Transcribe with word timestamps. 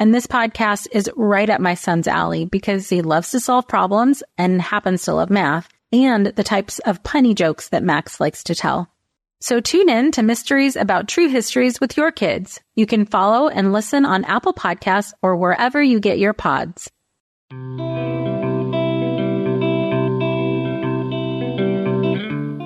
And 0.00 0.12
this 0.12 0.26
podcast 0.26 0.88
is 0.90 1.08
right 1.14 1.48
up 1.48 1.60
my 1.60 1.74
son's 1.74 2.08
alley 2.08 2.46
because 2.46 2.88
he 2.88 3.00
loves 3.00 3.30
to 3.30 3.38
solve 3.38 3.68
problems 3.68 4.24
and 4.36 4.60
happens 4.60 5.04
to 5.04 5.14
love 5.14 5.30
math 5.30 5.68
and 5.92 6.26
the 6.26 6.42
types 6.42 6.80
of 6.80 7.04
punny 7.04 7.32
jokes 7.32 7.68
that 7.68 7.84
Max 7.84 8.18
likes 8.18 8.42
to 8.44 8.56
tell. 8.56 8.88
So 9.40 9.60
tune 9.60 9.88
in 9.88 10.10
to 10.12 10.24
Mysteries 10.24 10.74
About 10.74 11.06
True 11.06 11.28
Histories 11.28 11.80
with 11.80 11.96
your 11.96 12.10
kids. 12.10 12.60
You 12.74 12.86
can 12.86 13.06
follow 13.06 13.48
and 13.48 13.72
listen 13.72 14.04
on 14.04 14.24
Apple 14.24 14.52
Podcasts 14.52 15.12
or 15.22 15.36
wherever 15.36 15.80
you 15.80 16.00
get 16.00 16.18
your 16.18 16.32
pods. 16.32 16.90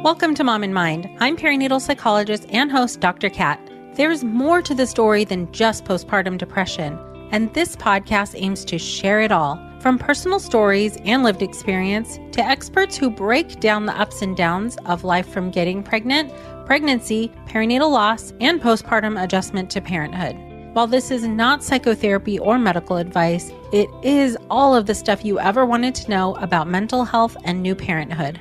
Welcome 0.02 0.34
to 0.36 0.44
Mom 0.44 0.62
and 0.62 0.72
Mind. 0.72 1.10
I'm 1.20 1.36
perinatal 1.36 1.82
psychologist 1.82 2.46
and 2.48 2.72
host 2.72 3.00
Dr. 3.00 3.28
Kat. 3.28 3.60
There's 3.96 4.24
more 4.24 4.62
to 4.62 4.74
the 4.74 4.86
story 4.86 5.24
than 5.24 5.52
just 5.52 5.84
postpartum 5.84 6.38
depression 6.38 6.98
and 7.30 7.52
this 7.54 7.76
podcast 7.76 8.34
aims 8.36 8.64
to 8.66 8.78
share 8.78 9.20
it 9.20 9.32
all 9.32 9.60
from 9.80 9.98
personal 9.98 10.40
stories 10.40 10.96
and 11.04 11.22
lived 11.22 11.42
experience 11.42 12.18
to 12.32 12.44
experts 12.44 12.96
who 12.96 13.10
break 13.10 13.60
down 13.60 13.86
the 13.86 13.98
ups 13.98 14.22
and 14.22 14.36
downs 14.36 14.76
of 14.86 15.04
life 15.04 15.28
from 15.28 15.50
getting 15.50 15.82
pregnant, 15.82 16.32
pregnancy, 16.66 17.32
perinatal 17.46 17.90
loss, 17.90 18.32
and 18.40 18.60
postpartum 18.60 19.22
adjustment 19.22 19.70
to 19.70 19.80
parenthood. 19.80 20.36
While 20.74 20.86
this 20.86 21.10
is 21.10 21.26
not 21.26 21.62
psychotherapy 21.62 22.38
or 22.38 22.58
medical 22.58 22.96
advice, 22.98 23.50
it 23.72 23.88
is 24.02 24.36
all 24.50 24.74
of 24.74 24.86
the 24.86 24.94
stuff 24.94 25.24
you 25.24 25.40
ever 25.40 25.64
wanted 25.64 25.94
to 25.96 26.10
know 26.10 26.34
about 26.36 26.68
mental 26.68 27.04
health 27.04 27.36
and 27.44 27.62
new 27.62 27.74
parenthood. 27.74 28.40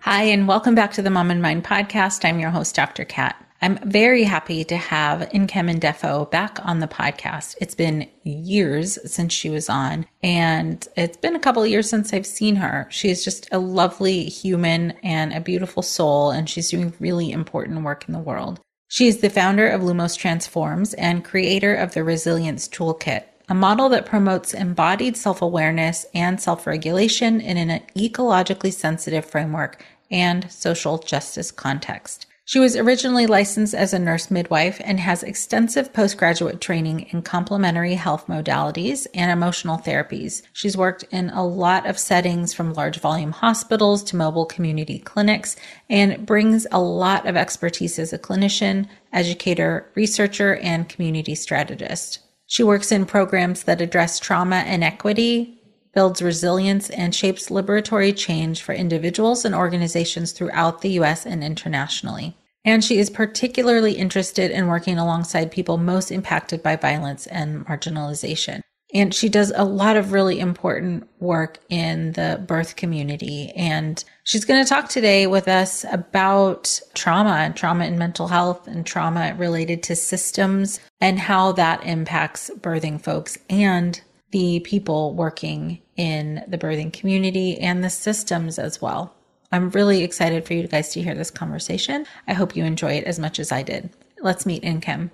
Hi, 0.00 0.24
and 0.24 0.46
welcome 0.46 0.74
back 0.74 0.92
to 0.92 1.02
the 1.02 1.10
Mom 1.10 1.30
and 1.30 1.40
Mind 1.40 1.64
podcast. 1.64 2.24
I'm 2.24 2.38
your 2.38 2.50
host, 2.50 2.74
Dr. 2.74 3.04
Kat. 3.04 3.43
I'm 3.64 3.78
very 3.78 4.24
happy 4.24 4.62
to 4.64 4.76
have 4.76 5.20
Nkem 5.30 5.80
Ndefo 5.80 6.30
back 6.30 6.58
on 6.64 6.80
the 6.80 6.86
podcast. 6.86 7.56
It's 7.62 7.74
been 7.74 8.06
years 8.22 8.98
since 9.10 9.32
she 9.32 9.48
was 9.48 9.70
on, 9.70 10.04
and 10.22 10.86
it's 10.98 11.16
been 11.16 11.34
a 11.34 11.40
couple 11.40 11.66
years 11.66 11.88
since 11.88 12.12
I've 12.12 12.26
seen 12.26 12.56
her. 12.56 12.86
She's 12.90 13.24
just 13.24 13.48
a 13.52 13.58
lovely 13.58 14.24
human 14.24 14.90
and 15.02 15.32
a 15.32 15.40
beautiful 15.40 15.82
soul, 15.82 16.30
and 16.30 16.46
she's 16.46 16.68
doing 16.68 16.92
really 17.00 17.32
important 17.32 17.84
work 17.84 18.04
in 18.06 18.12
the 18.12 18.18
world. 18.18 18.60
She 18.88 19.06
is 19.08 19.22
the 19.22 19.30
founder 19.30 19.66
of 19.66 19.80
Lumos 19.80 20.14
Transforms 20.14 20.92
and 20.92 21.24
creator 21.24 21.74
of 21.74 21.94
the 21.94 22.04
Resilience 22.04 22.68
Toolkit, 22.68 23.24
a 23.48 23.54
model 23.54 23.88
that 23.88 24.04
promotes 24.04 24.52
embodied 24.52 25.16
self 25.16 25.40
awareness 25.40 26.04
and 26.12 26.38
self 26.38 26.66
regulation 26.66 27.40
in 27.40 27.56
an 27.56 27.80
ecologically 27.96 28.74
sensitive 28.74 29.24
framework 29.24 29.82
and 30.10 30.52
social 30.52 30.98
justice 30.98 31.50
context. 31.50 32.26
She 32.46 32.58
was 32.58 32.76
originally 32.76 33.26
licensed 33.26 33.72
as 33.72 33.94
a 33.94 33.98
nurse 33.98 34.30
midwife 34.30 34.78
and 34.84 35.00
has 35.00 35.22
extensive 35.22 35.94
postgraduate 35.94 36.60
training 36.60 37.08
in 37.10 37.22
complementary 37.22 37.94
health 37.94 38.26
modalities 38.26 39.06
and 39.14 39.30
emotional 39.30 39.78
therapies. 39.78 40.42
She's 40.52 40.76
worked 40.76 41.04
in 41.04 41.30
a 41.30 41.44
lot 41.44 41.86
of 41.86 41.98
settings 41.98 42.52
from 42.52 42.74
large 42.74 43.00
volume 43.00 43.32
hospitals 43.32 44.02
to 44.04 44.16
mobile 44.16 44.44
community 44.44 44.98
clinics 44.98 45.56
and 45.88 46.26
brings 46.26 46.66
a 46.70 46.80
lot 46.80 47.26
of 47.26 47.34
expertise 47.34 47.98
as 47.98 48.12
a 48.12 48.18
clinician, 48.18 48.88
educator, 49.10 49.90
researcher, 49.94 50.56
and 50.56 50.86
community 50.86 51.34
strategist. 51.34 52.18
She 52.46 52.62
works 52.62 52.92
in 52.92 53.06
programs 53.06 53.62
that 53.64 53.80
address 53.80 54.18
trauma 54.18 54.56
and 54.56 54.84
equity, 54.84 55.62
builds 55.94 56.20
resilience, 56.20 56.90
and 56.90 57.14
shapes 57.14 57.48
liberatory 57.48 58.16
change 58.16 58.62
for 58.62 58.74
individuals 58.74 59.44
and 59.44 59.54
organizations 59.54 60.32
throughout 60.32 60.80
the 60.80 60.90
US 61.00 61.24
and 61.24 61.42
internationally. 61.42 62.36
And 62.64 62.82
she 62.82 62.98
is 62.98 63.10
particularly 63.10 63.92
interested 63.92 64.50
in 64.50 64.68
working 64.68 64.98
alongside 64.98 65.52
people 65.52 65.76
most 65.76 66.10
impacted 66.10 66.62
by 66.62 66.76
violence 66.76 67.26
and 67.26 67.66
marginalization. 67.66 68.62
And 68.94 69.12
she 69.12 69.28
does 69.28 69.52
a 69.56 69.64
lot 69.64 69.96
of 69.96 70.12
really 70.12 70.38
important 70.38 71.08
work 71.18 71.58
in 71.68 72.12
the 72.12 72.42
birth 72.46 72.76
community. 72.76 73.50
And 73.56 74.02
she's 74.22 74.44
going 74.44 74.62
to 74.62 74.68
talk 74.68 74.88
today 74.88 75.26
with 75.26 75.48
us 75.48 75.84
about 75.90 76.80
trauma 76.94 77.30
and 77.30 77.56
trauma 77.56 77.86
in 77.86 77.98
mental 77.98 78.28
health 78.28 78.68
and 78.68 78.86
trauma 78.86 79.34
related 79.36 79.82
to 79.84 79.96
systems 79.96 80.78
and 81.00 81.18
how 81.18 81.52
that 81.52 81.84
impacts 81.84 82.50
birthing 82.60 83.02
folks 83.02 83.36
and 83.50 84.00
the 84.30 84.60
people 84.60 85.14
working 85.14 85.80
in 85.96 86.44
the 86.48 86.58
birthing 86.58 86.92
community 86.92 87.58
and 87.58 87.82
the 87.82 87.90
systems 87.90 88.58
as 88.58 88.80
well. 88.80 89.14
I'm 89.52 89.70
really 89.70 90.02
excited 90.02 90.44
for 90.44 90.54
you 90.54 90.66
guys 90.66 90.90
to 90.90 91.02
hear 91.02 91.14
this 91.14 91.30
conversation. 91.30 92.06
I 92.26 92.32
hope 92.32 92.56
you 92.56 92.64
enjoy 92.64 92.92
it 92.92 93.04
as 93.04 93.18
much 93.18 93.38
as 93.38 93.52
I 93.52 93.62
did. 93.62 93.90
Let's 94.20 94.46
meet 94.46 94.62
Nkem. 94.62 95.10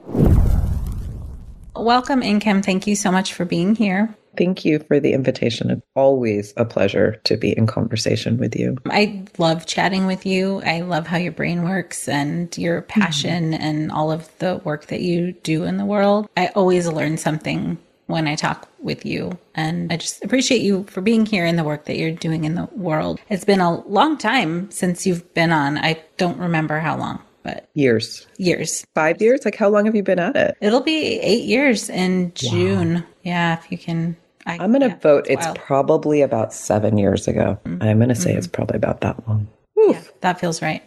Welcome, 1.77 2.23
Nkem. 2.23 2.65
Thank 2.65 2.87
you 2.87 2.97
so 2.97 3.13
much 3.13 3.35
for 3.35 3.45
being 3.45 3.75
here. 3.75 4.15
Thank 4.37 4.65
you 4.65 4.79
for 4.79 5.01
the 5.01 5.13
invitation. 5.13 5.71
It's 5.71 5.83
always 5.97 6.55
a 6.57 6.65
pleasure 6.65 7.21
to 7.25 7.37
be 7.37 7.57
in 7.57 7.67
conversation 7.67 8.39
with 8.39 8.57
you. 8.57 8.79
I 8.87 9.25
love 9.39 9.67
chatting 9.67 10.07
with 10.07 10.25
you. 10.25 10.62
I 10.65 10.81
love 10.83 11.07
how 11.07 11.17
your 11.17 11.33
brain 11.33 11.65
works 11.65 12.09
and 12.09 12.57
your 12.57 12.83
passion 12.83 13.53
mm-hmm. 13.53 13.62
and 13.62 13.93
all 13.93 14.12
of 14.12 14.31
the 14.39 14.61
work 14.65 14.87
that 14.87 15.01
you 15.01 15.33
do 15.43 15.65
in 15.65 15.77
the 15.79 15.85
world. 15.85 16.29
I 16.37 16.49
always 16.49 16.87
learn 16.87 17.19
something 17.19 17.77
when 18.10 18.26
I 18.26 18.34
talk 18.34 18.69
with 18.81 19.04
you. 19.04 19.38
And 19.54 19.93
I 19.93 19.97
just 19.97 20.25
appreciate 20.25 20.62
you 20.62 20.84
for 20.84 21.00
being 21.00 21.26
here 21.26 21.44
and 21.44 21.59
the 21.59 21.65
work 21.65 21.84
that 21.87 21.97
you're 21.97 22.12
doing 22.12 22.44
in 22.44 22.54
the 22.54 22.69
world. 22.72 23.21
It's 23.28 23.44
been 23.44 23.60
a 23.60 23.81
long 23.87 24.19
time 24.19 24.71
since 24.71 25.06
you've 25.06 25.32
been 25.34 25.53
on. 25.53 25.78
I 25.78 26.03
don't 26.16 26.38
remember 26.38 26.78
how 26.78 26.97
long, 26.97 27.20
but 27.43 27.69
years. 27.75 28.26
Years. 28.37 28.87
Five 28.94 29.20
years? 29.20 29.44
Like, 29.44 29.56
how 29.56 29.69
long 29.69 29.87
have 29.87 29.94
you 29.94 30.03
been 30.03 30.19
at 30.19 30.37
it? 30.37 30.56
It'll 30.60 30.81
be 30.81 31.20
eight 31.20 31.44
years 31.44 31.88
in 31.88 32.32
June. 32.34 32.94
Wow. 32.94 33.03
Yeah, 33.22 33.59
if 33.59 33.70
you 33.70 33.78
can. 33.78 34.16
I, 34.47 34.54
am 34.54 34.70
going 34.70 34.81
to 34.81 34.88
yeah, 34.88 34.99
vote. 34.99 35.26
It's, 35.28 35.47
it's 35.47 35.59
probably 35.59 36.22
about 36.22 36.53
seven 36.53 36.97
years 36.97 37.28
ago. 37.28 37.59
Mm-hmm. 37.65 37.82
I'm 37.82 37.99
going 37.99 38.09
to 38.09 38.15
say 38.15 38.31
mm-hmm. 38.31 38.38
it's 38.38 38.47
probably 38.47 38.76
about 38.76 39.03
that 39.03 39.28
long. 39.28 39.49
Yeah, 39.76 40.03
that 40.20 40.41
feels 40.41 40.62
right. 40.62 40.82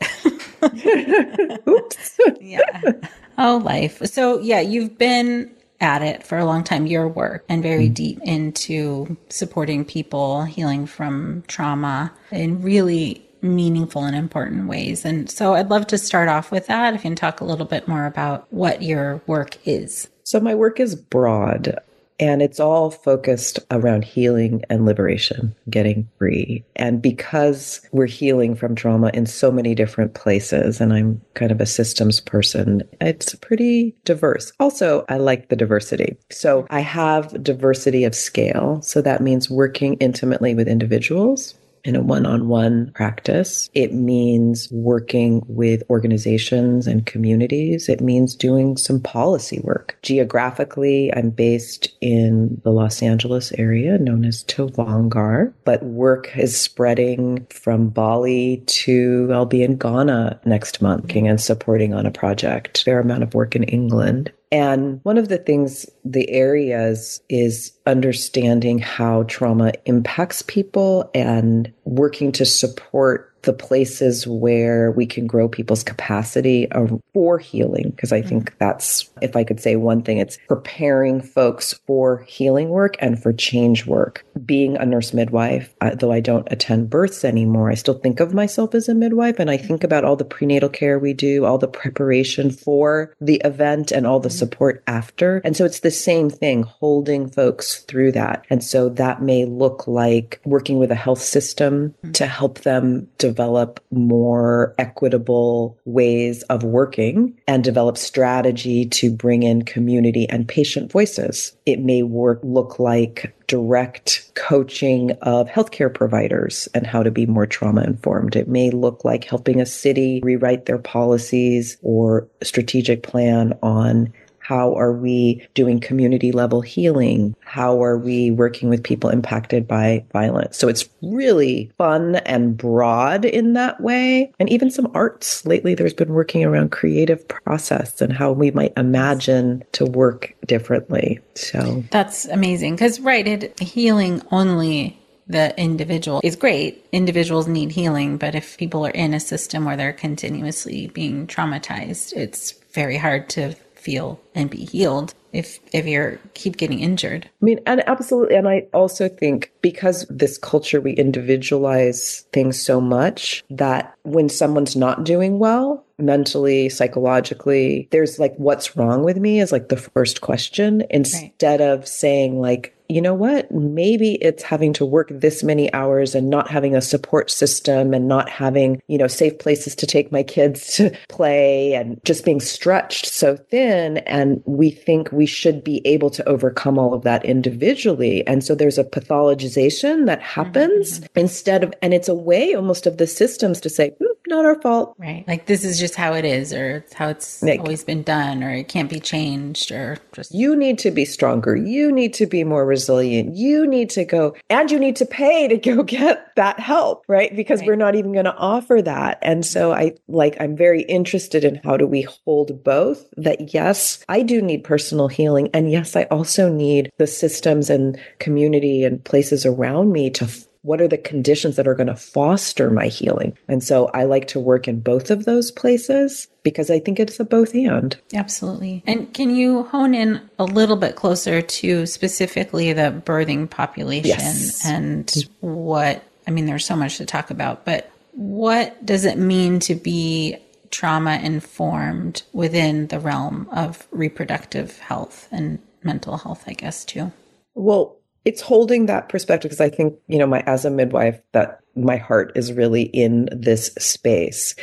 Oops. 1.68 2.20
yeah. 2.42 2.92
Oh, 3.38 3.58
life. 3.58 4.02
So, 4.06 4.40
yeah, 4.40 4.60
you've 4.60 4.98
been 4.98 5.52
at 5.84 6.02
it 6.02 6.24
for 6.24 6.38
a 6.38 6.46
long 6.46 6.64
time, 6.64 6.88
your 6.88 7.08
work, 7.08 7.46
and 7.50 7.62
very 7.62 7.86
mm-hmm. 7.86 7.94
deep 7.94 8.20
into 8.24 9.18
supporting 9.30 9.86
people 9.86 10.46
healing 10.46 10.86
from 10.88 11.44
trauma 11.48 12.12
in 12.32 12.62
really 12.62 13.24
meaningful 13.42 14.06
and 14.06 14.16
important 14.16 14.68
ways. 14.68 15.06
And 15.06 15.30
so 15.30 15.54
I'd 15.54 15.70
love 15.70 15.86
to 15.88 15.98
start 15.98 16.30
off 16.30 16.50
with 16.50 16.68
that. 16.68 16.94
If 16.94 17.04
you 17.04 17.10
can 17.10 17.16
talk 17.16 17.42
a 17.42 17.46
little 17.46 17.66
bit 17.66 17.88
more 17.88 18.06
about 18.06 18.48
what 18.52 18.82
your 18.82 19.22
work 19.28 19.58
is. 19.68 20.08
So, 20.24 20.40
my 20.40 20.56
work 20.56 20.80
is 20.80 20.96
broad. 20.96 21.78
And 22.24 22.42
it's 22.42 22.62
all 22.62 22.90
focused 22.90 23.60
around 23.70 24.06
healing 24.06 24.64
and 24.70 24.86
liberation, 24.86 25.54
getting 25.70 26.08
free. 26.18 26.64
And 26.78 27.02
because 27.02 27.82
we're 27.92 28.06
healing 28.06 28.56
from 28.56 28.76
trauma 28.76 29.12
in 29.14 29.26
so 29.26 29.52
many 29.52 29.76
different 29.76 30.14
places, 30.14 30.80
and 30.80 30.94
I'm 30.94 31.20
kind 31.34 31.52
of 31.52 31.60
a 31.60 31.66
systems 31.66 32.22
person, 32.22 32.82
it's 33.02 33.36
pretty 33.36 33.94
diverse. 34.06 34.54
Also, 34.58 35.04
I 35.10 35.18
like 35.18 35.50
the 35.50 35.58
diversity. 35.58 36.16
So 36.32 36.66
I 36.70 36.80
have 36.80 37.44
diversity 37.44 38.06
of 38.06 38.16
scale. 38.16 38.82
So 38.82 39.02
that 39.02 39.20
means 39.20 39.50
working 39.50 39.96
intimately 39.96 40.56
with 40.56 40.70
individuals 40.70 41.56
in 41.84 41.96
a 41.96 42.02
one 42.02 42.26
on 42.26 42.48
one 42.48 42.92
practice. 42.94 43.70
It 43.74 43.94
means 43.94 44.70
working 44.72 45.44
with 45.48 45.84
organizations 45.90 46.88
and 46.88 47.06
communities. 47.06 47.90
It 47.90 48.02
means 48.02 48.36
doing 48.36 48.78
some 48.78 49.00
policy 49.00 49.60
work. 49.64 49.98
Geographically, 50.02 51.14
I'm 51.14 51.30
based 51.30 51.90
in 52.02 52.62
the 52.64 52.72
Los 52.72 53.02
Angeles 53.02 53.52
area 53.54 53.98
known 53.98 54.26
as 54.26 54.44
Tovaangar, 54.46 55.54
but 55.66 55.84
work 55.84 56.38
is 56.38 56.60
spreading 56.60 57.46
from 57.50 57.90
Bali 57.90 58.64
to, 58.66 59.30
I'll 59.34 59.46
be 59.46 59.64
in 59.64 59.78
Ghana 59.78 60.42
next 60.46 60.82
month 60.82 61.14
and 61.16 61.40
supporting 61.40 61.94
on 61.94 62.06
a 62.06 62.12
project. 62.12 62.84
Fair 62.84 63.00
amount 63.00 63.24
of 63.24 63.34
work 63.34 63.56
in 63.56 63.64
England. 63.64 64.32
And 64.54 65.00
one 65.02 65.18
of 65.18 65.30
the 65.30 65.40
things, 65.40 65.90
the 66.06 66.30
areas 66.30 67.22
is 67.28 67.74
understanding 67.88 68.78
how 68.78 69.24
trauma 69.24 69.74
impacts 69.86 70.44
people 70.44 71.10
and 71.16 71.74
working 71.86 72.32
to 72.34 72.46
support 72.46 73.33
the 73.44 73.54
places 73.54 74.26
where 74.28 74.92
we 74.92 75.06
can 75.06 75.28
grow 75.28 75.48
people's 75.48 75.84
capacity 75.84 76.68
for 77.14 77.38
healing. 77.38 77.92
Because 77.92 78.12
I 78.12 78.22
think 78.22 78.50
mm-hmm. 78.50 78.58
that's, 78.60 79.10
if 79.22 79.36
I 79.36 79.44
could 79.44 79.60
say 79.60 79.76
one 79.76 80.02
thing, 80.02 80.18
it's 80.18 80.38
preparing 80.48 81.22
folks 81.22 81.74
for 81.86 82.24
healing 82.24 82.70
work 82.70 82.96
and 83.00 83.22
for 83.22 83.32
change 83.34 83.86
work. 83.86 84.26
Being 84.46 84.78
a 84.78 84.86
nurse 84.86 85.14
midwife, 85.14 85.74
uh, 85.82 85.96
though 85.96 86.12
I 86.12 86.20
don't 86.20 86.48
attend 86.52 86.90
births 86.90 87.24
anymore, 87.24 87.70
I 87.70 87.76
still 87.76 88.00
think 88.00 88.20
of 88.20 88.34
myself 88.34 88.74
as 88.74 88.90
a 88.90 88.96
midwife 88.96 89.40
and 89.40 89.52
I 89.52 89.58
think 89.58 89.84
about 89.84 90.04
all 90.04 90.16
the 90.16 90.26
prenatal 90.26 90.70
care 90.70 90.98
we 90.98 91.14
do, 91.14 91.46
all 91.46 91.58
the 91.58 91.68
preparation 91.68 92.50
for 92.50 93.14
the 93.22 93.42
event 93.46 93.92
and 93.92 94.08
all 94.08 94.20
the 94.20 94.30
mm-hmm. 94.30 94.38
support 94.38 94.84
after. 94.88 95.42
And 95.44 95.56
so 95.56 95.66
it's 95.66 95.82
the 95.82 95.92
same 95.92 96.30
thing, 96.30 96.64
holding 96.64 97.30
folks 97.30 97.84
through 97.84 98.14
that. 98.14 98.46
And 98.50 98.64
so 98.64 98.90
that 98.90 99.22
may 99.22 99.46
look 99.46 99.88
like 99.88 100.40
working 100.46 100.80
with 100.80 100.92
a 100.92 100.96
health 100.96 101.22
system 101.22 101.90
mm-hmm. 101.90 102.12
to 102.14 102.26
help 102.26 102.60
them 102.62 103.08
develop 103.18 103.33
develop 103.34 103.80
more 103.90 104.76
equitable 104.78 105.76
ways 105.86 106.44
of 106.44 106.64
working 106.64 107.36
and 107.48 107.64
develop 107.64 107.98
strategy 107.98 108.86
to 108.86 109.10
bring 109.12 109.42
in 109.42 109.64
community 109.64 110.30
and 110.30 110.48
patient 110.48 110.92
voices. 110.92 111.58
It 111.66 111.80
may 111.80 112.04
work 112.04 112.40
look 112.44 112.78
like 112.78 113.36
direct 113.48 114.30
coaching 114.36 115.12
of 115.24 115.48
healthcare 115.48 115.92
providers 115.92 116.68
and 116.76 116.86
how 116.86 117.02
to 117.02 117.10
be 117.10 117.26
more 117.26 117.48
trauma 117.48 117.82
informed. 117.84 118.36
It 118.36 118.48
may 118.48 118.70
look 118.70 119.04
like 119.04 119.24
helping 119.24 119.60
a 119.60 119.66
city 119.66 120.22
rewrite 120.24 120.68
their 120.68 120.78
policies 120.78 121.78
or 121.82 122.28
strategic 122.44 123.02
plan 123.02 123.58
on 123.64 124.14
how 124.44 124.76
are 124.76 124.92
we 124.92 125.48
doing 125.54 125.80
community 125.80 126.32
level 126.32 126.62
healing? 126.62 127.36
How 127.40 127.82
are 127.82 127.98
we 127.98 128.30
working 128.30 128.70
with 128.70 128.84
people 128.84 129.10
impacted 129.10 129.68
by 129.68 130.06
violence? 130.12 130.58
So 130.58 130.68
it's 130.68 130.88
really 131.02 131.72
fun 131.78 132.18
and 132.18 132.56
broad 132.56 133.24
in 133.26 133.54
that 133.54 133.82
way. 133.82 134.32
And 134.40 134.50
even 134.50 134.70
some 134.70 134.92
arts. 134.94 135.46
Lately, 135.46 135.76
there's 135.76 135.94
been 135.94 136.14
working 136.14 136.44
around 136.44 136.72
creative 136.72 137.26
process 137.28 138.02
and 138.02 138.12
how 138.12 138.34
we 138.34 138.52
might 138.52 138.74
imagine 138.76 139.64
to 139.72 139.86
work 139.86 140.36
differently. 140.46 141.20
So 141.36 141.84
that's 141.90 142.26
amazing. 142.26 142.76
Because, 142.76 143.00
right, 143.00 143.26
it, 143.26 143.58
healing 143.60 144.22
only 144.32 145.00
the 145.28 145.58
individual 145.58 146.20
is 146.22 146.36
great. 146.36 146.86
Individuals 146.92 147.48
need 147.48 147.72
healing, 147.72 148.18
but 148.18 148.36
if 148.36 148.58
people 148.58 148.86
are 148.86 148.92
in 148.92 149.14
a 149.14 149.20
system 149.22 149.64
where 149.64 149.78
they're 149.78 149.94
continuously 149.94 150.88
being 150.88 151.28
traumatized, 151.28 152.14
it's 152.14 152.52
very 152.74 152.98
hard 152.98 153.30
to 153.30 153.56
feel 153.84 154.20
and 154.34 154.50
be 154.50 154.64
healed 154.66 155.14
if 155.34 155.60
if 155.74 155.86
you're 155.86 156.20
keep 156.34 156.58
getting 156.58 156.80
injured. 156.80 157.30
I 157.42 157.46
mean, 157.46 157.60
and 157.66 157.84
absolutely. 157.88 158.36
And 158.36 158.48
I 158.48 158.68
also 158.74 159.10
think 159.10 159.52
because 159.62 160.06
this 160.10 160.38
culture 160.38 160.80
we 160.80 160.94
individualize 160.94 162.26
things 162.32 162.62
so 162.62 162.80
much 162.80 163.44
that 163.50 163.94
when 164.04 164.30
someone's 164.30 164.76
not 164.76 165.04
doing 165.04 165.40
well, 165.40 165.86
mentally, 165.98 166.70
psychologically, 166.70 167.88
there's 167.92 168.20
like 168.20 168.36
what's 168.38 168.76
wrong 168.76 169.04
with 169.04 169.18
me 169.18 169.40
is 169.40 169.52
like 169.52 169.70
the 169.70 169.78
first 169.78 170.22
question 170.22 170.84
instead 170.90 171.60
right. 171.60 171.70
of 171.70 171.88
saying 171.88 172.40
like 172.40 172.76
you 172.90 173.02
know 173.02 173.14
what? 173.14 173.52
Maybe 173.52 174.16
it's 174.16 174.44
having 174.44 174.72
to 174.74 174.86
work 174.86 175.08
this 175.10 175.42
many 175.44 175.74
hours 175.74 176.14
and 176.14 176.30
not 176.30 176.50
having 176.50 176.76
a 176.76 176.82
support 176.82 177.32
system 177.32 177.94
and 177.94 178.08
not 178.08 178.30
having, 178.30 178.82
you 178.88 178.98
know, 179.00 179.08
safe 179.08 179.40
places 179.40 179.74
to 179.78 179.88
take 179.88 180.12
my 180.12 180.22
kids 180.22 180.74
to 180.76 180.96
play 181.10 181.74
and 181.74 182.00
just 182.04 182.26
being 182.26 182.40
stretched 182.40 183.08
so 183.08 183.36
thin. 183.36 183.98
And 184.00 184.44
we 184.46 184.70
think 184.70 185.12
we 185.12 185.23
should 185.26 185.64
be 185.64 185.82
able 185.86 186.10
to 186.12 186.28
overcome 186.28 186.78
all 186.78 186.94
of 186.94 187.04
that 187.04 187.26
individually. 187.26 188.26
And 188.28 188.44
so 188.44 188.56
there's 188.56 188.78
a 188.78 188.84
pathologization 188.84 190.06
that 190.06 190.22
happens 190.22 191.00
mm-hmm. 191.00 191.20
instead 191.20 191.64
of, 191.64 191.74
and 191.82 191.94
it's 191.94 192.10
a 192.10 192.16
way 192.16 192.54
almost 192.54 192.88
of 192.88 192.98
the 192.98 193.08
systems 193.08 193.60
to 193.62 193.70
say, 193.70 193.90
hmm, 194.00 194.23
not 194.28 194.46
our 194.46 194.60
fault. 194.62 194.96
Right. 194.98 195.24
Like 195.28 195.46
this 195.46 195.64
is 195.64 195.80
just 195.80 195.96
how 195.96 196.14
it 196.14 196.26
is, 196.26 196.54
or 196.54 196.78
it's 196.78 196.94
how 196.94 197.10
it's 197.10 197.44
always 197.44 197.84
been 197.84 198.04
done, 198.04 198.44
or 198.44 198.52
it 198.52 198.68
can't 198.68 198.90
be 198.90 199.00
changed, 199.00 199.72
or 199.72 199.98
just. 200.14 200.34
You 200.34 200.56
need 200.56 200.80
to 200.80 200.92
be 200.92 201.06
stronger. 201.06 201.56
You 201.56 201.92
need 201.92 202.14
to 202.16 202.26
be 202.26 202.44
more 202.44 202.66
resilient. 202.66 203.36
You 203.36 203.68
need 203.68 203.90
to 203.92 204.06
go, 204.06 204.36
and 204.50 204.70
you 204.72 204.80
need 204.80 204.96
to 204.98 205.06
pay 205.06 205.48
to 205.48 205.58
go 205.58 205.84
get 205.94 206.36
that 206.36 206.60
help, 206.60 207.04
right? 207.08 207.36
Because 207.36 207.60
right. 207.62 207.68
we're 207.68 207.76
not 207.76 207.96
even 207.96 208.14
going 208.14 208.26
to 208.26 208.36
offer 208.36 208.82
that. 208.82 209.20
And 209.22 209.46
so 209.46 209.74
I 209.74 209.96
like, 210.08 210.36
I'm 210.40 210.56
very 210.56 210.84
interested 210.84 211.44
in 211.44 211.60
how 211.64 211.78
do 211.78 211.88
we 211.88 212.04
hold 212.26 212.64
both 212.64 213.10
that 213.18 213.54
yes, 213.54 214.04
I 214.10 214.22
do 214.22 214.42
need 214.42 214.64
personal 214.64 215.08
healing. 215.08 215.50
And 215.54 215.72
yes, 215.72 215.96
I 215.96 216.04
also 216.04 216.52
need 216.52 216.92
the 216.98 217.08
systems 217.08 217.70
and 217.70 218.00
community 218.20 218.84
and 218.84 219.04
places 219.04 219.46
around 219.46 219.92
me 219.92 220.10
to 220.12 220.28
what 220.64 220.82
are 220.82 220.88
the 220.88 220.98
conditions 220.98 221.58
that 221.58 221.68
are 221.68 221.76
going 221.76 221.88
to 221.88 221.96
foster 221.96 222.72
my 222.72 222.88
healing? 222.88 223.38
And 223.48 223.64
so 223.64 223.88
I 223.94 224.06
like 224.06 224.28
to 224.30 224.40
work 224.40 224.68
in 224.68 224.80
both 224.80 225.12
of 225.12 225.26
those 225.26 225.52
places 225.52 226.28
because 226.42 226.70
I 226.70 226.80
think 226.80 227.00
it's 227.00 227.20
a 227.20 227.26
both 227.26 227.54
and. 227.54 227.96
Absolutely. 228.14 228.82
And 228.88 229.14
can 229.14 229.36
you 229.36 229.64
hone 229.64 229.94
in 229.94 230.22
a 230.40 230.46
little 230.46 230.78
bit 230.78 230.96
closer 230.96 231.42
to 231.42 231.86
specifically 231.86 232.74
the 232.74 233.02
birthing 233.06 233.50
population 233.50 234.10
yes. 234.10 234.66
and 234.66 235.14
what, 235.42 236.04
I 236.28 236.32
mean, 236.32 236.46
there's 236.46 236.66
so 236.66 236.76
much 236.76 236.98
to 236.98 237.06
talk 237.06 237.30
about, 237.30 237.66
but 237.66 237.92
what 238.12 238.86
does 238.86 239.06
it 239.06 239.18
mean 239.18 239.60
to 239.62 239.76
be 239.76 240.38
trauma 240.72 241.20
informed 241.22 242.24
within 242.32 242.88
the 242.88 243.00
realm 243.00 243.48
of 243.52 243.86
reproductive 243.92 244.80
health 244.80 245.28
and 245.32 245.60
mental 245.84 246.18
health, 246.18 246.46
I 246.48 246.54
guess, 246.54 246.86
too? 246.86 247.12
Well, 247.54 247.98
it's 248.26 248.42
holding 248.42 248.86
that 248.86 249.10
perspective 249.10 249.50
because 249.50 249.62
I 249.62 249.70
think, 249.70 249.96
you 250.08 250.18
know, 250.18 250.28
my 250.28 250.42
as 250.42 250.66
a 250.66 250.70
midwife, 250.70 251.20
that 251.34 251.60
my 251.76 251.98
heart 251.98 252.32
is 252.36 252.54
really 252.54 252.84
in 252.84 253.30
this 253.32 253.68
space. 253.78 254.56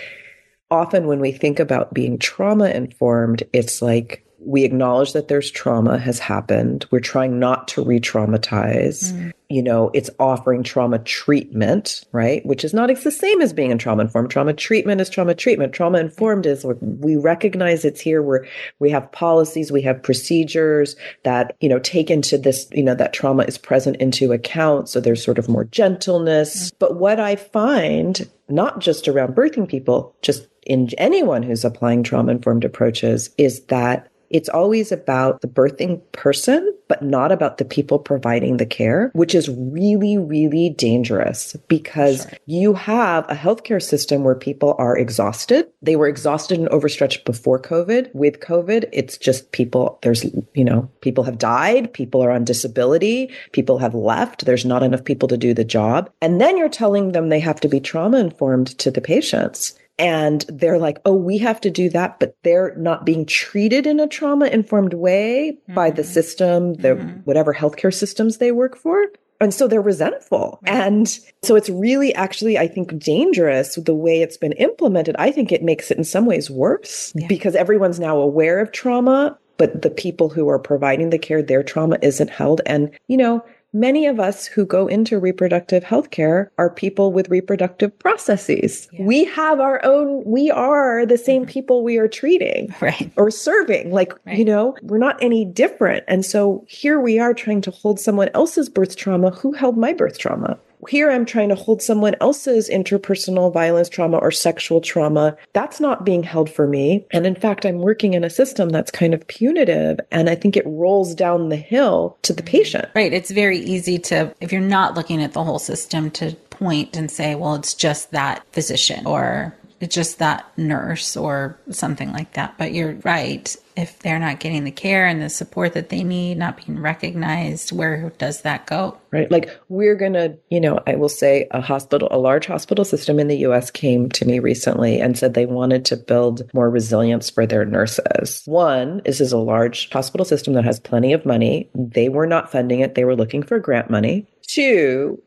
Often 0.71 1.07
when 1.07 1.21
we 1.21 1.33
think 1.33 1.59
about 1.59 1.93
being 1.93 2.19
trauma 2.19 2.67
informed, 2.71 3.43
it's 3.53 3.83
like 3.83 4.25
we 4.45 4.65
acknowledge 4.65 5.13
that 5.13 5.29
there's 5.29 5.51
trauma 5.51 5.99
has 5.99 6.19
happened. 6.19 6.87
We're 6.91 7.01
trying 7.01 7.39
not 7.39 7.69
to 7.69 7.85
re 7.85 8.01
traumatize. 8.01 9.13
Mm. 9.13 9.33
You 9.49 9.63
know, 9.63 9.91
it's 9.95 10.11
offering 10.21 10.63
trauma 10.63 11.01
treatment, 11.01 12.05
right? 12.13 12.45
Which 12.47 12.65
is 12.65 12.73
not 12.73 12.89
it's 12.89 13.03
the 13.03 13.11
same 13.11 13.43
as 13.43 13.53
being 13.53 13.73
in 13.73 13.79
trauma 13.79 14.03
informed. 14.03 14.31
Trauma 14.31 14.53
treatment 14.53 15.01
is 15.01 15.11
trauma 15.11 15.35
treatment. 15.35 15.73
Trauma 15.73 15.99
informed 15.99 16.47
is 16.47 16.65
we 16.81 17.17
recognize 17.17 17.85
it's 17.85 18.01
here. 18.01 18.23
We're, 18.23 18.47
we 18.79 18.91
have 18.91 19.11
policies, 19.11 19.73
we 19.73 19.83
have 19.83 20.03
procedures 20.03 20.95
that, 21.25 21.57
you 21.61 21.69
know, 21.69 21.81
take 21.81 22.11
into 22.11 22.39
this, 22.39 22.69
you 22.73 22.85
know, 22.85 22.95
that 22.95 23.13
trauma 23.13 23.43
is 23.43 23.59
present 23.59 23.97
into 23.97 24.33
account. 24.33 24.89
So 24.89 25.01
there's 25.01 25.25
sort 25.25 25.39
of 25.39 25.49
more 25.49 25.65
gentleness. 25.65 26.71
Mm. 26.71 26.75
But 26.79 26.97
what 26.97 27.19
I 27.19 27.35
find, 27.35 28.29
not 28.49 28.79
just 28.79 29.09
around 29.09 29.35
birthing 29.35 29.69
people, 29.69 30.15
just 30.23 30.47
in 30.63 30.89
anyone 30.99 31.43
who's 31.43 31.65
applying 31.65 32.03
trauma 32.03 32.31
informed 32.31 32.65
approaches, 32.65 33.31
is 33.37 33.63
that 33.65 34.10
it's 34.31 34.49
always 34.49 34.93
about 34.93 35.41
the 35.41 35.49
birthing 35.49 36.01
person, 36.13 36.73
but 36.89 37.03
not 37.03 37.33
about 37.33 37.59
the 37.59 37.65
people 37.65 37.99
providing 37.99 38.57
the 38.57 38.67
care, 38.67 39.11
which 39.13 39.35
is 39.35 39.49
really, 39.49 40.17
really 40.17 40.71
dangerous 40.71 41.57
because 41.69 42.23
sure. 42.23 42.39
you 42.47 42.75
have 42.75 43.29
a 43.29 43.35
healthcare 43.35 43.83
system 43.83 44.25
where 44.25 44.35
people 44.35 44.75
are 44.79 44.97
exhausted. 44.97 45.69
They 45.83 45.97
were 45.97 46.09
exhausted 46.09 46.59
and 46.59 46.69
overstretched 46.69 47.25
before 47.25 47.61
COVID. 47.61 48.15
With 48.15 48.41
COVID, 48.41 48.89
it's 48.93 49.19
just 49.19 49.53
people, 49.53 49.99
there's, 50.03 50.25
you 50.55 50.65
know, 50.65 50.89
people 51.01 51.25
have 51.25 51.39
died, 51.39 51.93
people 51.93 52.23
are 52.23 52.31
on 52.31 52.45
disability, 52.45 53.31
people 53.53 53.79
have 53.79 53.95
left, 53.95 54.47
there's 54.47 54.65
not 54.65 54.83
enough 54.83 55.05
people 55.05 55.29
to 55.29 55.37
do 55.37 55.53
the 55.55 55.65
job. 55.65 56.11
And 56.23 56.41
then 56.41 56.57
you're 56.57 56.69
telling 56.69 57.13
them 57.13 57.29
they 57.29 57.41
have 57.41 57.61
to 57.61 57.69
be 57.69 57.81
trauma 57.81 58.19
informed 58.19 58.79
to 58.79 58.91
the 58.91 59.01
patients 59.01 59.75
and 60.01 60.47
they're 60.49 60.79
like, 60.79 60.99
oh, 61.05 61.15
we 61.15 61.37
have 61.39 61.61
to 61.61 61.71
do 61.71 61.91
that, 61.91 62.19
but 62.19 62.35
they're 62.43 62.75
not 62.77 63.05
being 63.05 63.27
treated 63.27 63.87
in 63.87 64.01
a 64.01 64.09
trauma 64.09 64.47
informed 64.47 64.95
way 64.95 65.53
mm-hmm. 65.53 65.75
by 65.75 65.91
the 65.91 66.01
mm-hmm. 66.01 66.11
system, 66.11 66.75
the 66.75 66.89
mm-hmm. 66.89 67.19
whatever 67.21 67.53
healthcare 67.53 67.93
systems 67.93 68.39
they 68.39 68.51
work 68.51 68.77
for. 68.77 69.05
And 69.43 69.53
so 69.53 69.69
they're 69.69 69.83
resentful. 69.83 70.59
Right. 70.63 70.75
And 70.75 71.19
so 71.43 71.55
it's 71.55 71.69
really 71.69 72.15
actually, 72.15 72.57
I 72.57 72.67
think, 72.67 72.99
dangerous 72.99 73.75
the 73.75 73.95
way 73.95 74.23
it's 74.23 74.39
been 74.39 74.53
implemented. 74.53 75.17
I 75.19 75.31
think 75.31 75.53
it 75.53 75.63
makes 75.63 75.91
it 75.91 75.99
in 75.99 76.05
some 76.05 76.25
ways 76.25 76.51
worse 76.51 77.13
yeah. 77.15 77.27
because 77.27 77.55
everyone's 77.55 78.01
now 78.01 78.17
aware 78.17 78.59
of 78.59 78.73
trauma, 78.73 79.39
but 79.59 79.83
the 79.83 79.91
people 79.91 80.31
who 80.31 80.49
are 80.49 80.59
providing 80.59 81.11
the 81.11 81.19
care, 81.19 81.43
their 81.43 81.63
trauma 81.63 81.99
isn't 82.01 82.31
held. 82.31 82.63
And, 82.65 82.91
you 83.09 83.19
know, 83.19 83.45
many 83.73 84.07
of 84.07 84.19
us 84.19 84.47
who 84.47 84.65
go 84.67 84.87
into 84.87 85.19
reproductive 85.19 85.85
healthcare 85.85 86.49
are 86.59 86.71
people 86.71 87.13
with 87.13 87.29
reproductive 87.29 87.97
processes. 87.99 88.89
Yeah. 88.93 89.05
We 89.05 89.25
have 89.25 89.61
our 89.61 89.85
own, 89.85 90.23
we 90.25 90.51
are 90.51 91.07
the 91.07 91.19
same 91.19 91.43
mm-hmm. 91.43 91.51
people 91.51 91.85
we 91.85 91.99
are 91.99 92.09
treating 92.09 92.75
right. 92.81 93.13
or 93.17 93.31
serving. 93.31 93.91
Like, 93.91 94.13
right. 94.27 94.39
you 94.39 94.45
know, 94.45 94.77
we're 94.83 94.99
not 94.99 95.23
any 95.23 95.45
different. 95.45 96.05
And 96.09 96.25
so 96.25 96.65
here 96.69 97.01
we 97.01 97.19
are 97.19 97.35
trying 97.35 97.61
to 97.63 97.71
hold 97.71 98.01
someone 98.01 98.31
else's 98.35 98.69
birth 98.69 98.97
trauma 98.97 99.31
who 99.31 99.53
held 99.53 99.77
my 99.77 99.93
birth 99.93 100.19
trauma 100.19 100.59
here 100.89 101.11
I'm 101.11 101.27
trying 101.27 101.49
to 101.51 101.55
hold 101.55 101.83
someone 101.83 102.15
else's 102.21 102.69
interpersonal 102.69 103.53
violence 103.53 103.89
trauma 103.89 104.19
or 104.19 104.31
sexual 104.31 104.81
trauma. 104.81 105.37
That's 105.53 105.81
not 105.81 106.05
being 106.05 106.23
held 106.23 106.51
for 106.51 106.67
me. 106.67 107.07
And 107.11 107.27
in 107.27 107.35
fact, 107.35 107.67
I'm 107.67 107.79
working 107.79 108.15
in 108.15 108.25
a 108.25 108.31
system 108.31 108.71
that's 108.71 108.91
kind 108.91 109.15
of 109.15 109.27
punitive. 109.27 110.01
And 110.11 110.31
I 110.31 110.35
think 110.35 110.57
it 110.57 110.67
rolls 110.67 111.15
down 111.15 111.49
the 111.49 111.57
hill 111.57 112.17
to 112.23 112.33
the 112.33 112.43
patient. 112.43 112.89
Right. 112.95 113.13
It's 113.13 113.31
very 113.31 113.59
easy 113.59 113.99
to, 113.99 114.35
if 114.41 114.53
you're 114.53 114.61
not 114.61 114.95
looking 114.95 115.23
at 115.23 115.33
the 115.33 115.45
whole 115.45 115.59
system, 115.59 116.11
to 116.13 116.35
point 116.61 116.97
and 116.97 117.11
say, 117.11 117.35
well, 117.35 117.55
it's 117.55 117.75
just 117.75 118.11
that 118.11 118.45
physician 118.53 119.07
or 119.07 119.55
just 119.89 120.19
that 120.19 120.47
nurse 120.59 121.17
or 121.17 121.59
something 121.71 122.13
like 122.13 122.35
that. 122.35 122.57
But 122.59 122.75
you're 122.75 122.95
right. 123.05 123.55
If 123.77 124.01
they're 124.01 124.19
not 124.19 124.41
getting 124.41 124.65
the 124.65 124.71
care 124.71 125.07
and 125.07 125.23
the 125.23 125.31
support 125.31 125.73
that 125.73 125.89
they 125.89 126.05
need, 126.05 126.37
not 126.37 126.65
being 126.65 126.79
recognized, 126.81 127.73
where 127.73 128.11
does 128.19 128.43
that 128.43 128.67
go? 128.67 128.99
Right. 129.11 129.31
Like 129.31 129.49
we're 129.69 129.95
going 129.95 130.13
to, 130.13 130.37
you 130.51 130.61
know, 130.61 130.81
I 130.87 130.97
will 130.97 131.09
say 131.09 131.49
a 131.53 131.63
hospital, 131.63 132.09
a 132.11 132.19
large 132.19 132.47
hospital 132.47 132.85
system 132.85 133.19
in 133.19 133.29
the 133.29 133.39
US 133.39 133.71
came 133.71 134.11
to 134.11 134.27
me 134.27 134.39
recently 134.39 135.01
and 135.01 135.17
said 135.17 135.33
they 135.33 135.47
wanted 135.47 135.87
to 135.87 135.97
build 135.97 136.53
more 136.53 136.69
resilience 136.69 137.31
for 137.31 137.47
their 137.47 137.65
nurses. 137.65 138.43
One, 138.45 139.01
this 139.07 139.21
is 139.21 139.33
a 139.33 139.39
large 139.39 139.89
hospital 139.91 140.27
system 140.27 140.53
that 140.55 140.65
has 140.65 140.79
plenty 140.79 141.15
of 141.15 141.25
money. 141.25 141.71
They 141.75 142.11
were 142.11 142.27
not 142.27 142.53
funding 142.53 142.81
it. 142.81 142.97
They 142.97 143.05
were 143.05 143.17
looking 143.17 143.43
for 143.43 143.59
grant 143.59 143.89
money. 143.89 144.27
Two, 144.47 145.23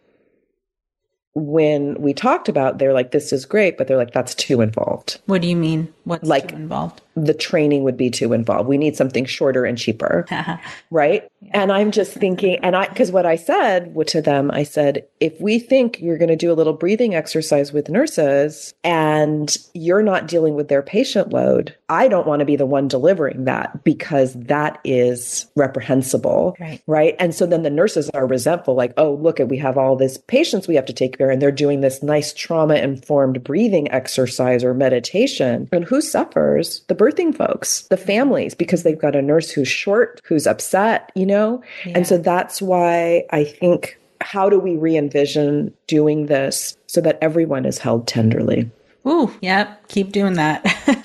when 1.36 1.96
we 1.96 2.14
talked 2.14 2.48
about 2.48 2.78
they're 2.78 2.94
like 2.94 3.12
this 3.12 3.34
is 3.34 3.46
great 3.46 3.76
but 3.78 3.88
they're 3.88 3.98
like 3.98 4.12
that's 4.12 4.36
too 4.36 4.62
involved. 4.62 5.20
What 5.26 5.42
do 5.42 5.48
you 5.48 5.56
mean 5.56 5.94
what's 6.04 6.28
like 6.28 6.52
involved? 6.52 7.02
the 7.16 7.34
training 7.34 7.84
would 7.84 7.96
be 7.96 8.10
too 8.10 8.34
involved. 8.34 8.68
We 8.68 8.80
need 8.80 8.96
something 8.96 9.26
shorter 9.26 9.66
and 9.66 9.78
cheaper 9.78 10.26
right? 10.92 11.30
Yeah. 11.42 11.62
and 11.62 11.72
i'm 11.72 11.92
just 11.92 12.14
thinking 12.14 12.58
and 12.64 12.76
i 12.76 12.88
because 12.88 13.12
what 13.12 13.26
i 13.26 13.36
said 13.36 13.94
to 14.08 14.22
them 14.22 14.50
i 14.52 14.64
said 14.64 15.06
if 15.20 15.40
we 15.40 15.60
think 15.60 16.00
you're 16.00 16.18
going 16.18 16.30
to 16.30 16.36
do 16.36 16.52
a 16.52 16.56
little 16.56 16.74
breathing 16.74 17.16
exercise 17.16 17.72
with 17.72 17.90
nurses 17.90 18.74
and 18.84 19.58
you're 19.74 20.02
not 20.02 20.28
dealing 20.28 20.56
with 20.56 20.70
their 20.70 20.82
patient 20.82 21.32
load 21.32 21.76
i 21.90 22.08
don't 22.08 22.28
want 22.28 22.40
to 22.40 22.46
be 22.46 22.56
the 22.56 22.66
one 22.66 22.88
delivering 22.88 23.46
that 23.46 23.84
because 23.84 24.34
that 24.34 24.80
is 24.84 25.48
reprehensible 25.56 26.56
right. 26.60 26.82
right? 26.88 27.16
And 27.20 27.34
so 27.34 27.46
then 27.46 27.64
the 27.64 27.70
nurses 27.70 28.10
are 28.12 28.26
resentful 28.26 28.76
like 28.76 28.94
oh 28.98 29.14
look 29.14 29.40
at 29.40 29.50
we 29.50 29.58
have 29.58 29.78
all 29.78 29.96
this 29.96 30.18
patients 30.28 30.68
we 30.68 30.76
have 30.76 30.86
to 30.86 30.94
take 30.94 31.18
care, 31.18 31.30
and 31.30 31.42
they're 31.42 31.52
doing 31.52 31.82
this 31.82 32.04
nice 32.04 32.34
trauma 32.34 32.76
informed 32.76 33.44
breathing 33.44 33.92
exercise 33.92 34.64
or 34.64 34.74
meditation. 34.74 35.70
And 35.72 35.86
who 35.94 36.02
suffers? 36.02 36.84
The 36.88 36.96
birthing 36.96 37.38
folks, 37.38 37.84
the 37.84 37.98
families, 37.98 38.56
because 38.56 38.82
they've 38.82 38.98
got 38.98 39.16
a 39.16 39.22
nurse 39.22 39.52
who's 39.52 39.68
short, 39.68 40.20
who's 40.24 40.48
upset, 40.48 41.12
you 41.14 41.24
know? 41.24 41.62
Yeah. 41.86 41.98
And 41.98 42.08
so 42.08 42.18
that's 42.18 42.64
why 42.64 43.26
I 43.30 43.44
think 43.44 44.00
how 44.20 44.50
do 44.50 44.58
we 44.58 44.76
re 44.76 44.98
envision 44.98 45.72
doing 45.86 46.26
this 46.26 46.76
so 46.88 47.00
that 47.02 47.20
everyone 47.22 47.68
is 47.68 47.78
held 47.78 48.08
tenderly? 48.08 48.72
Ooh, 49.08 49.32
yep. 49.44 49.88
Keep 49.90 50.14
doing 50.14 50.34
that. 50.34 50.66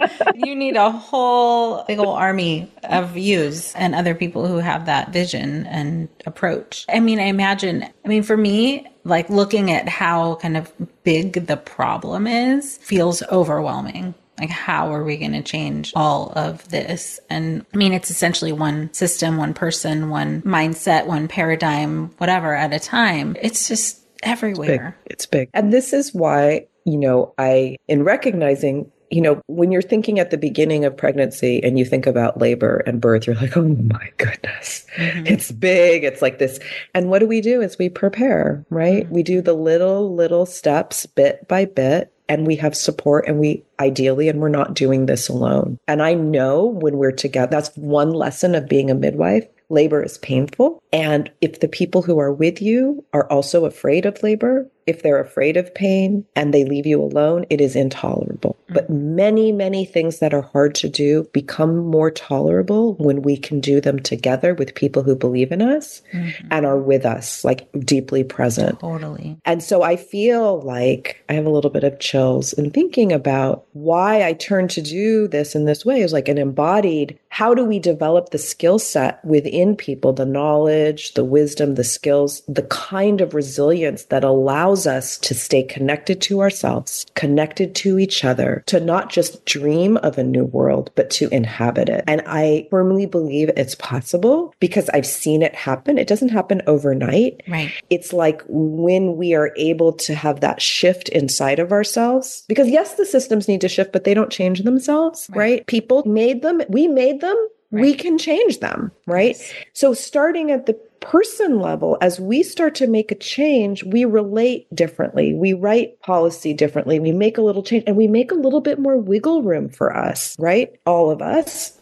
you 0.34 0.54
need 0.54 0.76
a 0.76 0.90
whole 0.90 1.84
big 1.84 1.98
old 1.98 2.16
army 2.18 2.70
of 2.84 3.16
yous 3.16 3.74
and 3.74 3.94
other 3.94 4.14
people 4.14 4.46
who 4.46 4.58
have 4.58 4.86
that 4.86 5.12
vision 5.12 5.66
and 5.66 6.08
approach. 6.26 6.84
I 6.88 7.00
mean, 7.00 7.18
I 7.18 7.24
imagine, 7.24 7.82
I 8.04 8.08
mean, 8.08 8.22
for 8.22 8.36
me, 8.36 8.86
like 9.04 9.28
looking 9.30 9.70
at 9.70 9.88
how 9.88 10.36
kind 10.36 10.56
of 10.56 10.72
big 11.02 11.46
the 11.46 11.56
problem 11.56 12.26
is 12.26 12.78
feels 12.78 13.22
overwhelming. 13.24 14.14
Like, 14.38 14.50
how 14.50 14.92
are 14.92 15.04
we 15.04 15.18
going 15.18 15.32
to 15.32 15.42
change 15.42 15.92
all 15.94 16.32
of 16.34 16.68
this? 16.70 17.20
And 17.28 17.64
I 17.72 17.76
mean, 17.76 17.92
it's 17.92 18.10
essentially 18.10 18.52
one 18.52 18.92
system, 18.92 19.36
one 19.36 19.54
person, 19.54 20.08
one 20.08 20.42
mindset, 20.42 21.06
one 21.06 21.28
paradigm, 21.28 22.08
whatever 22.18 22.54
at 22.54 22.72
a 22.72 22.80
time. 22.80 23.36
It's 23.40 23.68
just 23.68 24.02
everywhere. 24.22 24.96
It's 25.06 25.06
big. 25.06 25.12
It's 25.12 25.26
big. 25.26 25.50
And 25.54 25.72
this 25.72 25.92
is 25.92 26.14
why, 26.14 26.66
you 26.84 26.96
know, 26.98 27.34
I, 27.38 27.76
in 27.88 28.04
recognizing 28.04 28.90
you 29.12 29.20
know, 29.20 29.42
when 29.46 29.70
you're 29.70 29.82
thinking 29.82 30.18
at 30.18 30.30
the 30.30 30.38
beginning 30.38 30.86
of 30.86 30.96
pregnancy 30.96 31.62
and 31.62 31.78
you 31.78 31.84
think 31.84 32.06
about 32.06 32.40
labor 32.40 32.82
and 32.86 33.00
birth, 33.00 33.26
you're 33.26 33.36
like, 33.36 33.56
oh 33.56 33.68
my 33.68 34.10
goodness, 34.16 34.86
mm-hmm. 34.96 35.26
it's 35.26 35.52
big. 35.52 36.02
It's 36.02 36.22
like 36.22 36.38
this. 36.38 36.58
And 36.94 37.10
what 37.10 37.18
do 37.18 37.26
we 37.26 37.42
do 37.42 37.60
is 37.60 37.78
we 37.78 37.90
prepare, 37.90 38.64
right? 38.70 39.04
Mm-hmm. 39.04 39.14
We 39.14 39.22
do 39.22 39.42
the 39.42 39.52
little, 39.52 40.14
little 40.14 40.46
steps 40.46 41.04
bit 41.04 41.46
by 41.46 41.66
bit 41.66 42.10
and 42.28 42.46
we 42.46 42.56
have 42.56 42.74
support 42.74 43.26
and 43.28 43.38
we 43.38 43.62
ideally 43.80 44.28
and 44.28 44.40
we're 44.40 44.48
not 44.48 44.74
doing 44.74 45.06
this 45.06 45.28
alone 45.28 45.76
and 45.88 46.00
i 46.00 46.14
know 46.14 46.66
when 46.66 46.96
we're 46.96 47.10
together 47.10 47.50
that's 47.50 47.76
one 47.76 48.12
lesson 48.12 48.54
of 48.54 48.68
being 48.68 48.90
a 48.90 48.94
midwife 48.94 49.44
labor 49.72 50.02
is 50.02 50.18
painful. 50.18 50.80
And 50.92 51.32
if 51.40 51.60
the 51.60 51.68
people 51.68 52.02
who 52.02 52.20
are 52.20 52.32
with 52.32 52.62
you 52.62 53.04
are 53.12 53.28
also 53.30 53.64
afraid 53.64 54.06
of 54.06 54.22
labor, 54.22 54.70
if 54.86 55.02
they're 55.02 55.20
afraid 55.20 55.56
of 55.56 55.74
pain 55.74 56.24
and 56.34 56.52
they 56.52 56.64
leave 56.64 56.86
you 56.86 57.00
alone, 57.00 57.44
it 57.50 57.60
is 57.60 57.76
intolerable. 57.76 58.56
Mm-hmm. 58.64 58.74
But 58.74 58.90
many, 58.90 59.52
many 59.52 59.84
things 59.84 60.18
that 60.18 60.34
are 60.34 60.42
hard 60.42 60.74
to 60.76 60.88
do 60.88 61.28
become 61.32 61.76
more 61.76 62.10
tolerable 62.10 62.94
when 62.94 63.22
we 63.22 63.36
can 63.36 63.60
do 63.60 63.80
them 63.80 63.98
together 64.00 64.54
with 64.54 64.74
people 64.74 65.02
who 65.02 65.14
believe 65.14 65.52
in 65.52 65.62
us 65.62 66.02
mm-hmm. 66.12 66.48
and 66.50 66.66
are 66.66 66.78
with 66.78 67.04
us, 67.04 67.44
like 67.44 67.68
deeply 67.80 68.24
present. 68.24 68.80
Totally. 68.80 69.38
And 69.44 69.62
so 69.62 69.82
I 69.82 69.96
feel 69.96 70.60
like 70.62 71.24
I 71.28 71.34
have 71.34 71.46
a 71.46 71.50
little 71.50 71.70
bit 71.70 71.84
of 71.84 71.98
chills 71.98 72.52
in 72.52 72.70
thinking 72.70 73.12
about 73.12 73.66
why 73.72 74.26
I 74.26 74.32
turned 74.32 74.70
to 74.70 74.82
do 74.82 75.28
this 75.28 75.54
in 75.54 75.64
this 75.64 75.84
way 75.84 76.00
is 76.00 76.12
like 76.12 76.28
an 76.28 76.38
embodied, 76.38 77.18
how 77.28 77.54
do 77.54 77.64
we 77.64 77.78
develop 77.78 78.30
the 78.30 78.38
skill 78.38 78.78
set 78.78 79.24
within 79.24 79.76
people, 79.76 80.12
the 80.12 80.26
knowledge, 80.26 81.14
the 81.14 81.24
wisdom, 81.24 81.74
the 81.76 81.84
skills, 81.84 82.42
the 82.48 82.62
kind 82.64 83.20
of 83.20 83.34
resilience 83.34 84.04
that 84.04 84.24
allows 84.24 84.71
allows 84.72 84.86
us 84.86 85.18
to 85.18 85.34
stay 85.34 85.62
connected 85.62 86.22
to 86.22 86.40
ourselves, 86.40 87.04
connected 87.14 87.74
to 87.74 87.98
each 87.98 88.24
other, 88.24 88.62
to 88.66 88.80
not 88.80 89.10
just 89.10 89.44
dream 89.44 89.98
of 89.98 90.16
a 90.16 90.24
new 90.24 90.44
world, 90.46 90.90
but 90.94 91.10
to 91.10 91.28
inhabit 91.28 91.90
it. 91.90 92.04
And 92.06 92.22
I 92.26 92.66
firmly 92.70 93.04
believe 93.04 93.50
it's 93.50 93.74
possible 93.74 94.54
because 94.60 94.88
I've 94.90 95.06
seen 95.06 95.42
it 95.42 95.54
happen. 95.54 95.98
It 95.98 96.08
doesn't 96.08 96.30
happen 96.30 96.62
overnight. 96.66 97.42
Right. 97.46 97.70
It's 97.90 98.14
like 98.14 98.42
when 98.48 99.16
we 99.16 99.34
are 99.34 99.52
able 99.56 99.92
to 99.92 100.14
have 100.14 100.40
that 100.40 100.62
shift 100.62 101.10
inside 101.10 101.58
of 101.58 101.70
ourselves, 101.70 102.44
because 102.48 102.68
yes, 102.68 102.94
the 102.94 103.04
systems 103.04 103.48
need 103.48 103.60
to 103.60 103.68
shift, 103.68 103.92
but 103.92 104.04
they 104.04 104.14
don't 104.14 104.32
change 104.32 104.62
themselves, 104.62 105.28
right? 105.30 105.38
right? 105.38 105.66
People 105.66 106.02
made 106.06 106.40
them, 106.40 106.62
we 106.70 106.88
made 106.88 107.20
them. 107.20 107.36
Right. 107.74 107.80
We 107.80 107.94
can 107.94 108.18
change 108.18 108.60
them, 108.60 108.92
right? 109.06 109.34
Yes. 109.34 109.52
So 109.72 109.94
starting 109.94 110.50
at 110.50 110.66
the 110.66 110.78
person 111.02 111.60
level, 111.60 111.98
as 112.00 112.18
we 112.18 112.42
start 112.42 112.74
to 112.76 112.86
make 112.86 113.12
a 113.12 113.16
change, 113.16 113.84
we 113.84 114.04
relate 114.04 114.66
differently. 114.74 115.34
We 115.34 115.52
write 115.52 116.00
policy 116.00 116.54
differently. 116.54 116.98
We 116.98 117.12
make 117.12 117.36
a 117.36 117.42
little 117.42 117.62
change 117.62 117.84
and 117.86 117.96
we 117.96 118.06
make 118.06 118.30
a 118.30 118.36
little 118.36 118.62
bit 118.62 118.78
more 118.78 118.96
wiggle 118.96 119.42
room 119.42 119.68
for 119.68 119.94
us, 119.94 120.34
right? 120.38 120.70
All 120.86 121.10
of 121.10 121.20
us. 121.20 121.78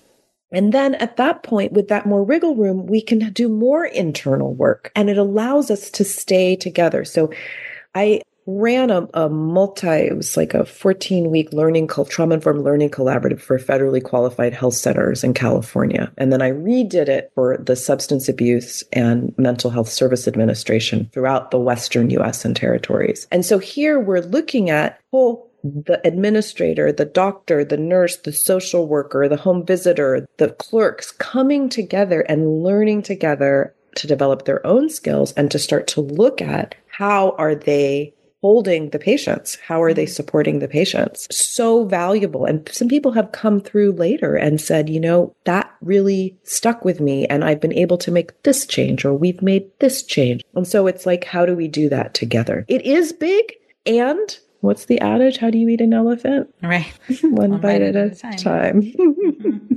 And 0.53 0.75
then 0.75 0.97
at 0.97 1.17
that 1.19 1.45
point, 1.45 1.73
with 1.73 1.89
that 1.89 2.07
more 2.07 2.25
wiggle 2.25 2.57
room, 2.57 2.87
we 2.87 3.01
can 3.01 3.33
do 3.33 3.49
more 3.49 3.85
internal 3.85 4.53
work 4.53 4.91
and 4.97 5.09
it 5.09 5.17
allows 5.17 5.71
us 5.71 5.91
to 5.93 6.05
stay 6.05 6.57
together. 6.57 7.05
So 7.05 7.31
I 7.95 8.23
ran 8.59 8.91
a, 8.91 9.09
a 9.15 9.29
multi, 9.29 9.89
it 9.89 10.17
was 10.17 10.37
like 10.37 10.55
a 10.55 10.65
14 10.65 11.31
week 11.31 11.53
learning, 11.53 11.89
trauma 11.89 12.35
informed 12.35 12.65
learning 12.65 12.91
collaborative 12.91 13.41
for 13.41 13.59
federally 13.59 14.03
qualified 14.03 14.53
health 14.53 14.75
centers 14.75 15.23
in 15.23 15.35
California. 15.35 16.13
And 16.19 16.33
then 16.33 16.43
I 16.43 16.51
redid 16.51 17.09
it 17.09 17.31
for 17.35 17.59
the 17.59 17.77
Substance 17.77 18.29
Abuse 18.29 18.83
and 18.93 19.37
Mental 19.39 19.71
Health 19.71 19.89
Service 19.89 20.27
Administration 20.27 21.09
throughout 21.13 21.51
the 21.51 21.59
Western 21.59 22.11
US 22.11 22.45
and 22.45 22.57
territories. 22.57 23.27
And 23.31 23.45
so 23.45 23.59
here 23.59 24.01
we're 24.01 24.21
looking 24.21 24.71
at, 24.71 25.01
well, 25.13 25.47
the 25.63 26.01
administrator, 26.07 26.91
the 26.91 27.05
doctor, 27.05 27.65
the 27.65 27.77
nurse, 27.77 28.17
the 28.17 28.33
social 28.33 28.87
worker, 28.87 29.29
the 29.29 29.37
home 29.37 29.65
visitor, 29.67 30.27
the 30.39 30.51
clerks 30.51 31.11
coming 31.13 31.69
together 31.69 32.23
and 32.23 32.63
learning 32.63 33.03
together 33.03 33.75
to 33.97 34.07
develop 34.07 34.45
their 34.45 34.65
own 34.67 34.89
skills 34.89 35.33
and 35.33 35.51
to 35.51 35.59
start 35.59 35.87
to 35.89 36.01
look 36.01 36.41
at 36.41 36.75
how 36.89 37.31
are 37.39 37.55
they 37.55 38.15
holding 38.43 38.91
the 38.91 38.99
patients? 38.99 39.57
How 39.67 39.83
are 39.83 39.95
they 39.95 40.05
mm-hmm. 40.05 40.13
supporting 40.13 40.59
the 40.59 40.69
patients? 40.69 41.29
So 41.31 41.85
valuable. 41.85 42.45
And 42.45 42.69
some 42.73 42.89
people 42.89 43.13
have 43.13 43.33
come 43.33 43.61
through 43.61 43.93
later 43.93 44.37
and 44.37 44.61
said, 44.61 44.89
you 44.89 45.01
know, 45.01 45.35
that 45.45 45.73
really 45.81 46.39
stuck 46.45 46.85
with 46.85 47.01
me 47.01 47.27
and 47.27 47.45
I've 47.45 47.61
been 47.61 47.75
able 47.75 47.99
to 47.99 48.11
make 48.11 48.43
this 48.43 48.67
change 48.67 49.05
or 49.05 49.15
we've 49.15 49.43
made 49.43 49.71
this 49.81 50.03
change. 50.03 50.43
And 50.55 50.67
so 50.67 50.87
it's 50.87 51.07
like, 51.07 51.25
how 51.25 51.47
do 51.47 51.55
we 51.55 51.69
do 51.69 51.89
that 51.89 52.15
together? 52.15 52.65
It 52.69 52.83
is 52.83 53.13
big. 53.13 53.53
And 53.87 54.39
what's 54.61 54.87
the 54.87 55.01
adage? 55.01 55.39
How 55.39 55.51
do 55.51 55.59
you 55.59 55.69
eat 55.69 55.81
an 55.81 55.93
elephant? 55.93 56.55
Right. 56.63 56.93
One, 57.23 57.35
One, 57.35 57.51
bite, 57.61 57.81
bite 57.81 57.83
at, 57.83 57.97
a 57.97 58.11
time. 58.11 58.37
time. 58.37 58.83
mm-hmm. 58.83 59.77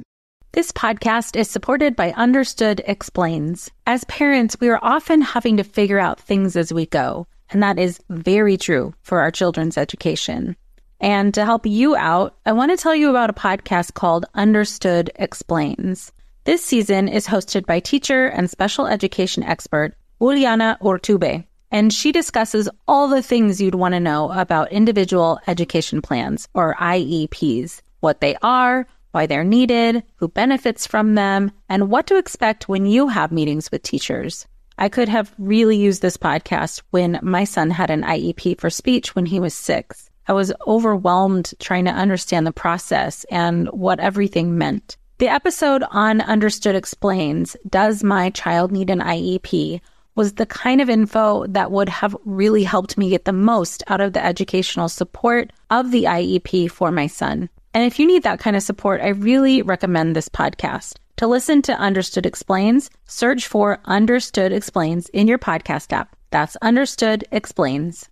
This 0.54 0.72
podcast 0.72 1.36
is 1.36 1.50
supported 1.50 1.96
by 1.96 2.12
Understood 2.12 2.84
Explains. 2.86 3.72
As 3.88 4.04
parents, 4.04 4.56
we 4.60 4.70
are 4.70 4.78
often 4.84 5.20
having 5.22 5.58
to 5.58 5.64
figure 5.64 5.98
out 5.98 6.20
things 6.20 6.56
as 6.56 6.72
we 6.72 6.86
go, 6.86 7.26
and 7.54 7.64
that 7.64 7.80
is 7.80 8.02
very 8.10 8.58
true 8.58 8.94
for 9.04 9.22
our 9.22 9.32
children's 9.32 9.78
education. 9.78 10.56
And 11.00 11.34
to 11.34 11.46
help 11.46 11.66
you 11.66 11.96
out, 11.96 12.36
I 12.46 12.52
want 12.54 12.72
to 12.72 12.78
tell 12.78 12.96
you 12.96 13.10
about 13.10 13.30
a 13.30 13.34
podcast 13.34 13.94
called 13.94 14.26
Understood 14.34 15.12
Explains. 15.16 16.12
This 16.46 16.66
season 16.66 17.08
is 17.08 17.28
hosted 17.28 17.66
by 17.66 17.80
teacher 17.80 18.26
and 18.26 18.50
special 18.50 18.88
education 18.88 19.44
expert 19.44 19.96
Juliana 20.20 20.78
Urtubey, 20.82 21.46
and 21.72 21.92
she 21.92 22.12
discusses 22.12 22.70
all 22.88 23.08
the 23.08 23.22
things 23.22 23.60
you'd 23.60 23.76
want 23.76 23.94
to 23.94 24.00
know 24.00 24.32
about 24.32 24.72
individual 24.72 25.40
education 25.48 26.02
plans, 26.02 26.48
or 26.54 26.76
IEPs, 26.76 27.82
what 28.00 28.22
they 28.22 28.36
are, 28.42 28.88
why 29.12 29.26
they're 29.26 29.44
needed, 29.44 30.04
who 30.16 30.28
benefits 30.28 30.88
from 30.88 31.16
them, 31.16 31.52
and 31.70 31.90
what 31.90 32.08
to 32.08 32.18
expect 32.18 32.70
when 32.70 32.86
you 32.86 33.08
have 33.08 33.32
meetings 33.32 33.72
with 33.72 33.84
teachers. 33.84 34.48
I 34.78 34.90
could 34.90 35.10
have 35.10 35.34
really 35.38 35.78
used 35.78 36.02
this 36.02 36.18
podcast 36.18 36.82
when 36.92 37.20
my 37.22 37.44
son 37.44 37.70
had 37.70 37.90
an 37.90 38.04
IEP 38.04 38.60
for 38.60 38.70
speech 38.70 39.16
when 39.16 39.26
he 39.26 39.40
was 39.40 39.54
six. 39.54 40.10
I 40.28 40.34
was 40.34 40.54
overwhelmed 40.68 41.54
trying 41.60 41.86
to 41.86 41.92
understand 41.92 42.48
the 42.48 42.54
process 42.54 43.26
and 43.30 43.68
what 43.68 44.00
everything 44.00 44.58
meant. 44.58 44.98
The 45.20 45.28
episode 45.28 45.84
on 45.92 46.22
Understood 46.22 46.76
Explains 46.76 47.56
Does 47.70 48.04
My 48.04 48.30
Child 48.32 48.72
Need 48.72 48.90
an 48.90 49.00
IEP? 49.00 49.82
was 50.16 50.34
the 50.34 50.46
kind 50.46 50.80
of 50.82 50.90
info 50.90 51.46
that 51.48 51.72
would 51.72 51.90
have 51.90 52.16
really 52.26 52.64
helped 52.64 52.98
me 52.98 53.10
get 53.10 53.26
the 53.26 53.34
most 53.34 53.84
out 53.88 54.02
of 54.02 54.14
the 54.14 54.24
educational 54.24 54.90
support 54.90 55.52
of 55.70 55.92
the 55.92 56.04
IEP 56.04 56.70
for 56.70 56.92
my 56.92 57.08
son. 57.08 57.50
And 57.74 57.84
if 57.84 57.98
you 57.98 58.06
need 58.06 58.24
that 58.24 58.40
kind 58.40 58.56
of 58.56 58.62
support, 58.62 59.02
I 59.02 59.10
really 59.10 59.62
recommend 59.64 60.16
this 60.16 60.30
podcast. 60.30 60.98
To 61.18 61.28
listen 61.28 61.62
to 61.64 61.74
Understood 61.78 62.26
Explains, 62.26 62.90
search 63.06 63.48
for 63.48 63.80
Understood 63.86 64.52
Explains 64.52 65.10
in 65.10 65.28
your 65.28 65.38
podcast 65.38 65.94
app. 65.94 66.16
That's 66.32 66.56
Understood 66.56 67.24
Explains. 67.32 68.10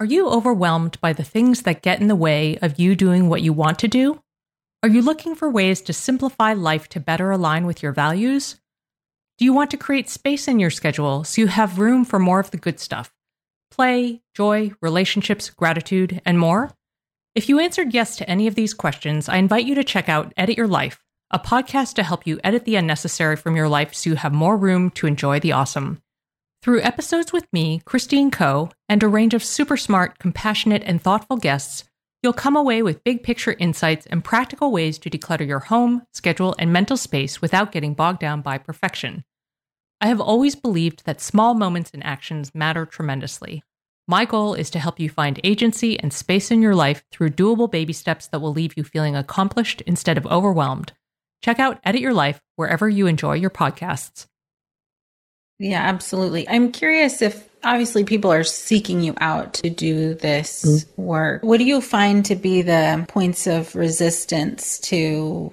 Are 0.00 0.06
you 0.06 0.28
overwhelmed 0.28 1.00
by 1.00 1.12
the 1.12 1.22
things 1.22 1.62
that 1.62 1.82
get 1.82 2.00
in 2.00 2.08
the 2.08 2.16
way 2.16 2.58
of 2.60 2.80
you 2.80 2.96
doing 2.96 3.28
what 3.28 3.42
you 3.42 3.52
want 3.52 3.78
to 3.80 3.88
do? 3.88 4.20
Are 4.82 4.88
you 4.88 5.00
looking 5.00 5.36
for 5.36 5.48
ways 5.48 5.80
to 5.82 5.92
simplify 5.92 6.54
life 6.54 6.88
to 6.88 7.00
better 7.00 7.30
align 7.30 7.66
with 7.66 7.82
your 7.84 7.92
values? 7.92 8.56
Do 9.38 9.44
you 9.44 9.52
want 9.52 9.70
to 9.70 9.76
create 9.76 10.10
space 10.10 10.48
in 10.48 10.58
your 10.58 10.70
schedule 10.70 11.22
so 11.22 11.40
you 11.40 11.46
have 11.46 11.78
room 11.78 12.04
for 12.04 12.18
more 12.18 12.40
of 12.40 12.50
the 12.50 12.56
good 12.56 12.80
stuff? 12.80 13.12
Play, 13.70 14.22
joy, 14.34 14.72
relationships, 14.80 15.50
gratitude, 15.50 16.20
and 16.24 16.36
more? 16.38 16.72
If 17.36 17.48
you 17.48 17.60
answered 17.60 17.94
yes 17.94 18.16
to 18.16 18.28
any 18.28 18.48
of 18.48 18.56
these 18.56 18.74
questions, 18.74 19.28
I 19.28 19.36
invite 19.36 19.66
you 19.66 19.76
to 19.76 19.84
check 19.84 20.08
out 20.08 20.32
Edit 20.36 20.56
Your 20.56 20.66
Life, 20.66 21.00
a 21.32 21.38
podcast 21.38 21.94
to 21.94 22.02
help 22.02 22.26
you 22.26 22.40
edit 22.42 22.64
the 22.64 22.74
unnecessary 22.74 23.36
from 23.36 23.54
your 23.54 23.68
life 23.68 23.94
so 23.94 24.10
you 24.10 24.16
have 24.16 24.32
more 24.32 24.56
room 24.56 24.90
to 24.90 25.06
enjoy 25.06 25.38
the 25.38 25.52
awesome. 25.52 26.02
Through 26.62 26.82
episodes 26.82 27.32
with 27.32 27.46
me, 27.52 27.80
Christine 27.84 28.30
Koh, 28.30 28.70
and 28.88 29.02
a 29.02 29.08
range 29.08 29.32
of 29.32 29.44
super 29.44 29.76
smart, 29.76 30.18
compassionate, 30.18 30.82
and 30.84 31.00
thoughtful 31.00 31.36
guests, 31.36 31.84
you'll 32.22 32.32
come 32.32 32.56
away 32.56 32.82
with 32.82 33.04
big 33.04 33.22
picture 33.22 33.54
insights 33.58 34.06
and 34.06 34.24
practical 34.24 34.72
ways 34.72 34.98
to 34.98 35.08
declutter 35.08 35.46
your 35.46 35.60
home, 35.60 36.02
schedule, 36.12 36.54
and 36.58 36.72
mental 36.72 36.96
space 36.96 37.40
without 37.40 37.72
getting 37.72 37.94
bogged 37.94 38.18
down 38.18 38.42
by 38.42 38.58
perfection. 38.58 39.24
I 40.00 40.08
have 40.08 40.20
always 40.20 40.56
believed 40.56 41.06
that 41.06 41.20
small 41.20 41.54
moments 41.54 41.92
and 41.94 42.04
actions 42.04 42.54
matter 42.54 42.84
tremendously. 42.84 43.62
My 44.08 44.24
goal 44.24 44.54
is 44.54 44.70
to 44.70 44.80
help 44.80 44.98
you 44.98 45.08
find 45.08 45.38
agency 45.44 45.98
and 46.00 46.12
space 46.12 46.50
in 46.50 46.60
your 46.60 46.74
life 46.74 47.04
through 47.12 47.30
doable 47.30 47.70
baby 47.70 47.92
steps 47.92 48.26
that 48.26 48.40
will 48.40 48.52
leave 48.52 48.76
you 48.76 48.82
feeling 48.82 49.14
accomplished 49.14 49.80
instead 49.82 50.18
of 50.18 50.26
overwhelmed. 50.26 50.92
Check 51.42 51.58
out 51.58 51.80
Edit 51.84 52.00
Your 52.00 52.14
Life 52.14 52.40
wherever 52.56 52.88
you 52.88 53.06
enjoy 53.06 53.34
your 53.34 53.50
podcasts. 53.50 54.26
Yeah, 55.58 55.82
absolutely. 55.82 56.48
I'm 56.48 56.72
curious 56.72 57.20
if 57.20 57.48
obviously 57.62 58.04
people 58.04 58.32
are 58.32 58.44
seeking 58.44 59.02
you 59.02 59.14
out 59.20 59.54
to 59.54 59.70
do 59.70 60.14
this 60.14 60.64
mm-hmm. 60.64 61.02
work. 61.02 61.42
What 61.42 61.58
do 61.58 61.64
you 61.64 61.80
find 61.80 62.24
to 62.26 62.34
be 62.34 62.62
the 62.62 63.04
points 63.08 63.46
of 63.46 63.74
resistance 63.74 64.78
to 64.80 65.50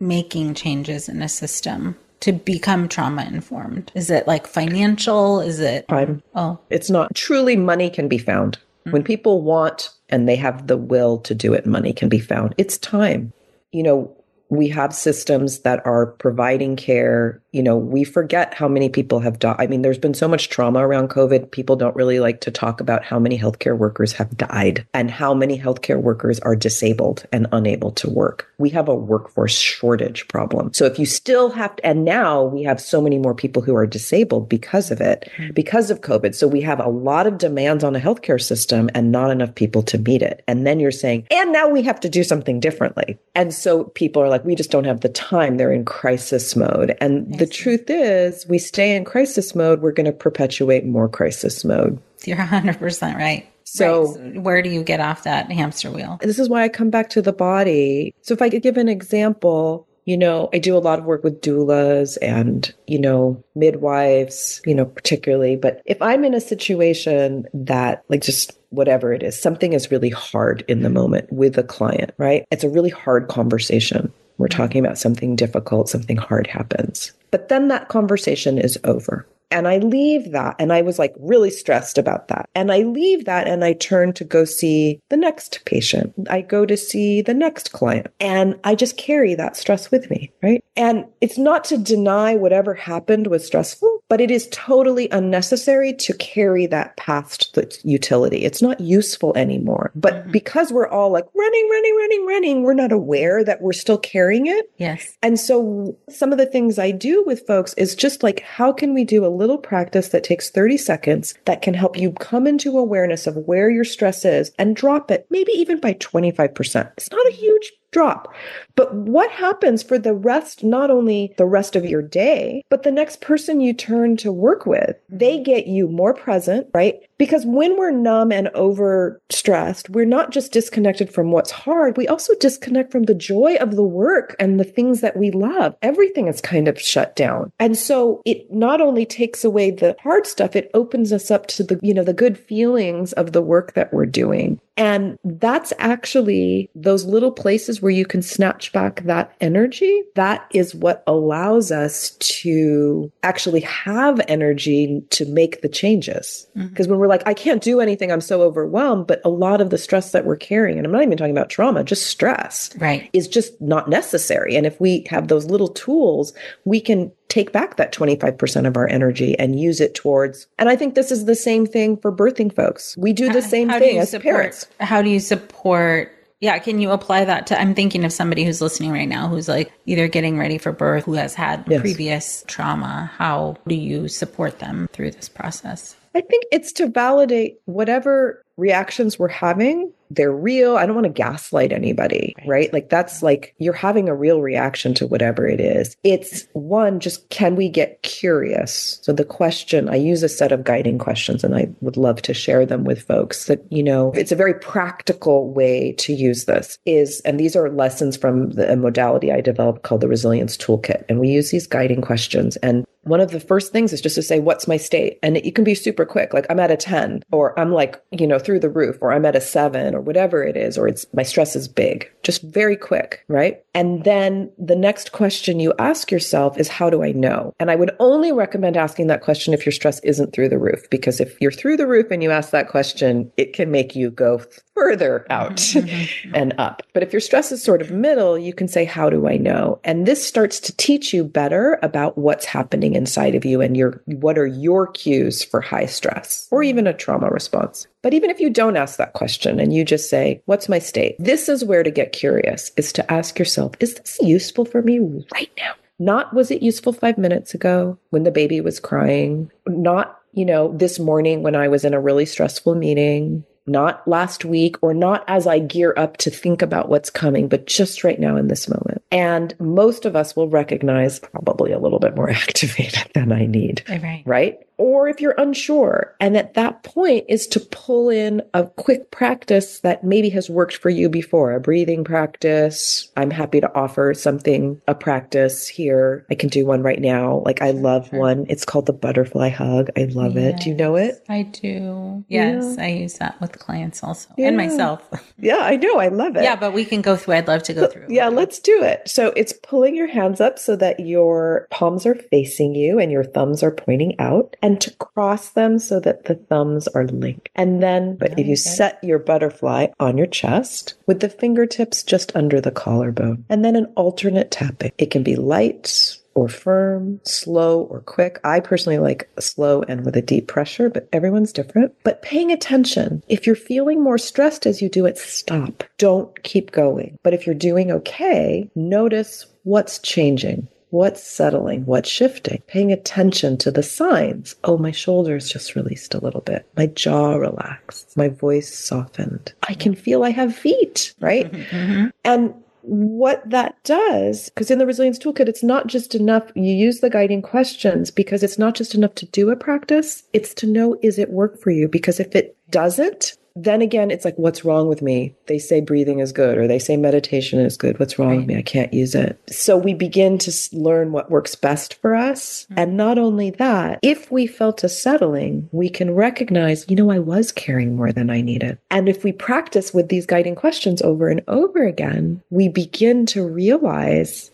making 0.00 0.54
changes 0.54 1.08
in 1.08 1.22
a 1.22 1.28
system? 1.28 1.96
to 2.20 2.32
become 2.32 2.88
trauma 2.88 3.24
informed? 3.24 3.92
Is 3.94 4.10
it 4.10 4.26
like 4.26 4.46
financial? 4.46 5.40
Is 5.40 5.60
it 5.60 5.86
time? 5.86 6.22
Oh, 6.34 6.58
it's 6.70 6.90
not 6.90 7.14
truly 7.14 7.56
money 7.56 7.90
can 7.90 8.08
be 8.08 8.18
found. 8.18 8.56
Mm-hmm. 8.56 8.90
When 8.92 9.02
people 9.04 9.42
want 9.42 9.90
and 10.08 10.28
they 10.28 10.36
have 10.36 10.66
the 10.66 10.76
will 10.76 11.18
to 11.18 11.34
do 11.34 11.52
it, 11.52 11.66
money 11.66 11.92
can 11.92 12.08
be 12.08 12.18
found. 12.18 12.54
It's 12.56 12.78
time. 12.78 13.32
You 13.70 13.82
know, 13.82 14.15
we 14.48 14.68
have 14.68 14.94
systems 14.94 15.60
that 15.60 15.84
are 15.86 16.06
providing 16.06 16.76
care. 16.76 17.42
You 17.56 17.62
know, 17.62 17.78
we 17.78 18.04
forget 18.04 18.52
how 18.52 18.68
many 18.68 18.90
people 18.90 19.20
have 19.20 19.38
died. 19.38 19.56
I 19.58 19.66
mean, 19.66 19.80
there's 19.80 19.96
been 19.96 20.12
so 20.12 20.28
much 20.28 20.50
trauma 20.50 20.86
around 20.86 21.08
COVID. 21.08 21.52
People 21.52 21.74
don't 21.74 21.96
really 21.96 22.20
like 22.20 22.42
to 22.42 22.50
talk 22.50 22.82
about 22.82 23.02
how 23.02 23.18
many 23.18 23.38
healthcare 23.38 23.78
workers 23.78 24.12
have 24.12 24.36
died 24.36 24.86
and 24.92 25.10
how 25.10 25.32
many 25.32 25.58
healthcare 25.58 25.98
workers 25.98 26.38
are 26.40 26.54
disabled 26.54 27.24
and 27.32 27.46
unable 27.52 27.92
to 27.92 28.10
work. 28.10 28.52
We 28.58 28.68
have 28.70 28.88
a 28.88 28.94
workforce 28.94 29.56
shortage 29.56 30.28
problem. 30.28 30.74
So 30.74 30.84
if 30.84 30.98
you 30.98 31.06
still 31.06 31.48
have 31.48 31.76
to, 31.76 31.86
and 31.86 32.04
now 32.04 32.44
we 32.44 32.62
have 32.64 32.78
so 32.78 33.00
many 33.00 33.16
more 33.16 33.34
people 33.34 33.62
who 33.62 33.74
are 33.74 33.86
disabled 33.86 34.50
because 34.50 34.90
of 34.90 35.00
it, 35.00 35.26
mm-hmm. 35.38 35.52
because 35.54 35.90
of 35.90 36.02
COVID. 36.02 36.34
So 36.34 36.46
we 36.46 36.60
have 36.60 36.78
a 36.78 36.90
lot 36.90 37.26
of 37.26 37.38
demands 37.38 37.84
on 37.84 37.96
a 37.96 38.00
healthcare 38.00 38.38
system 38.38 38.90
and 38.94 39.10
not 39.10 39.30
enough 39.30 39.54
people 39.54 39.82
to 39.84 39.96
meet 39.96 40.20
it. 40.20 40.44
And 40.46 40.66
then 40.66 40.78
you're 40.78 40.90
saying, 40.90 41.26
and 41.30 41.52
now 41.52 41.70
we 41.70 41.80
have 41.84 42.00
to 42.00 42.10
do 42.10 42.22
something 42.22 42.60
differently. 42.60 43.18
And 43.34 43.54
so 43.54 43.84
people 43.84 44.22
are 44.22 44.28
like, 44.28 44.44
we 44.44 44.54
just 44.54 44.70
don't 44.70 44.84
have 44.84 45.00
the 45.00 45.08
time. 45.08 45.56
They're 45.56 45.72
in 45.72 45.86
crisis 45.86 46.54
mode. 46.54 46.94
And 47.00 47.38
the 47.38 47.45
truth 47.46 47.88
is, 47.88 48.46
we 48.48 48.58
stay 48.58 48.96
in 48.96 49.04
crisis 49.04 49.54
mode, 49.54 49.80
we're 49.80 49.92
going 49.92 50.06
to 50.06 50.12
perpetuate 50.12 50.84
more 50.84 51.08
crisis 51.08 51.64
mode. 51.64 52.00
You're 52.24 52.36
100% 52.38 53.16
right. 53.16 53.48
So, 53.64 54.16
right. 54.16 54.40
where 54.40 54.62
do 54.62 54.70
you 54.70 54.84
get 54.84 55.00
off 55.00 55.24
that 55.24 55.50
hamster 55.50 55.90
wheel? 55.90 56.18
This 56.22 56.38
is 56.38 56.48
why 56.48 56.62
I 56.62 56.68
come 56.68 56.88
back 56.88 57.10
to 57.10 57.22
the 57.22 57.32
body. 57.32 58.14
So, 58.22 58.32
if 58.32 58.40
I 58.40 58.48
could 58.48 58.62
give 58.62 58.76
an 58.76 58.88
example, 58.88 59.86
you 60.04 60.16
know, 60.16 60.48
I 60.54 60.58
do 60.58 60.76
a 60.76 60.78
lot 60.78 61.00
of 61.00 61.04
work 61.04 61.24
with 61.24 61.40
doulas 61.40 62.16
and, 62.22 62.72
you 62.86 62.98
know, 63.00 63.42
midwives, 63.56 64.62
you 64.64 64.74
know, 64.74 64.84
particularly. 64.84 65.56
But 65.56 65.82
if 65.84 66.00
I'm 66.00 66.24
in 66.24 66.32
a 66.32 66.40
situation 66.40 67.44
that, 67.52 68.04
like, 68.08 68.22
just 68.22 68.56
whatever 68.70 69.12
it 69.12 69.24
is, 69.24 69.40
something 69.40 69.72
is 69.72 69.90
really 69.90 70.10
hard 70.10 70.64
in 70.68 70.82
the 70.82 70.90
moment 70.90 71.32
with 71.32 71.58
a 71.58 71.64
client, 71.64 72.12
right? 72.18 72.44
It's 72.52 72.64
a 72.64 72.68
really 72.68 72.90
hard 72.90 73.26
conversation. 73.26 74.12
We're 74.38 74.48
talking 74.48 74.84
about 74.84 74.98
something 74.98 75.36
difficult, 75.36 75.88
something 75.88 76.16
hard 76.16 76.46
happens. 76.46 77.12
But 77.30 77.48
then 77.48 77.68
that 77.68 77.88
conversation 77.88 78.58
is 78.58 78.78
over. 78.84 79.26
And 79.50 79.68
I 79.68 79.78
leave 79.78 80.32
that. 80.32 80.56
And 80.58 80.72
I 80.72 80.82
was 80.82 80.98
like 80.98 81.14
really 81.18 81.50
stressed 81.50 81.98
about 81.98 82.28
that. 82.28 82.48
And 82.54 82.72
I 82.72 82.78
leave 82.78 83.24
that 83.26 83.46
and 83.46 83.64
I 83.64 83.74
turn 83.74 84.12
to 84.14 84.24
go 84.24 84.44
see 84.44 85.00
the 85.08 85.16
next 85.16 85.64
patient. 85.64 86.12
I 86.28 86.40
go 86.40 86.66
to 86.66 86.76
see 86.76 87.22
the 87.22 87.34
next 87.34 87.72
client 87.72 88.08
and 88.20 88.58
I 88.64 88.74
just 88.74 88.96
carry 88.96 89.34
that 89.34 89.56
stress 89.56 89.90
with 89.90 90.10
me. 90.10 90.32
Right. 90.42 90.64
And 90.76 91.06
it's 91.20 91.38
not 91.38 91.64
to 91.64 91.78
deny 91.78 92.34
whatever 92.34 92.74
happened 92.74 93.28
was 93.28 93.46
stressful, 93.46 94.00
but 94.08 94.20
it 94.20 94.30
is 94.30 94.48
totally 94.50 95.08
unnecessary 95.10 95.94
to 95.94 96.12
carry 96.14 96.66
that 96.66 96.96
past 96.96 97.54
the 97.54 97.76
utility. 97.84 98.44
It's 98.44 98.62
not 98.62 98.80
useful 98.80 99.32
anymore. 99.36 99.92
But 99.94 100.14
mm-hmm. 100.14 100.32
because 100.32 100.72
we're 100.72 100.88
all 100.88 101.10
like 101.10 101.26
running, 101.34 101.68
running, 101.70 101.96
running, 101.96 102.26
running, 102.26 102.62
we're 102.62 102.74
not 102.74 102.92
aware 102.92 103.44
that 103.44 103.62
we're 103.62 103.72
still 103.72 103.98
carrying 103.98 104.46
it. 104.46 104.70
Yes. 104.76 105.16
And 105.22 105.38
so 105.38 105.96
some 106.10 106.32
of 106.32 106.38
the 106.38 106.46
things 106.46 106.78
I 106.78 106.90
do 106.90 107.24
with 107.24 107.46
folks 107.46 107.74
is 107.74 107.94
just 107.94 108.22
like, 108.22 108.40
how 108.40 108.72
can 108.72 108.92
we 108.92 109.04
do 109.04 109.24
a 109.24 109.35
little 109.36 109.58
practice 109.58 110.08
that 110.08 110.24
takes 110.24 110.50
30 110.50 110.76
seconds 110.76 111.34
that 111.44 111.62
can 111.62 111.74
help 111.74 111.98
you 111.98 112.12
come 112.12 112.46
into 112.46 112.78
awareness 112.78 113.26
of 113.26 113.36
where 113.36 113.70
your 113.70 113.84
stress 113.84 114.24
is 114.24 114.52
and 114.58 114.74
drop 114.76 115.10
it, 115.10 115.26
maybe 115.30 115.52
even 115.52 115.78
by 115.78 115.94
25%. 115.94 116.92
It's 116.96 117.10
not 117.10 117.26
a 117.26 117.34
huge 117.34 117.72
drop. 117.96 118.34
But 118.74 118.94
what 118.94 119.30
happens 119.30 119.82
for 119.82 119.98
the 119.98 120.12
rest, 120.12 120.62
not 120.62 120.90
only 120.90 121.32
the 121.38 121.46
rest 121.46 121.76
of 121.76 121.86
your 121.86 122.02
day, 122.02 122.62
but 122.68 122.82
the 122.82 122.92
next 122.92 123.22
person 123.22 123.62
you 123.62 123.72
turn 123.72 124.18
to 124.18 124.30
work 124.30 124.66
with? 124.66 124.90
Mm-hmm. 124.90 125.16
They 125.16 125.42
get 125.42 125.66
you 125.66 125.88
more 125.88 126.12
present, 126.12 126.68
right? 126.74 126.96
Because 127.16 127.46
when 127.46 127.78
we're 127.78 127.90
numb 127.90 128.32
and 128.32 128.48
overstressed, 128.48 129.88
we're 129.88 130.04
not 130.04 130.30
just 130.30 130.52
disconnected 130.52 131.10
from 131.10 131.30
what's 131.30 131.50
hard, 131.50 131.96
we 131.96 132.06
also 132.06 132.34
disconnect 132.38 132.92
from 132.92 133.04
the 133.04 133.14
joy 133.14 133.56
of 133.60 133.76
the 133.76 133.82
work 133.82 134.36
and 134.38 134.60
the 134.60 134.64
things 134.64 135.00
that 135.00 135.16
we 135.16 135.30
love. 135.30 135.74
Everything 135.80 136.26
is 136.26 136.42
kind 136.42 136.68
of 136.68 136.78
shut 136.78 137.16
down. 137.16 137.50
And 137.58 137.78
so 137.78 138.20
it 138.26 138.52
not 138.52 138.82
only 138.82 139.06
takes 139.06 139.42
away 139.42 139.70
the 139.70 139.96
hard 140.02 140.26
stuff, 140.26 140.54
it 140.54 140.70
opens 140.74 141.14
us 141.14 141.30
up 141.30 141.46
to 141.46 141.62
the, 141.62 141.80
you 141.82 141.94
know, 141.94 142.04
the 142.04 142.12
good 142.12 142.38
feelings 142.38 143.14
of 143.14 143.32
the 143.32 143.40
work 143.40 143.72
that 143.72 143.94
we're 143.94 144.04
doing. 144.04 144.60
And 144.76 145.18
that's 145.24 145.72
actually 145.78 146.70
those 146.74 147.04
little 147.04 147.32
places 147.32 147.80
where 147.80 147.90
you 147.90 148.04
can 148.04 148.20
snatch 148.20 148.72
back 148.72 149.02
that 149.04 149.34
energy. 149.40 150.02
That 150.14 150.46
is 150.52 150.74
what 150.74 151.02
allows 151.06 151.72
us 151.72 152.10
to 152.10 153.10
actually 153.22 153.60
have 153.60 154.20
energy 154.28 155.02
to 155.10 155.24
make 155.26 155.62
the 155.62 155.68
changes. 155.68 156.46
Because 156.54 156.86
mm-hmm. 156.86 156.90
when 156.92 157.00
we're 157.00 157.06
like, 157.06 157.26
I 157.26 157.32
can't 157.32 157.62
do 157.62 157.80
anything, 157.80 158.12
I'm 158.12 158.20
so 158.20 158.42
overwhelmed, 158.42 159.06
but 159.06 159.22
a 159.24 159.30
lot 159.30 159.60
of 159.60 159.70
the 159.70 159.78
stress 159.78 160.12
that 160.12 160.26
we're 160.26 160.36
carrying, 160.36 160.76
and 160.76 160.86
I'm 160.86 160.92
not 160.92 161.02
even 161.02 161.16
talking 161.16 161.36
about 161.36 161.48
trauma, 161.48 161.82
just 161.82 162.06
stress, 162.06 162.70
right, 162.76 163.08
is 163.12 163.28
just 163.28 163.58
not 163.60 163.88
necessary. 163.88 164.56
And 164.56 164.66
if 164.66 164.78
we 164.80 165.06
have 165.08 165.28
those 165.28 165.46
little 165.46 165.68
tools, 165.68 166.34
we 166.64 166.80
can 166.80 167.10
take 167.28 167.52
back 167.52 167.76
that 167.76 167.92
25% 167.92 168.66
of 168.66 168.76
our 168.76 168.88
energy 168.88 169.38
and 169.38 169.58
use 169.58 169.80
it 169.80 169.94
towards 169.94 170.46
and 170.58 170.68
i 170.68 170.76
think 170.76 170.94
this 170.94 171.10
is 171.10 171.24
the 171.24 171.34
same 171.34 171.66
thing 171.66 171.96
for 171.96 172.12
birthing 172.12 172.54
folks. 172.54 172.96
We 172.96 173.12
do 173.12 173.32
the 173.32 173.42
same 173.42 173.68
how 173.68 173.78
thing 173.78 173.98
as 173.98 174.10
support, 174.10 174.34
parents. 174.34 174.66
how 174.80 175.02
do 175.02 175.08
you 175.08 175.20
support 175.20 176.12
yeah 176.40 176.58
can 176.58 176.80
you 176.80 176.90
apply 176.90 177.24
that 177.24 177.46
to 177.48 177.60
i'm 177.60 177.74
thinking 177.74 178.04
of 178.04 178.12
somebody 178.12 178.44
who's 178.44 178.60
listening 178.60 178.92
right 178.92 179.08
now 179.08 179.28
who's 179.28 179.48
like 179.48 179.72
either 179.86 180.08
getting 180.08 180.38
ready 180.38 180.58
for 180.58 180.72
birth 180.72 181.06
who 181.06 181.14
has 181.14 181.34
had 181.34 181.64
yes. 181.68 181.80
previous 181.80 182.44
trauma. 182.46 183.10
How 183.16 183.56
do 183.66 183.74
you 183.74 184.08
support 184.08 184.58
them 184.58 184.88
through 184.92 185.12
this 185.12 185.28
process? 185.28 185.96
I 186.14 186.20
think 186.20 186.44
it's 186.50 186.72
to 186.72 186.88
validate 186.88 187.60
whatever 187.66 188.42
reactions 188.56 189.18
we're 189.18 189.28
having 189.28 189.92
they're 190.10 190.32
real. 190.32 190.76
I 190.76 190.86
don't 190.86 190.94
want 190.94 191.06
to 191.06 191.12
gaslight 191.12 191.72
anybody 191.72 192.34
right. 192.38 192.48
right. 192.48 192.72
like 192.72 192.88
that's 192.88 193.22
like 193.22 193.54
you're 193.58 193.72
having 193.72 194.08
a 194.08 194.14
real 194.14 194.40
reaction 194.40 194.94
to 194.94 195.06
whatever 195.06 195.46
it 195.46 195.60
is. 195.60 195.96
It's 196.04 196.46
one 196.52 197.00
just 197.00 197.28
can 197.28 197.56
we 197.56 197.68
get 197.68 198.02
curious? 198.02 199.00
So 199.02 199.12
the 199.12 199.24
question 199.24 199.88
i 199.88 199.94
use 199.94 200.22
a 200.22 200.28
set 200.28 200.52
of 200.52 200.64
guiding 200.64 200.98
questions 200.98 201.42
and 201.42 201.54
i 201.54 201.68
would 201.80 201.96
love 201.96 202.20
to 202.22 202.34
share 202.34 202.66
them 202.66 202.84
with 202.84 203.02
folks 203.02 203.46
that 203.46 203.64
you 203.70 203.82
know 203.82 204.12
it's 204.14 204.32
a 204.32 204.36
very 204.36 204.54
practical 204.54 205.52
way 205.52 205.92
to 205.92 206.12
use 206.12 206.44
this 206.44 206.78
is 206.86 207.20
and 207.20 207.38
these 207.40 207.56
are 207.56 207.70
lessons 207.70 208.16
from 208.16 208.50
the 208.50 208.76
modality 208.76 209.32
i 209.32 209.40
developed 209.40 209.82
called 209.82 210.00
the 210.00 210.08
resilience 210.08 210.56
toolkit. 210.56 211.04
And 211.08 211.20
we 211.20 211.28
use 211.28 211.50
these 211.50 211.66
guiding 211.66 212.02
questions 212.02 212.56
and 212.56 212.84
one 213.06 213.20
of 213.20 213.30
the 213.30 213.40
first 213.40 213.72
things 213.72 213.92
is 213.92 214.00
just 214.00 214.16
to 214.16 214.22
say, 214.22 214.40
what's 214.40 214.66
my 214.66 214.76
state? 214.76 215.18
And 215.22 215.36
it, 215.36 215.54
can 215.56 215.64
be 215.64 215.74
super 215.74 216.04
quick. 216.04 216.34
Like 216.34 216.46
I'm 216.50 216.60
at 216.60 216.70
a 216.70 216.76
10 216.76 217.22
or 217.32 217.58
I'm 217.58 217.72
like, 217.72 218.02
you 218.10 218.26
know, 218.26 218.38
through 218.38 218.60
the 218.60 218.68
roof 218.68 218.98
or 219.00 219.12
I'm 219.12 219.24
at 219.24 219.36
a 219.36 219.40
seven 219.40 219.94
or 219.94 220.00
whatever 220.00 220.44
it 220.44 220.56
is, 220.56 220.76
or 220.76 220.86
it's 220.86 221.06
my 221.14 221.22
stress 221.22 221.56
is 221.56 221.66
big, 221.66 222.10
just 222.22 222.42
very 222.42 222.76
quick. 222.76 223.24
Right. 223.28 223.64
And 223.76 224.04
then 224.04 224.50
the 224.56 224.74
next 224.74 225.12
question 225.12 225.60
you 225.60 225.74
ask 225.78 226.10
yourself 226.10 226.56
is, 226.56 226.66
how 226.66 226.88
do 226.88 227.02
I 227.02 227.12
know? 227.12 227.52
And 227.60 227.70
I 227.70 227.76
would 227.76 227.90
only 228.00 228.32
recommend 228.32 228.74
asking 228.74 229.08
that 229.08 229.20
question 229.20 229.52
if 229.52 229.66
your 229.66 229.72
stress 229.72 230.00
isn't 230.00 230.32
through 230.32 230.48
the 230.48 230.58
roof, 230.58 230.88
because 230.88 231.20
if 231.20 231.38
you're 231.42 231.52
through 231.52 231.76
the 231.76 231.86
roof 231.86 232.10
and 232.10 232.22
you 232.22 232.30
ask 232.30 232.52
that 232.52 232.70
question, 232.70 233.30
it 233.36 233.52
can 233.52 233.70
make 233.70 233.94
you 233.94 234.10
go 234.10 234.40
further 234.74 235.26
out 235.28 235.56
mm-hmm. 235.56 235.86
mm-hmm. 235.88 236.34
and 236.34 236.54
up. 236.56 236.84
But 236.94 237.02
if 237.02 237.12
your 237.12 237.20
stress 237.20 237.52
is 237.52 237.62
sort 237.62 237.82
of 237.82 237.90
middle, 237.90 238.38
you 238.38 238.54
can 238.54 238.66
say, 238.66 238.86
how 238.86 239.10
do 239.10 239.28
I 239.28 239.36
know? 239.36 239.78
And 239.84 240.06
this 240.06 240.26
starts 240.26 240.58
to 240.60 240.76
teach 240.78 241.12
you 241.12 241.22
better 241.22 241.78
about 241.82 242.16
what's 242.16 242.46
happening 242.46 242.94
inside 242.94 243.34
of 243.34 243.44
you 243.44 243.60
and 243.60 243.76
your 243.76 244.02
what 244.06 244.38
are 244.38 244.46
your 244.46 244.86
cues 244.86 245.44
for 245.44 245.60
high 245.60 245.86
stress 245.86 246.48
or 246.50 246.62
even 246.62 246.86
a 246.86 246.94
trauma 246.94 247.28
response. 247.28 247.86
But 248.06 248.14
even 248.14 248.30
if 248.30 248.38
you 248.38 248.50
don't 248.50 248.76
ask 248.76 248.98
that 248.98 249.14
question 249.14 249.58
and 249.58 249.74
you 249.74 249.84
just 249.84 250.08
say, 250.08 250.40
What's 250.44 250.68
my 250.68 250.78
state? 250.78 251.16
This 251.18 251.48
is 251.48 251.64
where 251.64 251.82
to 251.82 251.90
get 251.90 252.12
curious 252.12 252.70
is 252.76 252.92
to 252.92 253.12
ask 253.12 253.36
yourself, 253.36 253.72
Is 253.80 253.94
this 253.94 254.20
useful 254.22 254.64
for 254.64 254.80
me 254.80 255.00
right 255.34 255.50
now? 255.58 255.72
Not 255.98 256.32
was 256.32 256.52
it 256.52 256.62
useful 256.62 256.92
five 256.92 257.18
minutes 257.18 257.52
ago 257.52 257.98
when 258.10 258.22
the 258.22 258.30
baby 258.30 258.60
was 258.60 258.78
crying? 258.78 259.50
Not, 259.66 260.20
you 260.34 260.44
know, 260.44 260.72
this 260.76 261.00
morning 261.00 261.42
when 261.42 261.56
I 261.56 261.66
was 261.66 261.84
in 261.84 261.94
a 261.94 262.00
really 262.00 262.26
stressful 262.26 262.76
meeting 262.76 263.44
not 263.66 264.06
last 264.06 264.44
week 264.44 264.76
or 264.82 264.94
not 264.94 265.24
as 265.26 265.48
I 265.48 265.58
gear 265.58 265.92
up 265.96 266.18
to 266.18 266.30
think 266.30 266.62
about 266.62 266.88
what's 266.88 267.10
coming, 267.10 267.48
but 267.48 267.66
just 267.66 268.04
right 268.04 268.20
now 268.20 268.36
in 268.36 268.46
this 268.46 268.68
moment. 268.68 269.02
And 269.10 269.52
most 269.58 270.04
of 270.04 270.14
us 270.14 270.36
will 270.36 270.48
recognize 270.48 271.18
probably 271.18 271.72
a 271.72 271.80
little 271.80 271.98
bit 271.98 272.14
more 272.14 272.30
activated 272.44 273.10
than 273.14 273.32
I 273.32 273.46
need. 273.46 273.82
Right. 273.88 274.22
Right 274.24 274.65
or 274.78 275.08
if 275.08 275.20
you're 275.20 275.34
unsure. 275.38 276.14
And 276.20 276.36
at 276.36 276.54
that 276.54 276.82
point 276.82 277.24
is 277.28 277.46
to 277.48 277.60
pull 277.60 278.10
in 278.10 278.42
a 278.54 278.64
quick 278.64 279.10
practice 279.10 279.80
that 279.80 280.04
maybe 280.04 280.28
has 280.30 280.50
worked 280.50 280.76
for 280.76 280.90
you 280.90 281.08
before, 281.08 281.52
a 281.52 281.60
breathing 281.60 282.04
practice. 282.04 283.10
I'm 283.16 283.30
happy 283.30 283.60
to 283.60 283.74
offer 283.74 284.12
something, 284.14 284.80
a 284.86 284.94
practice 284.94 285.66
here. 285.66 286.26
I 286.30 286.34
can 286.34 286.48
do 286.48 286.66
one 286.66 286.82
right 286.82 287.00
now. 287.00 287.42
Like 287.44 287.62
I 287.62 287.70
love 287.70 288.12
one. 288.12 288.46
It's 288.48 288.64
called 288.64 288.86
the 288.86 288.92
butterfly 288.92 289.48
hug. 289.48 289.90
I 289.96 290.04
love 290.04 290.36
yes, 290.36 290.54
it. 290.54 290.64
Do 290.64 290.70
you 290.70 290.76
know 290.76 290.96
it? 290.96 291.24
I 291.28 291.42
do. 291.42 292.24
Yes. 292.28 292.74
Yeah. 292.76 292.84
I 292.84 292.88
use 292.88 293.14
that 293.14 293.40
with 293.40 293.58
clients 293.58 294.02
also 294.02 294.30
yeah. 294.36 294.48
and 294.48 294.56
myself. 294.56 295.08
yeah, 295.38 295.58
I 295.60 295.76
know. 295.76 295.98
I 295.98 296.08
love 296.08 296.36
it. 296.36 296.42
Yeah, 296.42 296.56
but 296.56 296.72
we 296.72 296.84
can 296.84 297.02
go 297.02 297.16
through. 297.16 297.34
I'd 297.34 297.48
love 297.48 297.62
to 297.64 297.74
go 297.74 297.86
through. 297.86 298.06
yeah, 298.08 298.28
let's 298.28 298.58
do 298.58 298.82
it. 298.82 299.08
So 299.08 299.32
it's 299.36 299.52
pulling 299.52 299.94
your 299.94 300.08
hands 300.08 300.40
up 300.40 300.58
so 300.58 300.76
that 300.76 301.00
your 301.00 301.66
palms 301.70 302.06
are 302.06 302.14
facing 302.14 302.74
you 302.74 302.98
and 302.98 303.10
your 303.10 303.24
thumbs 303.24 303.62
are 303.62 303.70
pointing 303.70 304.18
out 304.18 304.56
and 304.66 304.80
to 304.80 304.90
cross 304.96 305.50
them 305.50 305.78
so 305.78 306.00
that 306.00 306.24
the 306.24 306.34
thumbs 306.34 306.88
are 306.88 307.06
linked. 307.06 307.48
And 307.54 307.80
then, 307.80 308.16
but 308.16 308.36
if 308.36 308.48
you 308.48 308.56
set 308.56 308.98
your 309.00 309.20
butterfly 309.20 309.86
on 310.00 310.18
your 310.18 310.26
chest 310.26 310.94
with 311.06 311.20
the 311.20 311.28
fingertips 311.28 312.02
just 312.02 312.34
under 312.34 312.60
the 312.60 312.72
collarbone, 312.72 313.44
and 313.48 313.64
then 313.64 313.76
an 313.76 313.86
alternate 313.94 314.50
tapping. 314.50 314.90
It 314.98 315.12
can 315.12 315.22
be 315.22 315.36
light 315.36 316.18
or 316.34 316.48
firm, 316.48 317.20
slow 317.22 317.82
or 317.82 318.00
quick. 318.00 318.40
I 318.42 318.58
personally 318.58 318.98
like 318.98 319.30
slow 319.38 319.82
and 319.82 320.04
with 320.04 320.16
a 320.16 320.22
deep 320.22 320.48
pressure, 320.48 320.90
but 320.90 321.08
everyone's 321.12 321.52
different. 321.52 321.94
But 322.02 322.22
paying 322.22 322.50
attention. 322.50 323.22
If 323.28 323.46
you're 323.46 323.54
feeling 323.54 324.02
more 324.02 324.18
stressed 324.18 324.66
as 324.66 324.82
you 324.82 324.88
do 324.88 325.06
it, 325.06 325.16
stop. 325.16 325.84
Don't 325.96 326.42
keep 326.42 326.72
going. 326.72 327.18
But 327.22 327.34
if 327.34 327.46
you're 327.46 327.54
doing 327.54 327.92
okay, 327.92 328.68
notice 328.74 329.46
what's 329.62 330.00
changing. 330.00 330.66
What's 330.90 331.22
settling? 331.22 331.84
What's 331.84 332.08
shifting? 332.08 332.62
Paying 332.66 332.92
attention 332.92 333.56
to 333.58 333.70
the 333.70 333.82
signs. 333.82 334.54
Oh, 334.64 334.78
my 334.78 334.92
shoulders 334.92 335.50
just 335.50 335.74
released 335.74 336.14
a 336.14 336.20
little 336.20 336.42
bit. 336.42 336.68
My 336.76 336.86
jaw 336.86 337.34
relaxed. 337.34 338.16
My 338.16 338.28
voice 338.28 338.72
softened. 338.72 339.52
I 339.68 339.74
can 339.74 339.94
feel 339.94 340.22
I 340.22 340.30
have 340.30 340.54
feet, 340.54 341.14
right? 341.20 341.52
Mm-hmm. 341.76 342.06
And 342.24 342.54
what 342.82 343.48
that 343.50 343.82
does, 343.82 344.48
because 344.50 344.70
in 344.70 344.78
the 344.78 344.86
resilience 344.86 345.18
toolkit, 345.18 345.48
it's 345.48 345.64
not 345.64 345.88
just 345.88 346.14
enough, 346.14 346.44
you 346.54 346.72
use 346.72 347.00
the 347.00 347.10
guiding 347.10 347.42
questions 347.42 348.12
because 348.12 348.44
it's 348.44 348.58
not 348.58 348.76
just 348.76 348.94
enough 348.94 349.14
to 349.16 349.26
do 349.26 349.50
a 349.50 349.56
practice, 349.56 350.22
it's 350.32 350.54
to 350.54 350.66
know 350.66 350.96
is 351.02 351.18
it 351.18 351.30
work 351.30 351.60
for 351.60 351.70
you? 351.70 351.88
Because 351.88 352.20
if 352.20 352.36
it 352.36 352.56
doesn't, 352.70 353.36
then 353.56 353.82
again, 353.82 354.10
it's 354.10 354.24
like, 354.24 354.36
what's 354.36 354.64
wrong 354.64 354.88
with 354.88 355.02
me? 355.02 355.34
They 355.46 355.58
say 355.58 355.80
breathing 355.80 356.20
is 356.20 356.30
good, 356.30 356.58
or 356.58 356.68
they 356.68 356.78
say 356.78 356.96
meditation 356.96 357.58
is 357.58 357.76
good. 357.76 357.98
What's 357.98 358.18
wrong 358.18 358.28
right. 358.28 358.36
with 358.38 358.46
me? 358.46 358.56
I 358.58 358.62
can't 358.62 358.92
use 358.92 359.14
it. 359.14 359.40
So 359.50 359.76
we 359.76 359.94
begin 359.94 360.38
to 360.38 360.52
learn 360.72 361.12
what 361.12 361.30
works 361.30 361.54
best 361.54 361.94
for 361.94 362.14
us. 362.14 362.64
Mm-hmm. 362.64 362.78
And 362.78 362.96
not 362.96 363.18
only 363.18 363.50
that, 363.50 363.98
if 364.02 364.30
we 364.30 364.46
felt 364.46 364.84
a 364.84 364.88
settling, 364.88 365.68
we 365.72 365.88
can 365.88 366.14
recognize, 366.14 366.84
you 366.88 366.96
know, 366.96 367.10
I 367.10 367.18
was 367.18 367.50
caring 367.50 367.96
more 367.96 368.12
than 368.12 368.30
I 368.30 368.42
needed. 368.42 368.78
And 368.90 369.08
if 369.08 369.24
we 369.24 369.32
practice 369.32 369.94
with 369.94 370.08
these 370.08 370.26
guiding 370.26 370.54
questions 370.54 371.00
over 371.02 371.28
and 371.28 371.42
over 371.48 371.84
again, 371.84 372.42
we 372.50 372.68
begin 372.68 373.26
to 373.26 373.46
realize 373.46 374.50